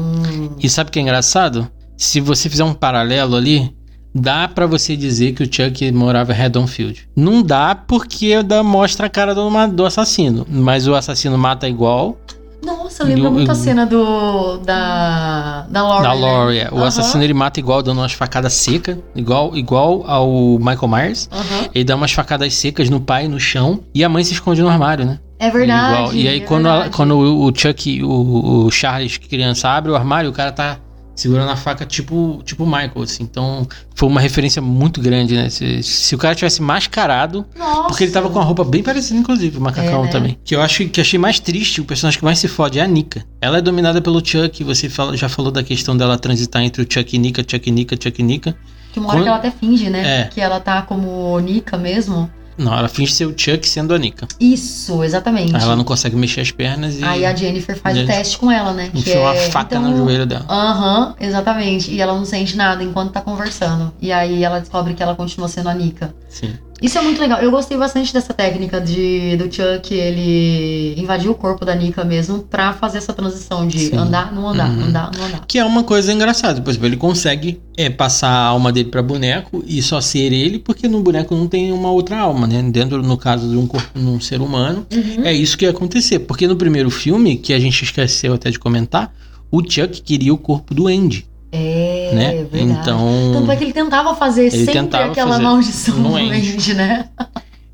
E 0.60 0.68
sabe 0.68 0.88
o 0.90 0.92
que 0.92 0.98
é 1.00 1.02
engraçado? 1.02 1.68
Se 1.96 2.20
você 2.20 2.48
fizer 2.48 2.64
um 2.64 2.72
paralelo 2.74 3.36
ali, 3.36 3.74
dá 4.14 4.46
pra 4.48 4.66
você 4.66 4.96
dizer 4.96 5.32
que 5.32 5.42
o 5.42 5.46
Chuck 5.46 5.90
morava 5.92 6.32
em 6.32 6.36
Redonfield. 6.36 7.08
Não 7.16 7.42
dá 7.42 7.74
porque 7.74 8.42
dá, 8.42 8.62
mostra 8.62 9.06
a 9.06 9.10
cara 9.10 9.34
do, 9.34 9.48
do 9.68 9.84
assassino. 9.86 10.46
Mas 10.48 10.86
o 10.86 10.94
assassino 10.94 11.36
mata 11.38 11.68
igual. 11.68 12.16
Nossa, 12.64 13.02
lembra 13.02 13.28
muito 13.28 13.50
a 13.50 13.54
cena 13.56 13.84
do. 13.84 14.58
Da. 14.58 15.66
Da 15.68 15.82
Laurie. 15.82 16.02
da 16.08 16.14
né? 16.14 16.20
Laurie. 16.20 16.58
é. 16.60 16.68
O 16.70 16.76
Aham. 16.76 16.86
assassino 16.86 17.24
ele 17.24 17.34
mata 17.34 17.58
igual, 17.58 17.82
dando 17.82 17.98
umas 17.98 18.12
facadas 18.12 18.52
secas. 18.52 18.98
Igual, 19.16 19.56
igual 19.56 20.04
ao 20.06 20.30
Michael 20.60 20.88
Myers. 20.88 21.28
Aham. 21.32 21.68
Ele 21.74 21.82
dá 21.84 21.96
umas 21.96 22.12
facadas 22.12 22.54
secas 22.54 22.88
no 22.88 23.00
pai, 23.00 23.26
no 23.26 23.40
chão. 23.40 23.80
E 23.92 24.04
a 24.04 24.08
mãe 24.08 24.22
se 24.22 24.32
esconde 24.34 24.62
no 24.62 24.68
armário, 24.68 25.04
né? 25.04 25.18
É 25.40 25.50
verdade. 25.50 25.92
Igual. 25.94 26.14
E 26.14 26.28
aí, 26.28 26.36
é 26.38 26.40
quando, 26.40 26.68
a- 26.68 26.88
quando 26.88 27.16
o 27.18 27.46
o 27.48 27.52
Chuck, 27.52 28.00
o, 28.04 28.66
o 28.66 28.70
Charles, 28.70 29.16
criança, 29.18 29.68
abre 29.68 29.90
o 29.90 29.96
armário, 29.96 30.30
o 30.30 30.32
cara 30.32 30.52
tá 30.52 30.78
segurando 31.14 31.50
a 31.50 31.56
faca 31.56 31.84
tipo 31.86 32.40
tipo 32.44 32.64
o 32.64 32.66
Michael, 32.66 33.02
assim. 33.02 33.22
Então, 33.24 33.66
foi 33.94 34.08
uma 34.08 34.20
referência 34.20 34.60
muito 34.62 35.00
grande, 35.00 35.34
né? 35.34 35.48
Se, 35.50 35.82
se 35.82 36.14
o 36.14 36.18
cara 36.18 36.34
tivesse 36.34 36.60
mascarado, 36.62 37.44
Nossa. 37.56 37.88
porque 37.88 38.04
ele 38.04 38.12
tava 38.12 38.28
com 38.30 38.38
a 38.38 38.42
roupa 38.44 38.64
bem 38.64 38.82
parecida, 38.82 39.18
inclusive, 39.18 39.58
o 39.58 39.60
macacão 39.60 40.02
É, 40.02 40.06
né? 40.06 40.10
também. 40.10 40.38
Que 40.44 40.54
eu 40.54 40.62
acho 40.62 40.86
que 40.88 41.00
achei 41.00 41.18
mais 41.18 41.38
triste, 41.38 41.80
o 41.80 41.84
personagem 41.84 42.18
que 42.18 42.24
mais 42.24 42.38
se 42.38 42.48
fode 42.48 42.78
é 42.78 42.82
a 42.82 42.86
Nika. 42.86 43.24
Ela 43.40 43.58
é 43.58 43.60
dominada 43.60 44.00
pelo 44.00 44.24
Chuck, 44.24 44.62
você 44.64 44.88
fala- 44.88 45.16
já 45.16 45.28
falou 45.28 45.50
da 45.52 45.62
questão 45.62 45.96
dela 45.96 46.18
transitar 46.18 46.62
entre 46.62 46.82
o 46.82 46.86
Chuck 46.88 47.14
e 47.14 47.18
Nika, 47.18 47.42
Chuck 47.48 47.68
e 47.68 47.72
Nika, 47.72 47.96
Chuck 48.00 48.20
e 48.20 48.24
Nika. 48.24 48.56
Que 48.92 48.98
uma 49.00 49.08
hora 49.08 49.16
Quando- 49.18 49.22
que 49.24 49.28
ela 49.28 49.38
até 49.38 49.50
finge, 49.50 49.88
né? 49.88 50.20
É. 50.22 50.24
Que 50.24 50.40
ela 50.40 50.60
tá 50.60 50.82
como 50.82 51.38
Nika 51.40 51.78
mesmo. 51.78 52.30
Não, 52.56 52.76
ela 52.76 52.88
finge 52.88 53.12
ser 53.12 53.26
o 53.26 53.34
Chuck 53.36 53.66
sendo 53.68 53.94
a 53.94 53.98
Nika. 53.98 54.26
Isso, 54.38 55.02
exatamente. 55.02 55.54
Aí 55.54 55.62
ela 55.62 55.76
não 55.76 55.84
consegue 55.84 56.16
mexer 56.16 56.40
as 56.40 56.50
pernas 56.50 56.98
e 56.98 57.04
Aí 57.04 57.24
a 57.24 57.34
Jennifer 57.34 57.76
faz 57.78 57.98
o 57.98 58.06
teste 58.06 58.38
com 58.38 58.50
ela, 58.50 58.72
né? 58.72 58.90
enfiou 58.94 59.22
uma 59.22 59.34
é- 59.34 59.50
faca 59.50 59.76
então, 59.76 59.90
no 59.90 59.96
joelho 59.96 60.26
dela. 60.26 60.44
Aham, 60.48 61.14
exatamente. 61.20 61.90
E 61.90 62.00
ela 62.00 62.14
não 62.14 62.24
sente 62.24 62.56
nada 62.56 62.82
enquanto 62.82 63.12
tá 63.12 63.20
conversando. 63.20 63.92
E 64.00 64.12
aí 64.12 64.44
ela 64.44 64.60
descobre 64.60 64.94
que 64.94 65.02
ela 65.02 65.14
continua 65.14 65.48
sendo 65.48 65.68
a 65.68 65.74
Nika. 65.74 66.14
Sim. 66.28 66.54
Isso 66.82 66.98
é 66.98 67.02
muito 67.02 67.20
legal. 67.20 67.40
Eu 67.40 67.50
gostei 67.50 67.76
bastante 67.78 68.12
dessa 68.12 68.34
técnica 68.34 68.80
de 68.80 69.36
do 69.36 69.44
Chuck 69.44 69.94
ele 69.94 70.94
invadir 71.00 71.30
o 71.30 71.34
corpo 71.34 71.64
da 71.64 71.74
Nika 71.74 72.04
mesmo 72.04 72.40
pra 72.40 72.72
fazer 72.72 72.98
essa 72.98 73.12
transição 73.12 73.66
de 73.68 73.78
Sim. 73.78 73.96
andar, 73.96 74.32
não 74.34 74.48
andar, 74.48 74.68
Uhum. 74.70 74.84
andar, 74.84 75.10
não 75.16 75.24
andar. 75.26 75.44
Que 75.46 75.58
é 75.58 75.64
uma 75.64 75.84
coisa 75.84 76.12
engraçada. 76.12 76.60
Por 76.60 76.70
exemplo, 76.70 76.88
ele 76.88 76.96
consegue 76.96 77.60
é, 77.76 77.88
passar 77.88 78.28
a 78.30 78.46
alma 78.46 78.72
dele 78.72 78.88
pra 78.90 79.02
boneco 79.02 79.62
e 79.66 79.80
só 79.80 80.00
ser 80.00 80.32
ele, 80.32 80.58
porque 80.58 80.88
no 80.88 81.00
boneco 81.02 81.34
não 81.34 81.46
tem 81.46 81.70
uma 81.72 81.90
outra 81.90 82.18
alma, 82.18 82.46
né? 82.46 82.62
Dentro, 82.70 83.02
no 83.02 83.16
caso 83.16 83.48
de 83.48 83.56
um 83.56 83.66
corpo 83.66 83.98
de 83.98 84.04
um 84.04 84.20
ser 84.20 84.40
humano, 84.40 84.86
Uhum. 84.92 85.24
é 85.24 85.32
isso 85.32 85.56
que 85.56 85.64
ia 85.64 85.70
acontecer. 85.70 86.18
Porque 86.20 86.46
no 86.46 86.56
primeiro 86.56 86.90
filme, 86.90 87.36
que 87.36 87.52
a 87.52 87.58
gente 87.60 87.82
esqueceu 87.84 88.34
até 88.34 88.50
de 88.50 88.58
comentar, 88.58 89.14
o 89.50 89.60
Chuck 89.62 90.00
queria 90.02 90.32
o 90.34 90.38
corpo 90.38 90.74
do 90.74 90.88
Andy, 90.88 91.26
É, 91.52 92.10
né? 92.14 92.46
verdade. 92.50 92.80
Então. 92.80 93.30
Tanto 93.34 93.52
é 93.52 93.56
que 93.56 93.64
ele 93.64 93.72
tentava 93.74 94.14
fazer 94.14 94.50
sempre 94.50 94.72
tentava 94.72 95.10
aquela 95.12 95.32
fazer 95.32 95.42
maldição 95.42 95.96
no 95.98 96.16
Andy. 96.16 96.52
Andy, 96.54 96.74
né? 96.74 97.08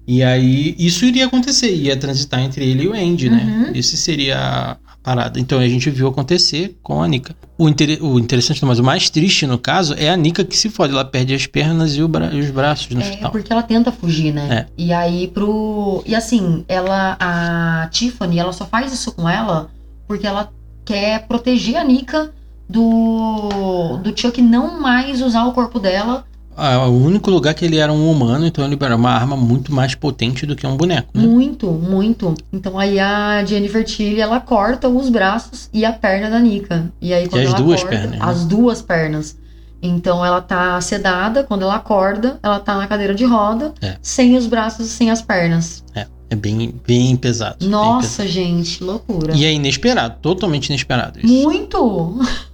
E 0.07 0.23
aí, 0.23 0.75
isso 0.79 1.05
iria 1.05 1.27
acontecer, 1.27 1.73
ia 1.75 1.97
transitar 1.97 2.41
entre 2.41 2.65
ele 2.69 2.85
e 2.85 2.89
o 2.89 2.93
Andy, 2.95 3.29
né? 3.31 3.67
Uhum. 3.69 3.73
Isso 3.75 3.97
seria 3.97 4.37
a 4.39 4.77
parada. 5.03 5.39
Então 5.39 5.59
a 5.59 5.69
gente 5.69 5.89
viu 5.91 6.09
acontecer 6.09 6.77
com 6.83 7.03
a 7.03 7.07
Nika. 7.07 7.37
O, 7.59 7.69
inter- 7.69 8.03
o 8.03 8.19
interessante, 8.19 8.65
mas 8.65 8.79
o 8.79 8.83
mais 8.85 9.11
triste 9.11 9.47
no 9.47 9.59
caso 9.59 9.95
é 9.99 10.09
a 10.09 10.17
Nika 10.17 10.45
que 10.45 10.57
se 10.57 10.71
fode. 10.71 10.93
Ela 10.95 11.05
perde 11.05 11.35
as 11.35 11.47
pernas 11.47 11.95
e, 11.95 12.03
o 12.03 12.09
bra- 12.09 12.31
e 12.33 12.41
os 12.41 12.51
braços 12.51 12.89
no 12.95 13.01
É, 13.01 13.05
final. 13.05 13.31
porque 13.31 13.53
ela 13.53 13.63
tenta 13.63 13.93
fugir, 13.93 14.33
né? 14.33 14.49
É. 14.51 14.67
E 14.83 14.93
aí 14.93 15.29
pro. 15.29 16.03
E 16.07 16.15
assim, 16.15 16.65
ela. 16.67 17.17
A 17.21 17.89
Tiffany, 17.93 18.39
ela 18.39 18.53
só 18.53 18.65
faz 18.67 18.93
isso 18.93 19.13
com 19.13 19.29
ela 19.29 19.71
porque 20.07 20.27
ela 20.27 20.51
quer 20.87 21.27
proteger 21.29 21.77
a 21.77 21.85
Nika 21.85 22.33
do. 22.69 23.99
do 24.03 24.19
Chuck 24.19 24.41
não 24.43 24.81
mais 24.81 25.21
usar 25.23 25.45
o 25.47 25.53
corpo 25.53 25.79
dela. 25.79 26.25
Ah, 26.61 26.89
o 26.89 27.05
único 27.05 27.31
lugar 27.31 27.55
que 27.55 27.65
ele 27.65 27.77
era 27.77 27.93
um 27.93 28.11
humano, 28.11 28.45
então 28.45 28.65
ele 28.65 28.77
era 28.81 28.97
uma 28.97 29.11
arma 29.13 29.37
muito 29.37 29.73
mais 29.73 29.95
potente 29.95 30.45
do 30.45 30.57
que 30.57 30.67
um 30.67 30.77
boneco, 30.77 31.09
né? 31.15 31.25
Muito, 31.25 31.71
muito. 31.71 32.35
Então 32.53 32.77
aí 32.77 32.99
a 32.99 33.45
Jennifer 33.45 33.85
Tilly, 33.85 34.21
ela 34.21 34.41
corta 34.41 34.89
os 34.89 35.09
braços 35.09 35.71
e 35.73 35.85
a 35.85 35.93
perna 35.93 36.29
da 36.29 36.41
Nika. 36.41 36.91
E 37.01 37.13
aí 37.13 37.29
quando 37.29 37.43
as 37.43 37.49
ela 37.51 37.57
duas 37.59 37.81
corta, 37.83 37.97
pernas, 37.97 38.19
né? 38.19 38.19
As 38.21 38.45
duas 38.45 38.83
pernas. 38.83 39.39
Então 39.81 40.27
ela 40.27 40.41
tá 40.41 40.81
sedada, 40.81 41.45
quando 41.45 41.63
ela 41.63 41.77
acorda, 41.77 42.41
ela 42.43 42.59
tá 42.59 42.77
na 42.77 42.89
cadeira 42.89 43.15
de 43.15 43.25
roda, 43.25 43.73
É. 43.81 43.97
sem 44.03 44.37
os 44.37 44.49
braços 44.49 44.87
e 44.87 44.91
sem 44.91 45.13
as 45.13 45.23
pernas. 45.23 45.85
É 46.31 46.35
bem, 46.37 46.75
bem 46.87 47.17
pesado. 47.17 47.57
bem 47.61 47.69
Nossa, 47.71 48.27
gente, 48.27 48.83
loucura. 48.83 49.29
pesado. 49.29 49.39
E 49.39 49.45
é 49.47 49.53
inesperado, 49.53 50.17
totalmente 50.21 50.67
inesperado 50.71 51.21
isso. 51.21 51.33
Muito! 51.33 52.19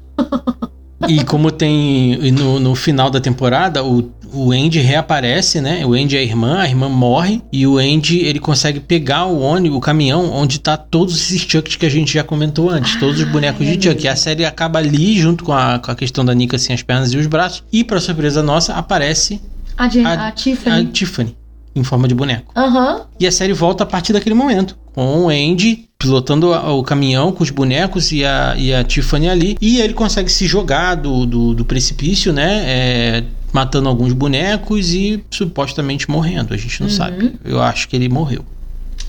E 1.06 1.22
como 1.24 1.50
tem 1.50 2.16
no, 2.32 2.58
no 2.58 2.74
final 2.74 3.10
da 3.10 3.20
temporada, 3.20 3.84
o, 3.84 4.10
o 4.32 4.52
Andy 4.52 4.80
reaparece, 4.80 5.60
né? 5.60 5.84
O 5.84 5.92
Andy 5.92 6.16
é 6.16 6.20
a 6.20 6.22
irmã, 6.22 6.60
a 6.60 6.66
irmã 6.68 6.88
morre 6.88 7.42
e 7.52 7.66
o 7.66 7.76
Andy 7.76 8.20
ele 8.20 8.38
consegue 8.38 8.80
pegar 8.80 9.26
o 9.26 9.38
ônibus, 9.40 9.76
o 9.76 9.80
caminhão 9.80 10.32
onde 10.32 10.58
tá 10.58 10.78
todos 10.78 11.14
esses 11.16 11.42
Chucks 11.42 11.76
que 11.76 11.84
a 11.84 11.90
gente 11.90 12.14
já 12.14 12.24
comentou 12.24 12.70
antes, 12.70 12.96
todos 12.98 13.20
os 13.20 13.26
Ah, 13.26 13.30
bonecos 13.30 13.66
é 13.66 13.76
de 13.76 13.86
Chuck. 13.90 14.02
E 14.02 14.08
a 14.08 14.16
série 14.16 14.46
acaba 14.46 14.78
ali 14.78 15.18
junto 15.18 15.44
com 15.44 15.52
a, 15.52 15.78
com 15.78 15.90
a 15.90 15.94
questão 15.94 16.24
da 16.24 16.32
Nika 16.34 16.56
sem 16.58 16.72
as 16.74 16.82
pernas 16.82 17.12
e 17.12 17.18
os 17.18 17.26
braços. 17.26 17.62
E 17.70 17.84
para 17.84 18.00
surpresa 18.00 18.42
nossa, 18.42 18.72
aparece 18.72 19.42
A, 19.76 19.84
A- 19.84 20.28
a, 20.28 20.32
Tiffany. 20.32 20.88
a 20.88 20.90
Tiffany 20.90 21.36
em 21.74 21.82
forma 21.84 22.06
de 22.08 22.14
boneco. 22.14 22.52
Aham. 22.56 23.02
E 23.18 23.26
a 23.26 23.32
série 23.32 23.52
volta 23.52 23.82
a 23.84 23.86
partir 23.86 24.12
daquele 24.12 24.34
momento. 24.34 24.76
Com 24.94 25.24
o 25.24 25.28
Andy 25.28 25.88
pilotando 25.98 26.50
o 26.52 26.82
caminhão 26.82 27.32
com 27.32 27.42
os 27.42 27.50
bonecos 27.50 28.12
e 28.12 28.24
a, 28.24 28.54
e 28.56 28.72
a 28.74 28.84
Tiffany 28.84 29.28
ali. 29.28 29.56
E 29.60 29.80
ele 29.80 29.94
consegue 29.94 30.30
se 30.30 30.46
jogar 30.46 30.94
do, 30.96 31.24
do, 31.26 31.54
do 31.54 31.64
precipício, 31.64 32.32
né? 32.32 32.62
É, 32.66 33.24
matando 33.52 33.88
alguns 33.88 34.12
bonecos 34.12 34.92
e 34.92 35.24
supostamente 35.30 36.10
morrendo. 36.10 36.52
A 36.52 36.56
gente 36.56 36.80
não 36.80 36.88
Uhum. 36.88 36.94
sabe. 36.94 37.32
Eu 37.44 37.60
acho 37.62 37.88
que 37.88 37.96
ele 37.96 38.08
morreu. 38.08 38.44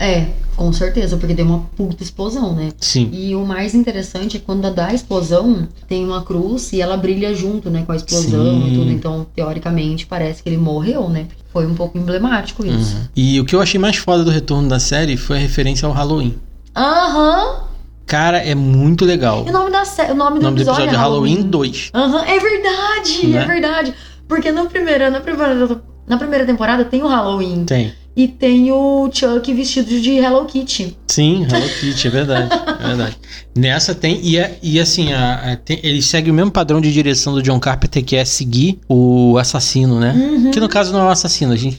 É, 0.00 0.26
com 0.56 0.72
certeza, 0.72 1.16
porque 1.16 1.34
deu 1.34 1.44
uma 1.44 1.60
puta 1.76 2.02
explosão, 2.02 2.54
né? 2.54 2.70
Sim. 2.80 3.10
E 3.12 3.34
o 3.36 3.44
mais 3.44 3.74
interessante 3.74 4.38
é 4.38 4.40
quando 4.40 4.68
dá 4.72 4.86
a 4.86 4.94
explosão, 4.94 5.68
tem 5.86 6.04
uma 6.04 6.22
cruz 6.22 6.72
e 6.72 6.80
ela 6.80 6.96
brilha 6.96 7.34
junto, 7.34 7.68
né, 7.70 7.82
com 7.86 7.92
a 7.92 7.96
explosão 7.96 8.62
Sim. 8.62 8.68
e 8.72 8.74
tudo. 8.74 8.90
Então, 8.90 9.26
teoricamente, 9.34 10.06
parece 10.06 10.42
que 10.42 10.48
ele 10.48 10.56
morreu, 10.56 11.08
né? 11.08 11.26
Foi 11.52 11.66
um 11.66 11.74
pouco 11.74 11.98
emblemático 11.98 12.64
isso. 12.66 12.96
Uhum. 12.96 13.02
E 13.14 13.40
o 13.40 13.44
que 13.44 13.54
eu 13.54 13.60
achei 13.60 13.78
mais 13.78 13.96
foda 13.96 14.24
do 14.24 14.30
retorno 14.30 14.68
da 14.68 14.80
série 14.80 15.16
foi 15.16 15.36
a 15.36 15.40
referência 15.40 15.86
ao 15.86 15.92
Halloween. 15.92 16.34
Aham! 16.74 17.64
Cara, 18.06 18.38
é 18.38 18.54
muito 18.54 19.04
legal. 19.04 19.44
E 19.46 19.50
o 19.50 19.52
nome, 19.52 19.70
da 19.70 19.82
o 19.82 20.14
nome 20.14 20.36
O 20.36 20.40
do 20.40 20.42
nome 20.44 20.56
do 20.56 20.62
episódio, 20.62 20.84
episódio 20.84 20.90
é 20.90 20.94
é 20.94 20.96
Halloween 20.96 21.42
2. 21.42 21.90
Aham, 21.92 22.24
é 22.24 22.38
verdade, 22.38 23.26
Né? 23.26 23.42
é 23.42 23.46
verdade. 23.46 23.94
Porque 24.28 24.52
na 24.52 24.64
primeira, 24.66 25.10
na 25.10 25.20
primeira, 25.20 25.80
na 26.06 26.16
primeira 26.16 26.46
temporada 26.46 26.84
tem 26.84 27.02
o 27.02 27.06
Halloween 27.08 27.64
Tem. 27.64 27.92
E 28.16 28.26
tem 28.26 28.72
o 28.72 29.10
Chuck 29.12 29.52
vestido 29.52 30.00
de 30.00 30.12
Hello 30.12 30.44
Kitty. 30.46 30.96
Sim, 31.06 31.46
Hello 31.50 31.68
Kitty, 31.80 32.06
é 32.06 32.10
verdade. 32.10 32.48
É 32.82 32.86
verdade. 32.86 33.16
Nessa 33.54 33.94
tem, 33.94 34.18
e, 34.22 34.36
é- 34.38 34.58
e 34.62 34.80
assim, 34.80 35.12
a, 35.12 35.52
a- 35.52 35.56
tem- 35.56 35.80
ele 35.82 36.00
segue 36.02 36.30
o 36.30 36.34
mesmo 36.34 36.50
padrão 36.50 36.80
de 36.80 36.92
direção 36.92 37.32
do 37.34 37.42
John 37.42 37.58
Carpenter, 37.60 38.04
que 38.04 38.16
é 38.16 38.24
seguir 38.24 38.78
o 38.88 39.36
assassino, 39.38 39.98
né? 40.00 40.12
Uhum. 40.12 40.50
Que 40.50 40.58
no 40.60 40.68
caso 40.68 40.92
não 40.92 41.00
é 41.00 41.04
um 41.04 41.08
assassino, 41.10 41.52
a 41.52 41.56
gente, 41.56 41.78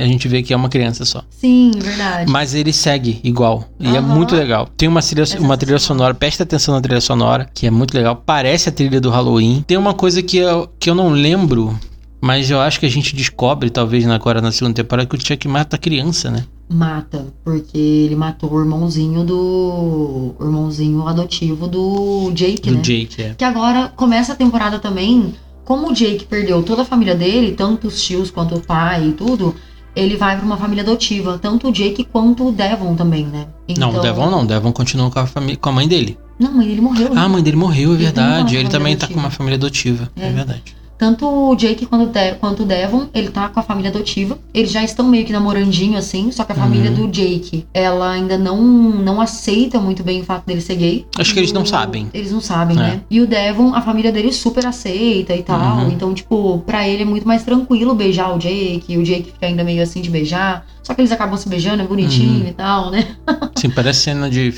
a 0.00 0.04
gente 0.06 0.26
vê 0.28 0.42
que 0.42 0.52
é 0.52 0.56
uma 0.56 0.68
criança 0.68 1.04
só. 1.04 1.22
Sim, 1.30 1.72
verdade. 1.76 2.30
Mas 2.30 2.54
ele 2.54 2.72
segue 2.72 3.20
igual. 3.24 3.68
E 3.80 3.86
é 3.86 3.98
Aham. 3.98 4.02
muito 4.14 4.34
legal. 4.34 4.68
Tem 4.76 4.88
uma 4.88 5.00
trilha, 5.02 5.24
uma 5.40 5.56
trilha 5.56 5.78
sensacional. 5.78 5.78
sonora, 5.80 6.14
presta 6.14 6.42
atenção 6.44 6.74
na 6.74 6.80
trilha 6.80 7.00
sonora, 7.00 7.48
que 7.52 7.66
é 7.66 7.70
muito 7.70 7.94
legal. 7.94 8.22
Parece 8.24 8.68
a 8.68 8.72
trilha 8.72 9.00
do 9.00 9.10
Halloween. 9.10 9.64
Tem 9.66 9.76
uma 9.76 9.94
coisa 9.94 10.22
que 10.22 10.36
eu, 10.38 10.68
que 10.78 10.88
eu 10.90 10.94
não 10.94 11.10
lembro 11.10 11.78
Mas 12.22 12.48
eu 12.50 12.60
acho 12.60 12.78
que 12.78 12.86
a 12.86 12.88
gente 12.88 13.16
descobre, 13.16 13.68
talvez 13.68 14.06
agora 14.08 14.40
na 14.40 14.52
segunda 14.52 14.74
temporada, 14.76 15.08
que 15.08 15.16
o 15.16 15.20
Chuck 15.20 15.48
mata 15.48 15.74
a 15.74 15.78
criança, 15.78 16.30
né? 16.30 16.44
Mata, 16.70 17.26
porque 17.44 17.76
ele 17.76 18.14
matou 18.14 18.52
o 18.52 18.60
irmãozinho 18.60 19.24
do. 19.24 20.34
O 20.38 20.44
irmãozinho 20.44 21.06
adotivo 21.08 21.66
do 21.66 22.30
Jake, 22.32 22.70
Do 22.70 22.76
né? 22.76 22.80
Jake, 22.80 23.22
é. 23.22 23.34
Que 23.36 23.44
agora 23.44 23.92
começa 23.96 24.32
a 24.32 24.36
temporada 24.36 24.78
também. 24.78 25.34
Como 25.64 25.90
o 25.90 25.92
Jake 25.94 26.24
perdeu 26.24 26.62
toda 26.62 26.82
a 26.82 26.84
família 26.84 27.14
dele, 27.14 27.52
tanto 27.52 27.88
os 27.88 28.00
tios 28.00 28.30
quanto 28.30 28.54
o 28.54 28.60
pai 28.60 29.08
e 29.08 29.12
tudo, 29.12 29.54
ele 29.94 30.16
vai 30.16 30.36
pra 30.36 30.46
uma 30.46 30.56
família 30.56 30.82
adotiva. 30.84 31.38
Tanto 31.38 31.68
o 31.68 31.72
Jake 31.72 32.04
quanto 32.04 32.48
o 32.48 32.52
Devon 32.52 32.94
também, 32.94 33.26
né? 33.26 33.46
Não, 33.76 33.88
Então- 33.90 34.00
o 34.00 34.02
Devon 34.02 34.30
não. 34.30 34.42
O 34.42 34.46
Devon 34.46 34.72
continua 34.72 35.10
com 35.10 35.18
a, 35.18 35.26
família, 35.26 35.56
com 35.56 35.68
a 35.68 35.72
mãe 35.72 35.88
dele. 35.88 36.16
Não, 36.38 36.52
mas 36.52 36.66
ele 36.68 36.80
morreu. 36.80 37.10
Ah, 37.14 37.24
a 37.24 37.28
mãe 37.28 37.42
dele 37.42 37.56
morreu, 37.56 37.92
é 37.94 37.96
verdade. 37.96 38.56
Ele 38.56 38.68
também 38.68 38.96
tá 38.96 39.06
adotiva. 39.06 39.14
com 39.20 39.26
uma 39.26 39.30
família 39.30 39.56
adotiva. 39.56 40.10
É, 40.16 40.28
É. 40.28 40.32
verdade. 40.32 40.74
Tanto 41.02 41.26
o 41.26 41.56
Jake 41.56 41.84
quanto 41.84 42.04
o, 42.08 42.12
De 42.12 42.34
quanto 42.36 42.62
o 42.62 42.64
Devon, 42.64 43.08
ele 43.12 43.28
tá 43.28 43.48
com 43.48 43.58
a 43.58 43.62
família 43.64 43.90
adotiva. 43.90 44.38
Eles 44.54 44.70
já 44.70 44.84
estão 44.84 45.04
meio 45.08 45.24
que 45.26 45.32
namorandinho, 45.32 45.98
assim. 45.98 46.30
Só 46.30 46.44
que 46.44 46.52
a 46.52 46.54
família 46.54 46.92
Uhum. 46.92 47.06
do 47.06 47.08
Jake, 47.08 47.66
ela 47.74 48.12
ainda 48.12 48.38
não, 48.38 48.62
não 48.62 49.20
aceita 49.20 49.80
muito 49.80 50.04
bem 50.04 50.20
o 50.20 50.24
fato 50.24 50.46
dele 50.46 50.60
ser 50.60 50.76
gay. 50.76 51.04
Acho 51.18 51.34
que 51.34 51.40
eles 51.40 51.50
não 51.50 51.62
o- 51.62 51.66
sabem. 51.66 52.08
Eles 52.14 52.30
não 52.30 52.40
sabem, 52.40 52.76
É. 52.76 52.80
né? 52.80 53.00
E 53.10 53.20
o 53.20 53.26
Devon, 53.26 53.74
a 53.74 53.82
família 53.82 54.12
dele 54.12 54.32
super 54.32 54.64
aceita 54.64 55.34
e 55.34 55.42
tal. 55.42 55.78
Uhum. 55.78 55.88
Então, 55.90 56.14
tipo, 56.14 56.62
pra 56.64 56.86
ele 56.88 57.02
é 57.02 57.04
muito 57.04 57.26
mais 57.26 57.42
tranquilo 57.42 57.96
beijar 57.96 58.32
o 58.32 58.38
Jake. 58.38 58.96
O 58.96 59.02
Jake 59.02 59.32
fica 59.32 59.46
ainda 59.46 59.64
meio 59.64 59.82
assim 59.82 60.00
de 60.00 60.08
beijar. 60.08 60.64
Só 60.82 60.94
que 60.94 61.00
eles 61.00 61.12
acabam 61.12 61.36
se 61.36 61.48
beijando, 61.48 61.82
é 61.82 61.86
bonitinho 61.86 62.42
Uhum. 62.42 62.48
e 62.48 62.52
tal, 62.52 62.90
né? 62.90 63.06
Sim, 63.56 63.70
parece 63.70 64.00
cena 64.00 64.28
de. 64.28 64.52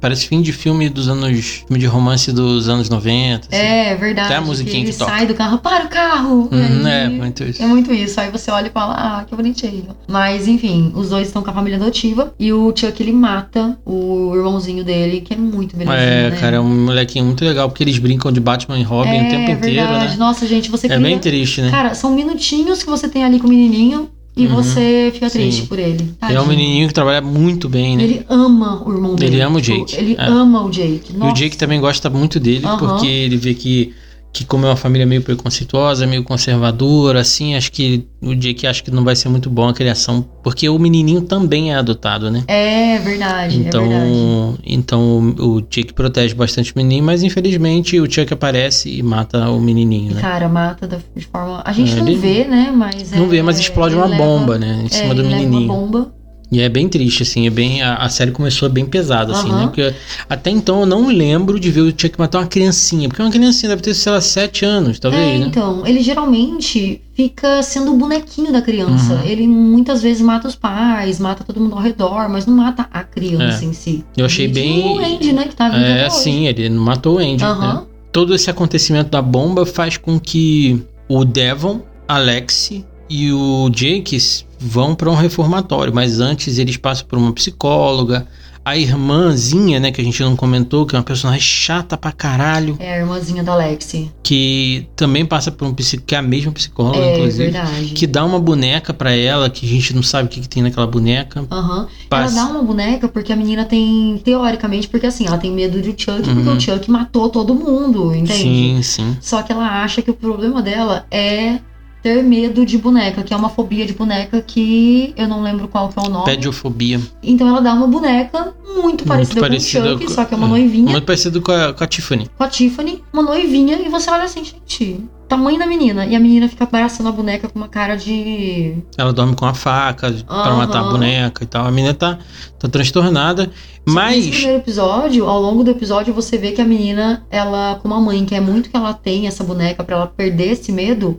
Parece 0.00 0.26
fim 0.28 0.42
de 0.42 0.52
filme 0.52 0.88
dos 0.88 1.08
anos. 1.08 1.64
Filme 1.66 1.78
de 1.78 1.86
romance 1.86 2.30
dos 2.32 2.68
anos 2.68 2.88
90. 2.90 3.48
assim. 3.50 3.56
É 3.64 3.94
verdade. 3.96 4.26
Até 4.28 4.36
a 4.36 4.40
musiquinha 4.40 4.82
ele 4.82 4.92
que 4.92 4.98
toca. 4.98 5.10
sai 5.10 5.26
do 5.26 5.34
carro, 5.34 5.58
para 5.58 5.86
o 5.86 5.88
carro! 5.88 6.48
Uhum, 6.52 6.86
aí- 6.86 6.92
é, 7.04 7.08
muito 7.08 7.42
isso. 7.44 7.62
É 7.62 7.66
muito 7.66 7.92
isso. 7.94 8.20
Aí 8.20 8.30
você 8.30 8.50
olha 8.50 8.66
e 8.66 8.70
fala, 8.70 8.94
ah, 8.94 9.24
que 9.24 9.34
bonitinho. 9.34 9.96
Mas, 10.06 10.46
enfim, 10.46 10.92
os 10.94 11.08
dois 11.10 11.28
estão 11.28 11.42
com 11.42 11.50
a 11.50 11.54
família 11.54 11.78
adotiva. 11.78 12.34
E 12.38 12.52
o 12.52 12.72
Chuck, 12.76 13.02
ele 13.02 13.12
mata 13.12 13.78
o 13.86 14.32
irmãozinho 14.36 14.84
dele, 14.84 15.20
que 15.22 15.32
é 15.32 15.36
muito 15.36 15.76
belezinho, 15.76 15.98
É, 16.02 16.30
né? 16.30 16.36
cara, 16.36 16.56
é 16.56 16.60
um 16.60 16.84
molequinho 16.84 17.24
muito 17.24 17.44
legal, 17.44 17.68
porque 17.70 17.82
eles 17.82 17.98
brincam 17.98 18.30
de 18.30 18.40
Batman 18.40 18.78
e 18.78 18.82
Robin 18.82 19.10
é, 19.16 19.22
o 19.26 19.28
tempo 19.30 19.50
inteiro, 19.52 19.60
verdade. 19.88 20.10
né? 20.12 20.16
Nossa, 20.18 20.46
gente, 20.46 20.70
você 20.70 20.86
É 20.86 20.90
cria... 20.90 21.00
bem 21.00 21.18
triste, 21.18 21.62
né? 21.62 21.70
Cara, 21.70 21.94
são 21.94 22.14
minutinhos 22.14 22.82
que 22.82 22.90
você 22.90 23.08
tem 23.08 23.24
ali 23.24 23.38
com 23.40 23.46
o 23.46 23.50
menininho 23.50 24.08
e 24.42 24.46
Uhum. 24.46 24.54
você 24.54 25.10
fica 25.12 25.28
triste 25.30 25.62
Sim. 25.62 25.66
por 25.66 25.78
ele. 25.78 25.92
Ele 25.92 26.02
é 26.02 26.40
um 26.40 26.44
Tadinho. 26.44 26.46
menininho 26.48 26.88
que 26.88 26.94
trabalha 26.94 27.20
muito 27.20 27.68
bem, 27.68 27.96
né? 27.96 28.02
Ele 28.04 28.22
ama 28.28 28.82
o 28.86 28.92
irmão 28.92 29.14
dele. 29.14 29.34
Ele 29.36 29.42
ama 29.42 29.58
o 29.58 29.60
Tipo, 29.60 29.84
Jake, 29.86 29.96
Ele 30.02 30.16
é. 30.18 30.24
ama 30.26 30.62
o 30.64 30.70
Jake. 30.70 31.12
E 31.12 31.16
o 31.16 31.18
Nossa. 31.18 31.34
Jake 31.34 31.56
também 31.56 31.80
gosta 31.80 32.08
muito 32.08 32.40
dele, 32.40 32.64
Aham. 32.64 32.78
porque 32.78 33.06
ele 33.06 33.36
vê 33.36 33.54
que, 33.54 33.92
que 34.32 34.44
como 34.44 34.64
é 34.64 34.68
uma 34.68 34.76
família 34.76 35.04
meio 35.06 35.22
preconceituosa, 35.22 36.06
meio 36.06 36.22
conservadora, 36.22 37.20
assim, 37.20 37.56
acho 37.56 37.72
que 37.72 38.06
o 38.22 38.34
Jake 38.34 38.66
acha 38.66 38.82
que 38.82 38.90
não 38.90 39.02
vai 39.02 39.16
ser 39.16 39.28
muito 39.28 39.50
bom 39.50 39.68
a 39.68 39.74
criação, 39.74 40.24
porque 40.42 40.68
o 40.68 40.78
menininho 40.78 41.22
também 41.22 41.72
é 41.72 41.76
adotado, 41.76 42.30
né? 42.30 42.44
É 42.46 42.98
verdade, 42.98 43.56
é 43.56 43.62
verdade. 43.64 43.68
Então, 43.68 44.58
então 44.64 45.34
o 45.38 45.60
Jake 45.62 45.92
protege 45.92 46.34
bastante 46.34 46.72
o 46.72 46.78
menino, 46.78 47.04
mas 47.04 47.22
infelizmente 47.22 47.98
o 47.98 48.10
Chuck 48.10 48.32
aparece 48.32 48.88
e 48.88 49.02
mata 49.02 49.50
o 49.50 49.60
menininho, 49.60 50.14
né? 50.14 50.20
Cara, 50.20 50.48
mata 50.48 50.86
da- 50.86 50.98
de 51.16 51.26
forma... 51.26 51.62
A 51.64 51.72
gente 51.72 51.92
É, 51.92 51.96
não 52.02 52.16
vê, 52.16 52.44
né? 52.44 52.72
Mas 52.74 53.10
Não 53.10 53.24
é- 53.24 53.28
vê, 53.28 53.42
mas 53.42 53.58
explode 53.58 53.94
uma 53.96 54.06
leva- 54.06 54.22
bomba, 54.22 54.58
né? 54.58 54.80
Em 54.82 54.86
é, 54.86 54.88
cima 54.88 55.14
do 55.14 55.22
ele 55.22 55.28
leva 55.30 55.42
menininho. 55.42 55.72
uma 55.72 55.80
bomba. 55.80 56.19
E 56.52 56.60
é 56.60 56.68
bem 56.68 56.88
triste, 56.88 57.22
assim, 57.22 57.46
é 57.46 57.50
bem. 57.50 57.80
A, 57.80 57.94
a 57.96 58.08
série 58.08 58.32
começou 58.32 58.68
bem 58.68 58.84
pesada, 58.84 59.32
assim, 59.32 59.48
Aham. 59.48 59.58
né? 59.60 59.66
Porque 59.66 59.94
até 60.28 60.50
então 60.50 60.80
eu 60.80 60.86
não 60.86 61.06
lembro 61.06 61.60
de 61.60 61.70
ver 61.70 61.82
o 61.82 61.90
Chuck 61.90 62.18
matar 62.18 62.38
uma 62.40 62.46
criancinha. 62.48 63.08
Porque 63.08 63.22
uma 63.22 63.30
criancinha 63.30 63.70
deve 63.70 63.82
ter, 63.82 63.94
sei 63.94 64.10
lá, 64.10 64.20
7 64.20 64.64
anos, 64.64 64.98
talvez, 64.98 65.22
é, 65.22 65.38
né? 65.38 65.46
então, 65.46 65.86
ele 65.86 66.00
geralmente 66.02 67.00
fica 67.14 67.62
sendo 67.62 67.92
o 67.92 67.96
bonequinho 67.96 68.52
da 68.52 68.60
criança. 68.60 69.14
Uhum. 69.14 69.22
Ele 69.24 69.46
muitas 69.46 70.02
vezes 70.02 70.22
mata 70.22 70.48
os 70.48 70.56
pais, 70.56 71.20
mata 71.20 71.44
todo 71.44 71.60
mundo 71.60 71.76
ao 71.76 71.80
redor, 71.82 72.28
mas 72.28 72.46
não 72.46 72.56
mata 72.56 72.88
a 72.92 73.04
criança 73.04 73.64
É. 73.64 73.68
em 73.68 73.72
si. 73.72 74.04
Eu 74.16 74.26
achei 74.26 74.46
E 74.46 74.48
bem- 74.48 74.84
O 74.86 74.98
Andy, 74.98 75.32
né, 75.32 75.44
que 75.44 75.54
tá 75.54 75.68
vindo 75.68 75.84
É, 75.84 76.10
sim, 76.10 76.46
ele 76.48 76.68
não 76.68 76.82
matou 76.82 77.16
o 77.16 77.18
Andy. 77.18 77.44
Aham. 77.44 77.74
né? 77.74 77.82
Todo 78.10 78.34
esse 78.34 78.50
acontecimento 78.50 79.08
da 79.10 79.22
bomba 79.22 79.64
faz 79.64 79.96
com 79.96 80.18
que 80.18 80.82
o 81.08 81.24
Devon, 81.24 81.82
Alex 82.08 82.72
e 83.10 83.32
o 83.32 83.68
Jake 83.70 84.16
vão 84.58 84.94
para 84.94 85.10
um 85.10 85.14
reformatório, 85.16 85.92
mas 85.94 86.20
antes 86.20 86.56
eles 86.58 86.76
passam 86.76 87.06
por 87.06 87.18
uma 87.18 87.32
psicóloga. 87.32 88.26
A 88.62 88.76
irmãzinha, 88.76 89.80
né, 89.80 89.90
que 89.90 90.02
a 90.02 90.04
gente 90.04 90.22
não 90.22 90.36
comentou, 90.36 90.84
que 90.84 90.94
é 90.94 90.98
uma 90.98 91.04
personagem 91.04 91.40
chata 91.40 91.96
pra 91.96 92.12
caralho, 92.12 92.76
É 92.78 92.92
a 92.94 92.98
irmãzinha 92.98 93.42
da 93.42 93.56
Lexi. 93.56 94.12
que 94.22 94.86
também 94.94 95.24
passa 95.24 95.50
por 95.50 95.66
um 95.66 95.72
psicólogo, 95.72 96.06
que 96.06 96.14
é 96.14 96.18
a 96.18 96.22
mesma 96.22 96.52
psicóloga, 96.52 96.98
É 96.98 97.14
inclusive. 97.16 97.50
verdade. 97.50 97.86
Que 97.94 98.06
dá 98.06 98.22
uma 98.22 98.38
boneca 98.38 98.92
pra 98.92 99.12
ela, 99.12 99.48
que 99.48 99.64
a 99.64 99.68
gente 99.68 99.94
não 99.96 100.02
sabe 100.02 100.26
o 100.28 100.30
que, 100.30 100.40
que 100.42 100.48
tem 100.48 100.62
naquela 100.62 100.86
boneca. 100.86 101.42
Aham. 101.50 101.88
Passa- 102.10 102.38
Ela 102.38 102.46
dá 102.48 102.52
uma 102.52 102.62
boneca 102.62 103.08
porque 103.08 103.32
a 103.32 103.36
menina 103.36 103.64
tem, 103.64 104.20
teoricamente, 104.22 104.86
porque 104.88 105.06
assim, 105.06 105.26
ela 105.26 105.38
tem 105.38 105.50
medo 105.50 105.80
do 105.80 105.88
Chuck, 105.98 106.20
porque 106.22 106.30
Uhum. 106.48 106.56
o 106.56 106.60
Chuck 106.60 106.90
matou 106.90 107.30
todo 107.30 107.54
mundo, 107.54 108.14
entende? 108.14 108.42
Sim, 108.42 108.80
sim. 108.82 109.16
Só 109.22 109.42
que 109.42 109.50
ela 109.52 109.82
acha 109.82 110.02
que 110.02 110.10
o 110.10 110.14
problema 110.14 110.60
dela 110.60 111.06
é 111.10 111.58
ter 112.02 112.22
medo 112.22 112.64
de 112.64 112.78
boneca, 112.78 113.22
que 113.22 113.32
é 113.32 113.36
uma 113.36 113.48
fobia 113.48 113.86
de 113.86 113.92
boneca 113.92 114.40
que 114.40 115.12
eu 115.16 115.28
não 115.28 115.42
lembro 115.42 115.68
qual 115.68 115.88
que 115.88 115.98
é 115.98 116.02
o 116.02 116.08
nome. 116.10 116.24
Pediofobia. 116.24 117.00
Então 117.22 117.46
ela 117.48 117.60
dá 117.60 117.72
uma 117.74 117.86
boneca 117.86 118.54
muito 118.74 119.04
parecida, 119.04 119.40
parecida 119.40 119.82
com 119.82 119.88
o 119.88 119.92
Chuck, 119.98 120.06
com- 120.06 120.12
só 120.14 120.24
que 120.24 120.34
é 120.34 120.36
uma 120.36 120.46
é. 120.46 120.50
noivinha 120.50 120.90
Muito 120.92 121.04
parecido 121.04 121.40
com 121.42 121.52
a, 121.52 121.72
com 121.72 121.84
a 121.84 121.86
Tiffany. 121.86 122.28
com 122.36 122.44
a 122.44 122.48
Tiffany, 122.48 123.02
uma 123.12 123.22
noivinha, 123.22 123.76
e 123.84 123.88
você 123.88 124.10
olha 124.10 124.24
assim, 124.24 124.44
gente, 124.44 125.04
tamanho 125.28 125.58
da 125.58 125.66
menina. 125.66 126.06
E 126.06 126.14
a 126.16 126.20
menina 126.20 126.48
fica 126.48 126.64
abraçando 126.64 127.08
a 127.08 127.12
boneca 127.12 127.48
com 127.48 127.58
uma 127.58 127.68
cara 127.68 127.96
de. 127.96 128.76
Ela 128.96 129.12
dorme 129.12 129.34
com 129.36 129.44
a 129.46 129.54
faca 129.54 130.10
pra 130.26 130.34
Aham. 130.36 130.56
matar 130.56 130.80
a 130.80 130.90
boneca 130.90 131.44
e 131.44 131.46
tal. 131.46 131.66
A 131.66 131.70
menina 131.70 131.94
tá, 131.94 132.18
tá 132.58 132.68
transtornada. 132.68 133.44
Só 133.88 133.94
Mas. 133.94 134.26
primeiro 134.28 134.58
episódio, 134.58 135.26
ao 135.28 135.40
longo 135.40 135.62
do 135.64 135.70
episódio, 135.70 136.12
você 136.12 136.36
vê 136.36 136.52
que 136.52 136.60
a 136.60 136.64
menina, 136.64 137.24
ela, 137.30 137.78
como 137.82 137.94
a 137.94 138.00
mãe 138.00 138.24
quer 138.24 138.40
muito 138.40 138.68
que 138.70 138.76
ela 138.76 138.92
tenha 138.92 139.28
essa 139.28 139.42
boneca 139.44 139.82
pra 139.84 139.96
ela 139.96 140.06
perder 140.06 140.52
esse 140.52 140.70
medo, 140.72 141.18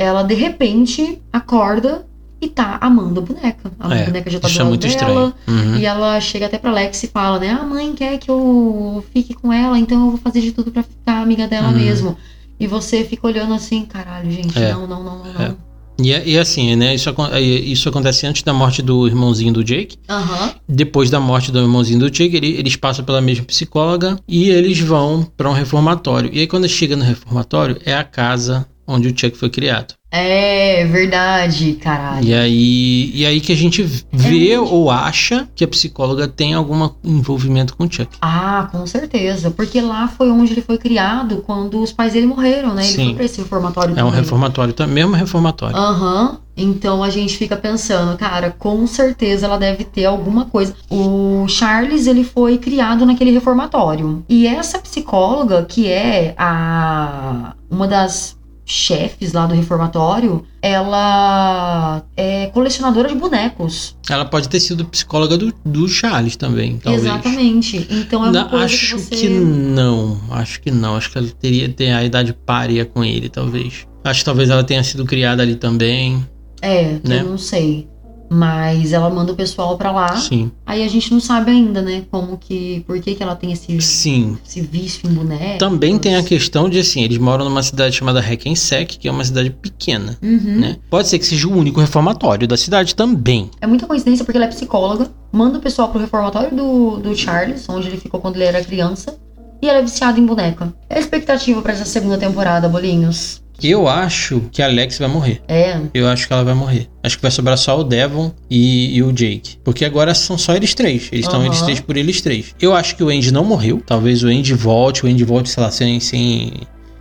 ela 0.00 0.22
de 0.22 0.34
repente 0.34 1.20
acorda 1.32 2.06
e 2.40 2.48
tá 2.48 2.78
amando 2.80 3.20
a 3.20 3.22
boneca. 3.22 3.70
A 3.78 3.94
É, 3.94 4.06
boneca 4.06 4.30
já 4.30 4.40
tá 4.40 4.48
do 4.48 4.54
é 4.54 4.56
lado 4.58 4.68
muito 4.68 4.80
dela. 4.80 4.90
estranho. 4.94 5.34
Uhum. 5.46 5.76
E 5.78 5.84
ela 5.84 6.18
chega 6.20 6.46
até 6.46 6.56
pra 6.56 6.70
Alex 6.70 7.02
e 7.02 7.06
fala, 7.08 7.38
né? 7.38 7.50
A 7.50 7.64
mãe 7.66 7.92
quer 7.92 8.16
que 8.16 8.30
eu 8.30 9.04
fique 9.12 9.34
com 9.34 9.52
ela, 9.52 9.78
então 9.78 10.04
eu 10.06 10.10
vou 10.12 10.18
fazer 10.18 10.40
de 10.40 10.52
tudo 10.52 10.70
pra 10.72 10.82
ficar 10.82 11.20
amiga 11.20 11.46
dela 11.46 11.68
Uhum. 11.68 11.74
mesmo. 11.74 12.16
E 12.58 12.66
você 12.66 13.04
fica 13.04 13.26
olhando 13.26 13.52
assim, 13.52 13.84
caralho, 13.84 14.30
gente, 14.30 14.58
É. 14.58 14.72
não, 14.72 14.86
não, 14.86 15.02
não, 15.04 15.18
não, 15.18 15.42
É. 15.42 15.48
não. 15.48 15.56
E, 16.02 16.14
é- 16.14 16.26
e 16.26 16.38
assim, 16.38 16.74
né? 16.76 16.94
Isso, 16.94 17.14
é, 17.30 17.40
isso 17.42 17.86
acontece 17.90 18.26
antes 18.26 18.42
da 18.42 18.54
morte 18.54 18.80
do 18.80 19.06
irmãozinho 19.06 19.52
do 19.52 19.62
Jake. 19.62 19.98
Aham. 20.08 20.54
Depois 20.66 21.10
da 21.10 21.20
morte 21.20 21.52
do 21.52 21.58
irmãozinho 21.58 21.98
do 21.98 22.10
Jake, 22.10 22.34
ele- 22.34 22.56
eles 22.56 22.74
passam 22.74 23.04
pela 23.04 23.20
mesma 23.20 23.44
psicóloga 23.44 24.18
e 24.26 24.48
eles 24.48 24.80
vão 24.80 25.28
pra 25.36 25.50
um 25.50 25.52
reformatório. 25.52 26.30
E 26.32 26.40
aí, 26.40 26.46
quando 26.46 26.66
chega 26.66 26.96
no 26.96 27.04
reformatório, 27.04 27.76
é 27.84 27.92
a 27.92 28.02
casa 28.02 28.66
onde 28.90 29.08
o 29.08 29.18
Chuck 29.18 29.36
foi 29.36 29.48
criado. 29.50 29.94
É 30.12 30.84
verdade, 30.86 31.74
caralho. 31.74 32.26
E 32.26 32.34
aí, 32.34 33.10
e 33.14 33.24
aí 33.24 33.40
que 33.40 33.52
a 33.52 33.56
gente 33.56 33.82
vê 34.12 34.50
É 34.54 34.58
ou 34.58 34.90
acha 34.90 35.48
que 35.54 35.62
a 35.62 35.68
psicóloga 35.68 36.26
tem 36.26 36.52
algum 36.52 36.90
envolvimento 37.04 37.76
com 37.76 37.84
o 37.84 37.92
Chuck. 37.92 38.16
Ah, 38.20 38.68
com 38.72 38.84
certeza. 38.88 39.52
Porque 39.52 39.80
lá 39.80 40.08
foi 40.08 40.28
onde 40.30 40.52
ele 40.52 40.62
foi 40.62 40.78
criado 40.78 41.44
quando 41.46 41.80
os 41.80 41.92
pais 41.92 42.14
dele 42.14 42.26
morreram, 42.26 42.74
né? 42.74 42.82
Ele 42.82 42.92
Sim. 42.92 43.04
foi 43.06 43.14
pra 43.14 43.24
esse 43.24 43.40
reformatório 43.40 43.90
É 43.96 44.02
um 44.02 44.06
também. 44.08 44.20
reformatório, 44.20 44.74
tá? 44.74 44.84
mesmo 44.86 45.12
reformatório. 45.14 45.76
Aham. 45.76 46.38
Então 46.56 47.02
a 47.04 47.08
gente 47.08 47.36
fica 47.38 47.56
pensando, 47.56 48.18
cara, 48.18 48.50
com 48.58 48.86
certeza 48.88 49.46
ela 49.46 49.56
deve 49.58 49.84
ter 49.84 50.06
alguma 50.06 50.44
coisa. 50.46 50.74
O 50.90 51.46
Charles, 51.48 52.06
ele 52.08 52.24
foi 52.24 52.58
criado 52.58 53.06
naquele 53.06 53.30
reformatório. 53.30 54.24
E 54.28 54.46
essa 54.46 54.78
psicóloga, 54.78 55.64
que 55.64 55.86
é 55.86 56.34
a 56.36 57.54
uma 57.70 57.86
das 57.86 58.36
chefes 58.70 59.32
lá 59.32 59.46
do 59.46 59.54
reformatório, 59.54 60.44
ela 60.62 62.02
é 62.16 62.46
colecionadora 62.46 63.08
de 63.08 63.14
bonecos. 63.14 63.96
Ela 64.08 64.24
pode 64.24 64.48
ter 64.48 64.60
sido 64.60 64.84
psicóloga 64.84 65.36
do, 65.36 65.52
do 65.64 65.88
Charles 65.88 66.36
também, 66.36 66.78
talvez. 66.78 67.04
Exatamente. 67.04 67.86
Então 67.90 68.24
é 68.24 68.28
uma 68.28 68.32
Não, 68.32 68.48
coisa 68.48 68.64
acho 68.64 68.96
que 68.96 69.02
você... 69.02 69.16
que 69.16 69.28
não. 69.28 70.20
Acho 70.30 70.60
que 70.60 70.70
não. 70.70 70.96
Acho 70.96 71.10
que 71.10 71.18
ela 71.18 71.28
teria 71.28 71.68
ter 71.68 71.90
a 71.90 72.04
idade 72.04 72.32
párea 72.32 72.84
com 72.84 73.04
ele, 73.04 73.28
talvez. 73.28 73.86
Acho 74.04 74.20
que 74.20 74.24
talvez 74.24 74.48
ela 74.48 74.64
tenha 74.64 74.82
sido 74.82 75.04
criada 75.04 75.42
ali 75.42 75.56
também. 75.56 76.24
É, 76.62 76.98
né? 77.04 77.20
eu 77.20 77.30
não 77.30 77.38
sei. 77.38 77.88
Mas 78.32 78.92
ela 78.92 79.10
manda 79.10 79.32
o 79.32 79.34
pessoal 79.36 79.76
pra 79.76 79.90
lá. 79.90 80.16
Sim. 80.16 80.52
Aí 80.64 80.84
a 80.84 80.88
gente 80.88 81.12
não 81.12 81.18
sabe 81.20 81.50
ainda, 81.50 81.82
né? 81.82 82.04
Como 82.12 82.38
que. 82.38 82.84
Por 82.86 83.00
que, 83.00 83.16
que 83.16 83.22
ela 83.22 83.34
tem 83.34 83.50
esse, 83.50 83.80
Sim. 83.80 84.38
esse 84.46 84.60
vício 84.60 85.10
em 85.10 85.12
boneco. 85.12 85.58
Também 85.58 85.98
tem 85.98 86.14
a 86.14 86.22
questão 86.22 86.68
de 86.68 86.78
assim, 86.78 87.02
eles 87.02 87.18
moram 87.18 87.44
numa 87.44 87.62
cidade 87.62 87.96
chamada 87.96 88.20
Hackensack, 88.20 88.98
que 88.98 89.08
é 89.08 89.10
uma 89.10 89.24
cidade 89.24 89.50
pequena, 89.50 90.16
Uhum. 90.22 90.60
né? 90.60 90.76
Pode 90.88 91.08
ser 91.08 91.18
que 91.18 91.26
seja 91.26 91.48
o 91.48 91.52
único 91.52 91.80
reformatório 91.80 92.46
da 92.46 92.56
cidade 92.56 92.94
também. 92.94 93.50
É 93.60 93.66
muita 93.66 93.84
coincidência 93.86 94.24
porque 94.24 94.38
ela 94.38 94.46
é 94.46 94.48
psicóloga, 94.48 95.10
manda 95.32 95.58
o 95.58 95.60
pessoal 95.60 95.88
pro 95.88 96.00
reformatório 96.00 96.54
do, 96.56 96.98
do 96.98 97.16
Charles, 97.16 97.68
onde 97.68 97.88
ele 97.88 97.96
ficou 97.96 98.20
quando 98.20 98.36
ele 98.36 98.44
era 98.44 98.62
criança, 98.62 99.16
e 99.60 99.68
ela 99.68 99.80
é 99.80 99.82
viciada 99.82 100.20
em 100.20 100.24
boneca. 100.24 100.72
É 100.88 100.96
a 100.96 101.00
expectativa 101.00 101.60
pra 101.60 101.72
essa 101.72 101.84
segunda 101.84 102.16
temporada, 102.16 102.68
Bolinhos? 102.68 103.42
Eu 103.68 103.88
acho 103.88 104.42
que 104.52 104.62
a 104.62 104.66
Alex 104.66 104.98
vai 104.98 105.08
morrer. 105.08 105.42
É. 105.48 105.80
Eu 105.92 106.08
acho 106.08 106.26
que 106.26 106.32
ela 106.32 106.44
vai 106.44 106.54
morrer. 106.54 106.88
Acho 107.02 107.16
que 107.16 107.22
vai 107.22 107.30
sobrar 107.30 107.56
só 107.58 107.78
o 107.78 107.84
Devon 107.84 108.32
e, 108.50 108.96
e 108.96 109.02
o 109.02 109.12
Jake. 109.12 109.56
Porque 109.64 109.84
agora 109.84 110.14
são 110.14 110.36
só 110.38 110.54
eles 110.54 110.74
três. 110.74 111.08
Eles 111.12 111.24
estão 111.26 111.40
Aham. 111.40 111.46
eles 111.48 111.62
três 111.62 111.80
por 111.80 111.96
eles 111.96 112.20
três. 112.20 112.54
Eu 112.60 112.74
acho 112.74 112.96
que 112.96 113.02
o 113.02 113.08
Andy 113.08 113.32
não 113.32 113.44
morreu. 113.44 113.82
Talvez 113.84 114.22
o 114.22 114.28
Andy 114.28 114.54
volte. 114.54 115.04
O 115.04 115.08
Andy 115.08 115.24
volte, 115.24 115.50
sei 115.50 115.62
lá, 115.62 115.70
sem, 115.70 115.98
sem, 116.00 116.52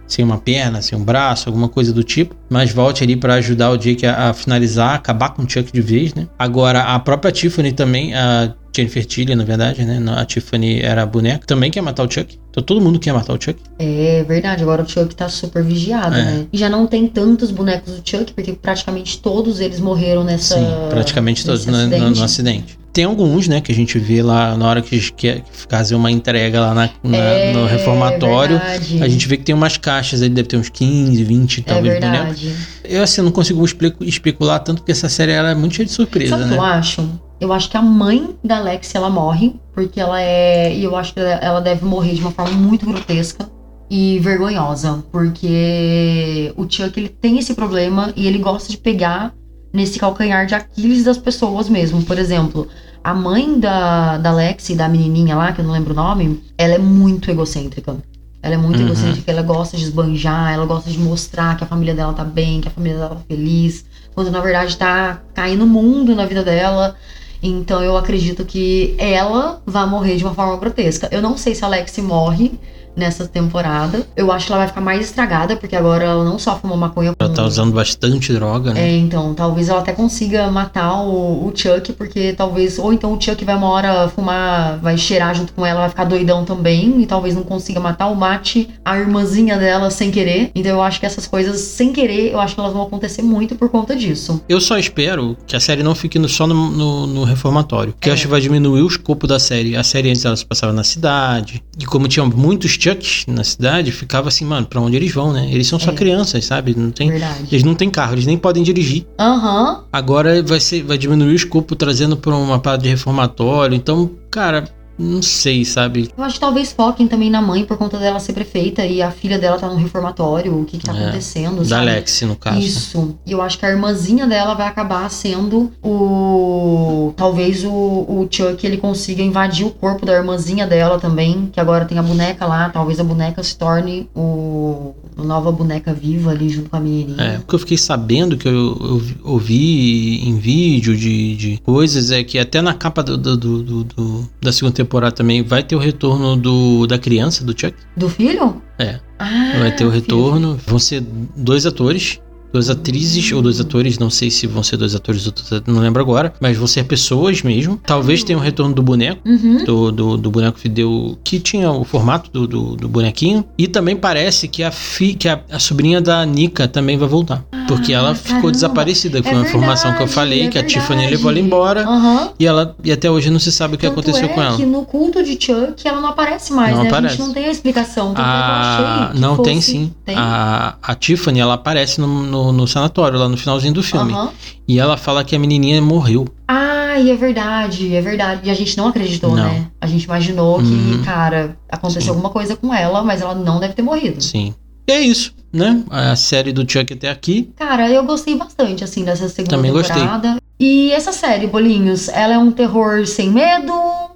sem 0.09 0.25
uma 0.25 0.37
perna, 0.39 0.81
sem 0.81 0.97
um 0.97 1.03
braço, 1.03 1.47
alguma 1.47 1.69
coisa 1.69 1.93
do 1.93 2.03
tipo. 2.03 2.35
Mas 2.49 2.73
volte 2.73 3.03
ali 3.03 3.15
pra 3.15 3.35
ajudar 3.35 3.69
o 3.71 3.77
Jake 3.77 4.05
a, 4.05 4.29
a 4.29 4.33
finalizar, 4.33 4.95
acabar 4.95 5.29
com 5.29 5.43
o 5.43 5.49
Chuck 5.49 5.71
de 5.71 5.81
vez, 5.81 6.13
né? 6.13 6.27
Agora, 6.37 6.81
a 6.81 6.99
própria 6.99 7.31
Tiffany 7.31 7.71
também, 7.71 8.13
a 8.15 8.53
Jennifer 8.75 9.05
Tilly, 9.05 9.35
na 9.35 9.43
verdade, 9.43 9.85
né? 9.85 10.01
A 10.17 10.25
Tiffany 10.25 10.81
era 10.81 11.03
a 11.03 11.05
boneca. 11.05 11.45
Também 11.45 11.69
quer 11.69 11.81
matar 11.81 12.03
o 12.07 12.11
Chuck. 12.11 12.39
Então 12.49 12.63
todo 12.63 12.81
mundo 12.81 12.99
quer 12.99 13.13
matar 13.13 13.33
o 13.33 13.41
Chuck. 13.41 13.59
É 13.77 14.23
verdade, 14.27 14.63
agora 14.63 14.81
o 14.83 14.89
Chuck 14.89 15.15
tá 15.15 15.29
super 15.29 15.63
vigiado, 15.63 16.15
É. 16.15 16.23
né? 16.25 16.45
E 16.51 16.57
já 16.57 16.67
não 16.69 16.87
tem 16.87 17.07
tantos 17.07 17.51
bonecos 17.51 17.93
do 17.93 18.01
Chuck, 18.09 18.33
porque 18.33 18.53
praticamente 18.53 19.19
todos 19.19 19.59
eles 19.59 19.79
morreram 19.79 20.23
nessa. 20.23 20.55
Sim, 20.55 20.65
praticamente 20.89 21.45
todos 21.45 21.65
nesse 21.67 21.77
no, 21.77 21.87
no- 21.89 21.95
acidente. 21.95 22.19
no 22.19 22.25
acidente. 22.25 22.78
Tem 22.91 23.03
alguns, 23.03 23.47
né, 23.47 23.61
que 23.61 23.71
a 23.71 23.75
gente 23.75 23.97
vê 23.99 24.21
lá 24.23 24.57
na 24.57 24.67
hora 24.67 24.81
que 24.81 25.11
quer 25.11 25.43
fazer 25.69 25.95
uma 25.95 26.09
entrega 26.11 26.59
lá 26.59 26.73
na, 26.73 26.89
na- 27.03 27.17
É, 27.17 27.53
no 27.53 27.65
reformatório. 27.65 28.57
verdade. 28.57 29.03
A 29.03 29.07
gente 29.07 29.27
vê 29.27 29.37
que 29.37 29.43
tem 29.43 29.53
umas 29.55 29.77
caixas 29.77 30.21
aí, 30.21 30.29
deve 30.29 30.47
ter 30.47 30.57
uns 30.57 30.69
15, 30.69 31.23
20, 31.23 31.59
É 31.59 31.63
talvez, 31.63 31.95
bonecos. 31.99 32.41
verdade. 32.41 32.55
Eu, 32.83 33.03
assim, 33.03 33.21
não 33.21 33.31
consigo 33.31 33.63
espe- 33.63 33.95
especular 34.01 34.59
tanto, 34.59 34.79
porque 34.79 34.91
essa 34.91 35.07
série 35.07 35.31
ela 35.31 35.51
é 35.51 35.55
muito 35.55 35.75
cheia 35.75 35.85
de 35.85 35.91
surpresa, 35.91 36.37
Sabe 36.37 36.49
né? 36.49 36.57
eu 36.57 36.61
acho? 36.61 37.09
Eu 37.39 37.53
acho 37.53 37.69
que 37.69 37.77
a 37.77 37.81
mãe 37.81 38.35
da 38.43 38.57
Alex, 38.57 38.93
ela 38.95 39.09
morre, 39.09 39.55
porque 39.73 39.99
ela 39.99 40.19
é. 40.21 40.75
E 40.75 40.83
eu 40.83 40.95
acho 40.97 41.13
que 41.13 41.19
ela 41.19 41.61
deve 41.61 41.85
morrer 41.85 42.13
de 42.15 42.21
uma 42.21 42.31
forma 42.31 42.51
muito 42.53 42.85
grotesca 42.85 43.49
e 43.89 44.19
vergonhosa. 44.19 45.03
Porque 45.09 46.53
o 46.57 46.63
Chuck, 46.69 46.99
ele 46.99 47.09
tem 47.09 47.39
esse 47.39 47.53
problema 47.53 48.11
e 48.15 48.27
ele 48.27 48.37
gosta 48.39 48.69
de 48.69 48.77
pegar 48.77 49.33
nesse 49.73 49.99
calcanhar 49.99 50.45
de 50.45 50.55
Aquiles 50.55 51.03
das 51.03 51.17
pessoas 51.17 51.69
mesmo. 51.69 52.03
Por 52.03 52.17
exemplo, 52.17 52.67
a 53.03 53.13
mãe 53.13 53.59
da, 53.59 54.17
da 54.17 54.29
Alex, 54.31 54.69
da 54.71 54.89
menininha 54.89 55.35
lá, 55.35 55.51
que 55.51 55.61
eu 55.61 55.65
não 55.65 55.71
lembro 55.73 55.93
o 55.93 55.95
nome, 55.95 56.43
ela 56.57 56.73
é 56.73 56.79
muito 56.79 57.29
egocêntrica. 57.31 57.97
Ela 58.41 58.55
é 58.55 58.57
muito 58.57 58.79
Uhum. 58.79 58.85
egocêntrica, 58.85 59.29
ela 59.29 59.41
gosta 59.41 59.75
de 59.75 59.83
esbanjar, 59.83 60.53
ela 60.53 60.65
gosta 60.65 60.89
de 60.89 60.97
mostrar 60.97 61.57
que 61.57 61.63
a 61.63 61.67
família 61.67 61.93
dela 61.93 62.13
tá 62.13 62.23
bem, 62.23 62.61
que 62.61 62.69
a 62.69 62.71
família 62.71 62.97
dela 62.97 63.15
tá 63.15 63.21
feliz, 63.27 63.85
quando 64.15 64.31
na 64.31 64.39
verdade 64.39 64.77
tá 64.77 65.21
caindo 65.33 65.65
o 65.65 65.67
mundo 65.67 66.15
na 66.15 66.25
vida 66.25 66.41
dela. 66.43 66.95
Então 67.43 67.81
eu 67.83 67.97
acredito 67.97 68.45
que 68.45 68.95
ela 68.97 69.61
vai 69.65 69.85
morrer 69.87 70.15
de 70.17 70.23
uma 70.23 70.33
forma 70.33 70.55
grotesca. 70.57 71.07
Eu 71.11 71.21
não 71.21 71.37
sei 71.37 71.53
se 71.55 71.63
a 71.63 71.67
Alex 71.67 71.97
morre 71.99 72.57
nessa 72.99 73.27
temporada. 73.27 74.05
Eu 74.15 74.31
acho 74.31 74.45
que 74.45 74.51
ela 74.51 74.59
vai 74.59 74.67
ficar 74.67 74.81
mais 74.81 75.05
estragada, 75.05 75.55
porque 75.55 75.75
agora 75.75 76.03
ela 76.03 76.23
não 76.23 76.37
só 76.37 76.57
fuma 76.57 76.75
maconha 76.77 77.13
Ela 77.19 77.33
tá 77.33 77.43
usando 77.45 77.71
bastante 77.73 78.31
droga, 78.33 78.73
né? 78.73 78.89
é, 78.91 78.97
então, 78.97 79.33
talvez 79.33 79.69
ela 79.69 79.79
até 79.79 79.91
consiga 79.93 80.51
matar 80.51 81.01
o, 81.01 81.47
o 81.47 81.51
Chuck, 81.55 81.93
porque 81.93 82.33
talvez. 82.33 82.77
Ou 82.77 82.93
então 82.93 83.13
o 83.13 83.21
Chuck 83.21 83.43
vai 83.43 83.55
uma 83.55 83.69
hora 83.69 84.07
fumar, 84.09 84.77
vai 84.79 84.97
cheirar 84.97 85.33
junto 85.33 85.53
com 85.53 85.65
ela, 85.65 85.79
vai 85.81 85.89
ficar 85.89 86.03
doidão 86.03 86.43
também, 86.45 87.01
e 87.01 87.05
talvez 87.05 87.33
não 87.35 87.43
consiga 87.43 87.79
matar 87.79 88.07
ou 88.07 88.15
mate 88.15 88.69
a 88.83 88.97
irmãzinha 88.97 89.57
dela 89.57 89.89
sem 89.89 90.11
querer. 90.11 90.51
Então 90.53 90.71
eu 90.71 90.81
acho 90.83 90.99
que 90.99 91.05
essas 91.05 91.25
coisas, 91.25 91.59
sem 91.61 91.91
querer, 91.93 92.31
eu 92.31 92.39
acho 92.39 92.53
que 92.55 92.59
elas 92.61 92.73
vão 92.73 92.83
acontecer 92.83 93.21
muito 93.21 93.55
por 93.55 93.69
conta 93.69 93.95
disso. 93.95 94.41
Eu 94.49 94.59
só 94.59 94.77
espero 94.77 95.37
que 95.47 95.55
a 95.55 95.59
série 95.59 95.81
não 95.83 95.95
fique 95.95 96.19
no- 96.19 96.27
só 96.29 96.45
no, 96.45 96.69
no- 96.69 97.07
no 97.07 97.23
reformatório. 97.23 97.93
Porque 97.93 98.09
É. 98.09 98.11
eu 98.11 98.13
acho 98.13 98.23
que 98.23 98.27
vai 98.29 98.41
diminuir 98.41 98.81
o 98.81 98.87
escopo 98.87 99.25
da 99.25 99.39
série. 99.39 99.75
A 99.75 99.83
série 99.83 100.09
antes 100.09 100.25
ela 100.25 100.35
se 100.35 100.45
passava 100.45 100.73
na 100.73 100.83
cidade. 100.83 101.63
E 101.79 101.85
como 101.85 102.07
tinha 102.07 102.25
muitos 102.25 102.77
Chucks 102.91 103.25
na 103.27 103.43
cidade, 103.43 103.91
ficava 103.91 104.27
assim, 104.29 104.45
mano, 104.45 104.65
pra 104.67 104.79
onde 104.81 104.95
eles 104.95 105.11
vão, 105.13 105.31
né? 105.33 105.49
Eles 105.51 105.67
são 105.67 105.79
só 105.79 105.91
É. 105.91 105.93
crianças, 105.93 106.45
sabe? 106.45 106.75
Não 106.77 106.91
tem, 106.91 107.09
Verdade. 107.09 107.45
eles 107.51 107.63
não 107.63 107.75
têm 107.75 107.89
carro, 107.89 108.13
eles 108.15 108.25
nem 108.25 108.37
podem 108.37 108.63
dirigir. 108.63 109.05
Aham. 109.19 109.83
Agora 109.91 110.41
vai, 110.43 110.59
ser, 110.59 110.83
vai 110.83 110.97
diminuir 110.97 111.29
o 111.31 111.35
escopo 111.35 111.75
trazendo 111.75 112.17
pra 112.17 112.35
uma 112.35 112.59
parada 112.59 112.83
de 112.83 112.89
reformatório. 112.89 113.75
Então, 113.75 114.09
cara, 114.31 114.65
não 114.99 115.21
sei, 115.21 115.63
sabe? 115.63 116.09
Eu 116.17 116.23
acho 116.23 116.35
que 116.35 116.39
talvez 116.41 116.71
foquem 116.73 117.07
também 117.07 117.29
na 117.29 117.41
mãe 117.41 117.63
por 117.63 117.77
conta 117.77 117.97
dela 117.97 118.19
ser 118.19 118.33
prefeita 118.33 118.85
e 118.85 119.01
a 119.01 119.09
filha 119.11 119.39
dela 119.39 119.57
tá 119.57 119.67
no 119.67 119.75
reformatório, 119.75 120.59
o 120.59 120.65
que 120.65 120.77
que 120.77 120.85
tá 120.85 120.95
É. 120.95 121.03
acontecendo, 121.03 121.57
Da 121.63 121.65
sabe? 121.77 121.89
Alex, 121.89 122.21
no 122.23 122.35
caso. 122.35 122.59
Isso. 122.59 123.15
E 123.25 123.31
eu 123.31 123.41
acho 123.41 123.57
que 123.57 123.65
a 123.65 123.69
irmãzinha 123.69 124.27
dela 124.27 124.53
vai 124.53 124.67
acabar 124.67 125.09
sendo 125.09 125.71
o. 125.83 127.13
Talvez 127.15 127.63
o, 127.63 127.69
o 127.71 128.27
Chuck 128.29 128.65
ele 128.65 128.77
consiga 128.77 129.21
invadir 129.21 129.65
o 129.65 129.71
corpo 129.71 130.05
da 130.05 130.13
irmãzinha 130.13 130.65
dela 130.67 130.99
também. 130.99 131.49
Que 131.51 131.59
agora 131.59 131.85
tem 131.85 131.97
a 131.97 132.03
boneca 132.03 132.45
lá. 132.45 132.69
Talvez 132.69 132.99
a 132.99 133.03
boneca 133.03 133.41
se 133.43 133.57
torne 133.57 134.09
o. 134.15 134.93
Nova 135.23 135.51
boneca 135.51 135.93
viva 135.93 136.31
ali 136.31 136.49
junto 136.49 136.69
com 136.69 136.75
a 136.75 136.79
É, 136.79 136.83
menininha. 136.83 137.39
o 137.43 137.47
que 137.47 137.55
eu 137.55 137.59
fiquei 137.59 137.77
sabendo 137.77 138.37
que 138.37 138.47
eu, 138.47 138.53
eu 138.81 139.01
ouvi 139.23 140.27
em 140.27 140.37
vídeo 140.39 140.95
de, 140.95 141.35
de 141.35 141.57
coisas 141.63 142.11
é 142.11 142.23
que 142.23 142.37
até 142.39 142.61
na 142.61 142.73
capa 142.73 143.03
do, 143.03 143.17
do- 143.17 143.37
do- 143.37 143.83
do- 143.83 144.29
da 144.41 144.51
segunda 144.51 144.73
temporada 144.75 145.13
também 145.15 145.43
vai 145.43 145.63
ter 145.63 145.75
o 145.75 145.79
retorno 145.79 146.35
do, 146.35 146.85
da 146.87 146.97
criança, 146.97 147.43
do 147.43 147.51
Chuck. 147.51 147.73
Do 147.95 148.09
filho? 148.09 148.61
É. 148.77 148.99
Ah, 149.17 149.53
Vai 149.59 149.75
ter 149.75 149.85
o 149.85 149.91
filho. 149.91 150.01
retorno. 150.01 150.57
Vão 150.65 150.79
ser 150.79 151.03
dois 151.35 151.65
atores. 151.65 152.19
Duas 152.51 152.69
atrizes 152.69 153.31
ou 153.31 153.41
dois 153.41 153.59
atores, 153.59 153.97
não 153.99 154.09
sei 154.09 154.29
se 154.31 154.47
vão 154.47 154.63
ser 154.63 154.77
dois 154.77 154.95
atores 154.95 155.25
ou 155.27 155.31
dois 155.33 155.61
não 155.67 155.79
lembro 155.81 156.01
agora, 156.01 156.33
mas 156.39 156.57
vão 156.57 156.67
ser 156.67 156.83
pessoas 156.85 157.41
mesmo. 157.41 157.79
Talvez 157.85 158.23
tenha 158.23 158.37
o 158.37 158.41
retorno 158.41 158.73
do 158.73 158.81
boneco, 158.81 159.21
Uhum. 159.25 159.63
do, 159.63 159.91
do, 159.91 160.17
do 160.17 160.31
boneco 160.31 160.59
que 160.59 160.67
deu. 160.69 161.17
que 161.23 161.39
tinha 161.39 161.71
o 161.71 161.83
formato 161.83 162.29
do, 162.31 162.47
do, 162.47 162.75
do 162.75 162.87
bonequinho. 162.89 163.45
E 163.57 163.67
também 163.67 163.95
parece 163.95 164.47
que 164.47 164.63
a, 164.63 164.71
fi, 164.71 165.13
que 165.13 165.27
a, 165.29 165.41
a 165.51 165.59
sobrinha 165.59 166.01
da 166.01 166.25
Nika 166.25 166.67
também 166.67 166.97
vai 166.97 167.07
voltar. 167.07 167.43
Porque 167.67 167.93
ela 167.93 168.15
ficou 168.15 168.29
caramba. 168.33 168.51
desaparecida. 168.51 169.21
Foi 169.21 169.31
É 169.31 169.35
uma 169.35 169.45
informação 169.47 169.93
que 169.95 170.01
eu 170.01 170.07
falei, 170.07 170.43
é 170.43 170.47
que 170.49 170.57
a 170.57 170.63
Tiffany 170.63 171.07
levou 171.07 171.29
ela 171.29 171.39
embora. 171.39 171.81
Aham. 171.87 172.31
E, 172.39 172.45
ela, 172.47 172.75
e 172.83 172.91
até 172.91 173.11
hoje 173.11 173.29
não 173.29 173.39
se 173.39 173.51
sabe 173.51 173.75
o 173.75 173.77
que 173.77 173.85
Tanto 173.87 173.99
aconteceu 173.99 174.25
é 174.27 174.33
com 174.33 174.41
ela. 174.41 174.57
que 174.57 174.65
no 174.65 174.83
culto 174.85 175.21
de 175.23 175.33
Chuck 175.39 175.87
ela 175.87 176.01
não 176.01 176.09
aparece 176.09 176.51
mais, 176.51 176.75
Não 176.75 176.83
né? 176.83 176.89
A 176.89 176.91
aparece. 176.93 177.17
gente 177.17 177.25
não 177.27 177.33
tem 177.33 177.45
a 177.45 177.51
explicação. 177.51 178.07
Tanto 178.15 178.21
é 178.21 178.23
A... 178.23 179.09
que 179.13 179.19
Não, 179.19 179.37
tem 179.37 179.61
sim. 179.61 179.93
Tem? 180.03 180.15
A, 180.17 180.75
a 180.81 180.95
Tiffany, 180.95 181.39
ela 181.39 181.53
aparece 181.53 182.01
no, 182.01 182.07
no, 182.23 182.38
no 182.51 182.67
sanatório, 182.67 183.17
lá 183.19 183.27
no 183.29 183.37
finalzinho 183.37 183.73
do 183.73 183.83
filme. 183.83 184.11
Aham. 184.13 184.29
E 184.67 184.79
ela 184.79 184.97
fala 184.97 185.23
que 185.23 185.35
a 185.35 185.39
menininha 185.39 185.81
morreu. 185.81 186.27
Ah, 186.47 186.97
e 186.99 187.09
é 187.11 187.15
verdade, 187.15 187.93
é 187.95 188.01
verdade. 188.01 188.41
E 188.47 188.49
a 188.49 188.53
gente 188.53 188.77
não 188.77 188.87
acreditou, 188.87 189.35
Não. 189.35 189.43
né? 189.43 189.67
A 189.79 189.87
gente 189.87 190.03
imaginou 190.03 190.57
que, 190.59 190.63
Uhum. 190.65 191.01
cara, 191.03 191.57
aconteceu 191.69 192.01
Sim. 192.01 192.09
alguma 192.09 192.29
coisa 192.29 192.55
com 192.55 192.73
ela, 192.73 193.03
mas 193.03 193.21
ela 193.21 193.35
não 193.35 193.59
deve 193.59 193.73
ter 193.73 193.81
morrido. 193.81 194.21
Sim. 194.21 194.53
E 194.87 194.91
é 194.91 195.01
isso, 195.01 195.33
né? 195.53 195.83
A 195.89 196.15
série 196.15 196.51
do 196.51 196.61
Chuck 196.69 196.91
até 196.93 197.09
aqui. 197.09 197.51
Cara, 197.55 197.89
eu 197.89 198.03
gostei 198.03 198.35
bastante, 198.35 198.83
assim, 198.83 199.03
dessa 199.03 199.29
segunda 199.29 199.55
Também 199.55 199.71
gostei. 199.71 199.95
temporada. 199.95 200.37
E 200.59 200.91
essa 200.91 201.11
série, 201.13 201.45
Bolinhos, 201.47 202.09
ela 202.09 202.33
é 202.33 202.37
um 202.37 202.51
terror 202.51 203.05
sem 203.05 203.29
medo? 203.29 203.71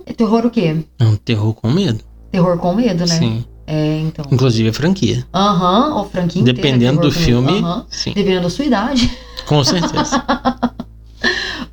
É 0.05 0.11
terror 0.13 0.45
o 0.45 0.49
quê? 0.49 0.75
É 0.99 1.03
um 1.05 1.15
terror 1.15 1.53
com 1.53 1.69
medo. 1.71 1.99
Terror 2.31 2.57
com 2.57 2.73
medo, 2.73 3.01
né? 3.05 3.17
Sim. 3.17 3.45
É, 3.65 3.99
então. 3.99 4.25
Inclusive 4.31 4.69
a 4.69 4.73
franquia. 4.73 5.25
Aham, 5.33 6.01
o 6.01 6.05
franquinho 6.05 6.41
inteiro 6.43 6.59
é 6.59 6.61
Dependendo 6.61 7.01
do 7.01 7.11
filme, 7.11 7.59
Aham. 7.59 7.85
sim. 7.89 8.13
Dependendo 8.13 8.43
da 8.43 8.49
sua 8.49 8.65
idade. 8.65 9.11
Com 9.45 9.63
certeza. 9.63 10.23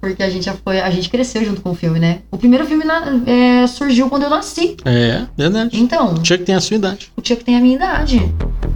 Porque 0.00 0.22
a 0.22 0.30
gente 0.30 0.44
já 0.46 0.54
foi. 0.54 0.80
A 0.80 0.90
gente 0.90 1.10
cresceu 1.10 1.44
junto 1.44 1.60
com 1.60 1.72
o 1.72 1.74
filme, 1.74 1.98
né? 1.98 2.20
O 2.30 2.38
primeiro 2.38 2.64
filme 2.64 2.84
na- 2.84 3.02
é, 3.26 3.66
surgiu 3.66 4.08
quando 4.08 4.22
eu 4.22 4.30
nasci. 4.30 4.76
é, 4.84 5.26
verdade. 5.36 5.76
Então, 5.78 6.14
O 6.14 6.24
Chuck 6.24 6.42
tem 6.44 6.54
a 6.54 6.60
sua 6.60 6.76
idade. 6.76 7.10
o 7.16 7.20
Chuck 7.26 7.44
tem 7.44 7.56
a 7.56 7.60
minha 7.60 7.74
idade. 7.76 8.32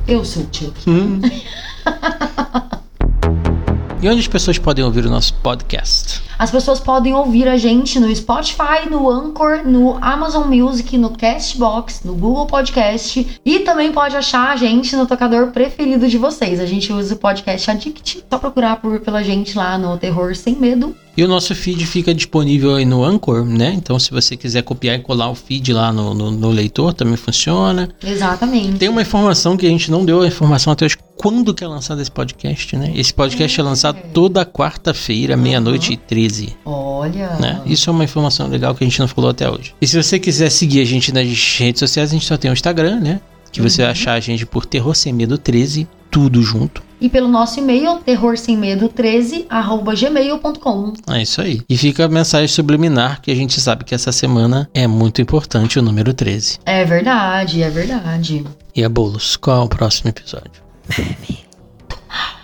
Eu 0.06 0.22
sou 0.24 0.42
o 0.42 0.48
Chuck. 0.52 0.90
Hum. 0.90 1.20
e 4.02 4.08
onde 4.08 4.20
as 4.20 4.28
pessoas 4.28 4.58
podem 4.58 4.84
ouvir 4.84 5.06
o 5.06 5.10
nosso 5.10 5.32
podcast? 5.34 6.20
As 6.38 6.50
pessoas 6.50 6.80
podem 6.80 7.14
ouvir 7.14 7.48
a 7.48 7.56
gente 7.56 7.98
no 8.00 8.14
Spotify, 8.14 8.88
no 8.90 9.08
Anchor, 9.10 9.62
no 9.66 9.96
Amazon 10.00 10.46
Music, 10.48 10.96
no 10.98 11.10
Castbox, 11.10 12.02
no 12.04 12.14
Google 12.14 12.46
Podcast 12.46 13.26
e 13.44 13.60
também 13.60 13.92
pode 13.92 14.16
achar 14.16 14.50
a 14.50 14.56
gente 14.56 14.96
no 14.96 15.06
tocador 15.06 15.48
preferido 15.48 16.08
de 16.08 16.18
vocês. 16.18 16.60
A 16.60 16.66
gente 16.66 16.92
usa 16.92 17.14
o 17.14 17.18
podcast 17.18 17.70
Addict, 17.70 18.24
só 18.30 18.38
procurar 18.38 18.76
por, 18.76 19.00
pela 19.00 19.22
gente 19.22 19.56
lá 19.56 19.78
no 19.78 19.96
Terror 19.96 20.34
Sem 20.34 20.56
Medo. 20.56 20.94
E 21.16 21.22
o 21.22 21.28
nosso 21.28 21.54
feed 21.54 21.86
fica 21.86 22.12
disponível 22.12 22.74
aí 22.74 22.84
no 22.84 23.04
Anchor, 23.04 23.44
né? 23.44 23.72
Então, 23.72 23.96
se 24.00 24.10
você 24.10 24.36
quiser 24.36 24.62
copiar 24.62 24.96
e 24.96 24.98
colar 25.02 25.30
o 25.30 25.34
feed 25.36 25.72
lá 25.72 25.92
no, 25.92 26.12
no- 26.12 26.32
no 26.32 26.50
leitor, 26.50 26.92
também 26.92 27.16
funciona. 27.16 27.88
Exatamente. 28.02 28.78
Tem 28.78 28.88
uma 28.88 29.00
informação 29.02 29.56
que 29.56 29.64
a 29.64 29.68
gente 29.68 29.92
não 29.92 30.04
deu 30.04 30.22
a 30.22 30.26
informação 30.26 30.72
até 30.72 30.86
hoje. 30.86 30.96
Quando 31.16 31.54
que 31.54 31.64
é 31.64 31.66
lançado 31.66 32.00
esse 32.00 32.10
podcast, 32.10 32.76
né? 32.76 32.92
Esse 32.94 33.14
podcast 33.14 33.58
é, 33.58 33.62
lançado 33.62 33.98
toda 34.12 34.44
quarta-feira, 34.44 35.36
meia-noite 35.36 35.92
e 35.92 35.96
13. 35.96 36.56
Olha. 36.64 37.36
Né? 37.36 37.62
Isso 37.66 37.88
é 37.88 37.92
uma 37.92 38.04
informação 38.04 38.48
legal 38.48 38.74
que 38.74 38.84
a 38.84 38.86
gente 38.86 39.00
não 39.00 39.08
falou 39.08 39.30
até 39.30 39.48
hoje. 39.48 39.74
E 39.80 39.86
se 39.86 40.02
você 40.02 40.18
quiser 40.18 40.50
seguir 40.50 40.80
a 40.80 40.84
gente 40.84 41.12
nas 41.12 41.26
redes 41.58 41.78
sociais, 41.78 42.10
a 42.10 42.12
gente 42.12 42.26
só 42.26 42.36
tem 42.36 42.50
o 42.50 42.54
Instagram, 42.54 43.00
né? 43.00 43.20
Que 43.52 43.62
você 43.62 43.82
vai 43.82 43.92
achar 43.92 44.14
a 44.14 44.20
gente 44.20 44.44
por 44.44 44.66
Terror 44.66 44.94
Sem 44.94 45.12
Medo 45.12 45.38
13, 45.38 45.86
tudo 46.10 46.42
junto. 46.42 46.82
E 47.00 47.08
pelo 47.08 47.28
nosso 47.28 47.58
e-mail, 47.58 47.98
terrorsemmedo13, 47.98 49.46
arroba 49.50 49.94
gmail.com. 49.94 50.92
É 51.08 51.20
isso 51.20 51.40
aí. 51.40 51.60
E 51.68 51.76
fica 51.76 52.06
a 52.06 52.08
mensagem 52.08 52.48
subliminar 52.48 53.20
que 53.20 53.30
a 53.30 53.34
gente 53.34 53.60
sabe 53.60 53.84
que 53.84 53.94
essa 53.94 54.10
semana 54.10 54.70
é 54.72 54.86
muito 54.86 55.20
importante 55.20 55.78
o 55.78 55.82
número 55.82 56.14
13. 56.14 56.60
É 56.64 56.84
verdade, 56.84 57.62
é 57.62 57.68
verdade. 57.68 58.44
E 58.74 58.82
a 58.82 58.88
Bolos, 58.88 59.36
qual 59.36 59.62
é 59.62 59.64
o 59.64 59.68
próximo 59.68 60.08
episódio? 60.08 60.63
Meme 60.88 61.44
do 61.88 61.96
Mal, 62.08 62.36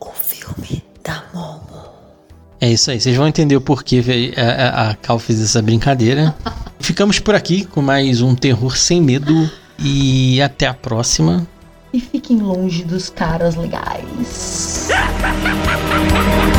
o 0.00 0.12
filme 0.12 0.82
da 1.04 1.24
Momo. 1.32 1.84
É 2.60 2.70
isso 2.70 2.90
aí, 2.90 3.00
vocês 3.00 3.16
vão 3.16 3.28
entender 3.28 3.56
o 3.56 3.60
porquê 3.60 4.02
a, 4.06 4.12
é, 4.12 4.44
é, 4.44 4.90
a 4.90 4.96
Cal 5.00 5.18
fez 5.18 5.40
essa 5.42 5.60
brincadeira. 5.60 6.34
Ficamos 6.80 7.18
por 7.18 7.34
aqui 7.34 7.64
com 7.64 7.82
mais 7.82 8.20
um 8.22 8.34
Terror 8.34 8.76
Sem 8.76 9.00
Medo 9.00 9.50
e 9.78 10.40
até 10.40 10.66
a 10.66 10.74
próxima. 10.74 11.46
E 11.92 12.00
fiquem 12.00 12.38
longe 12.38 12.84
dos 12.84 13.10
caras 13.10 13.56
legais. 13.56 14.88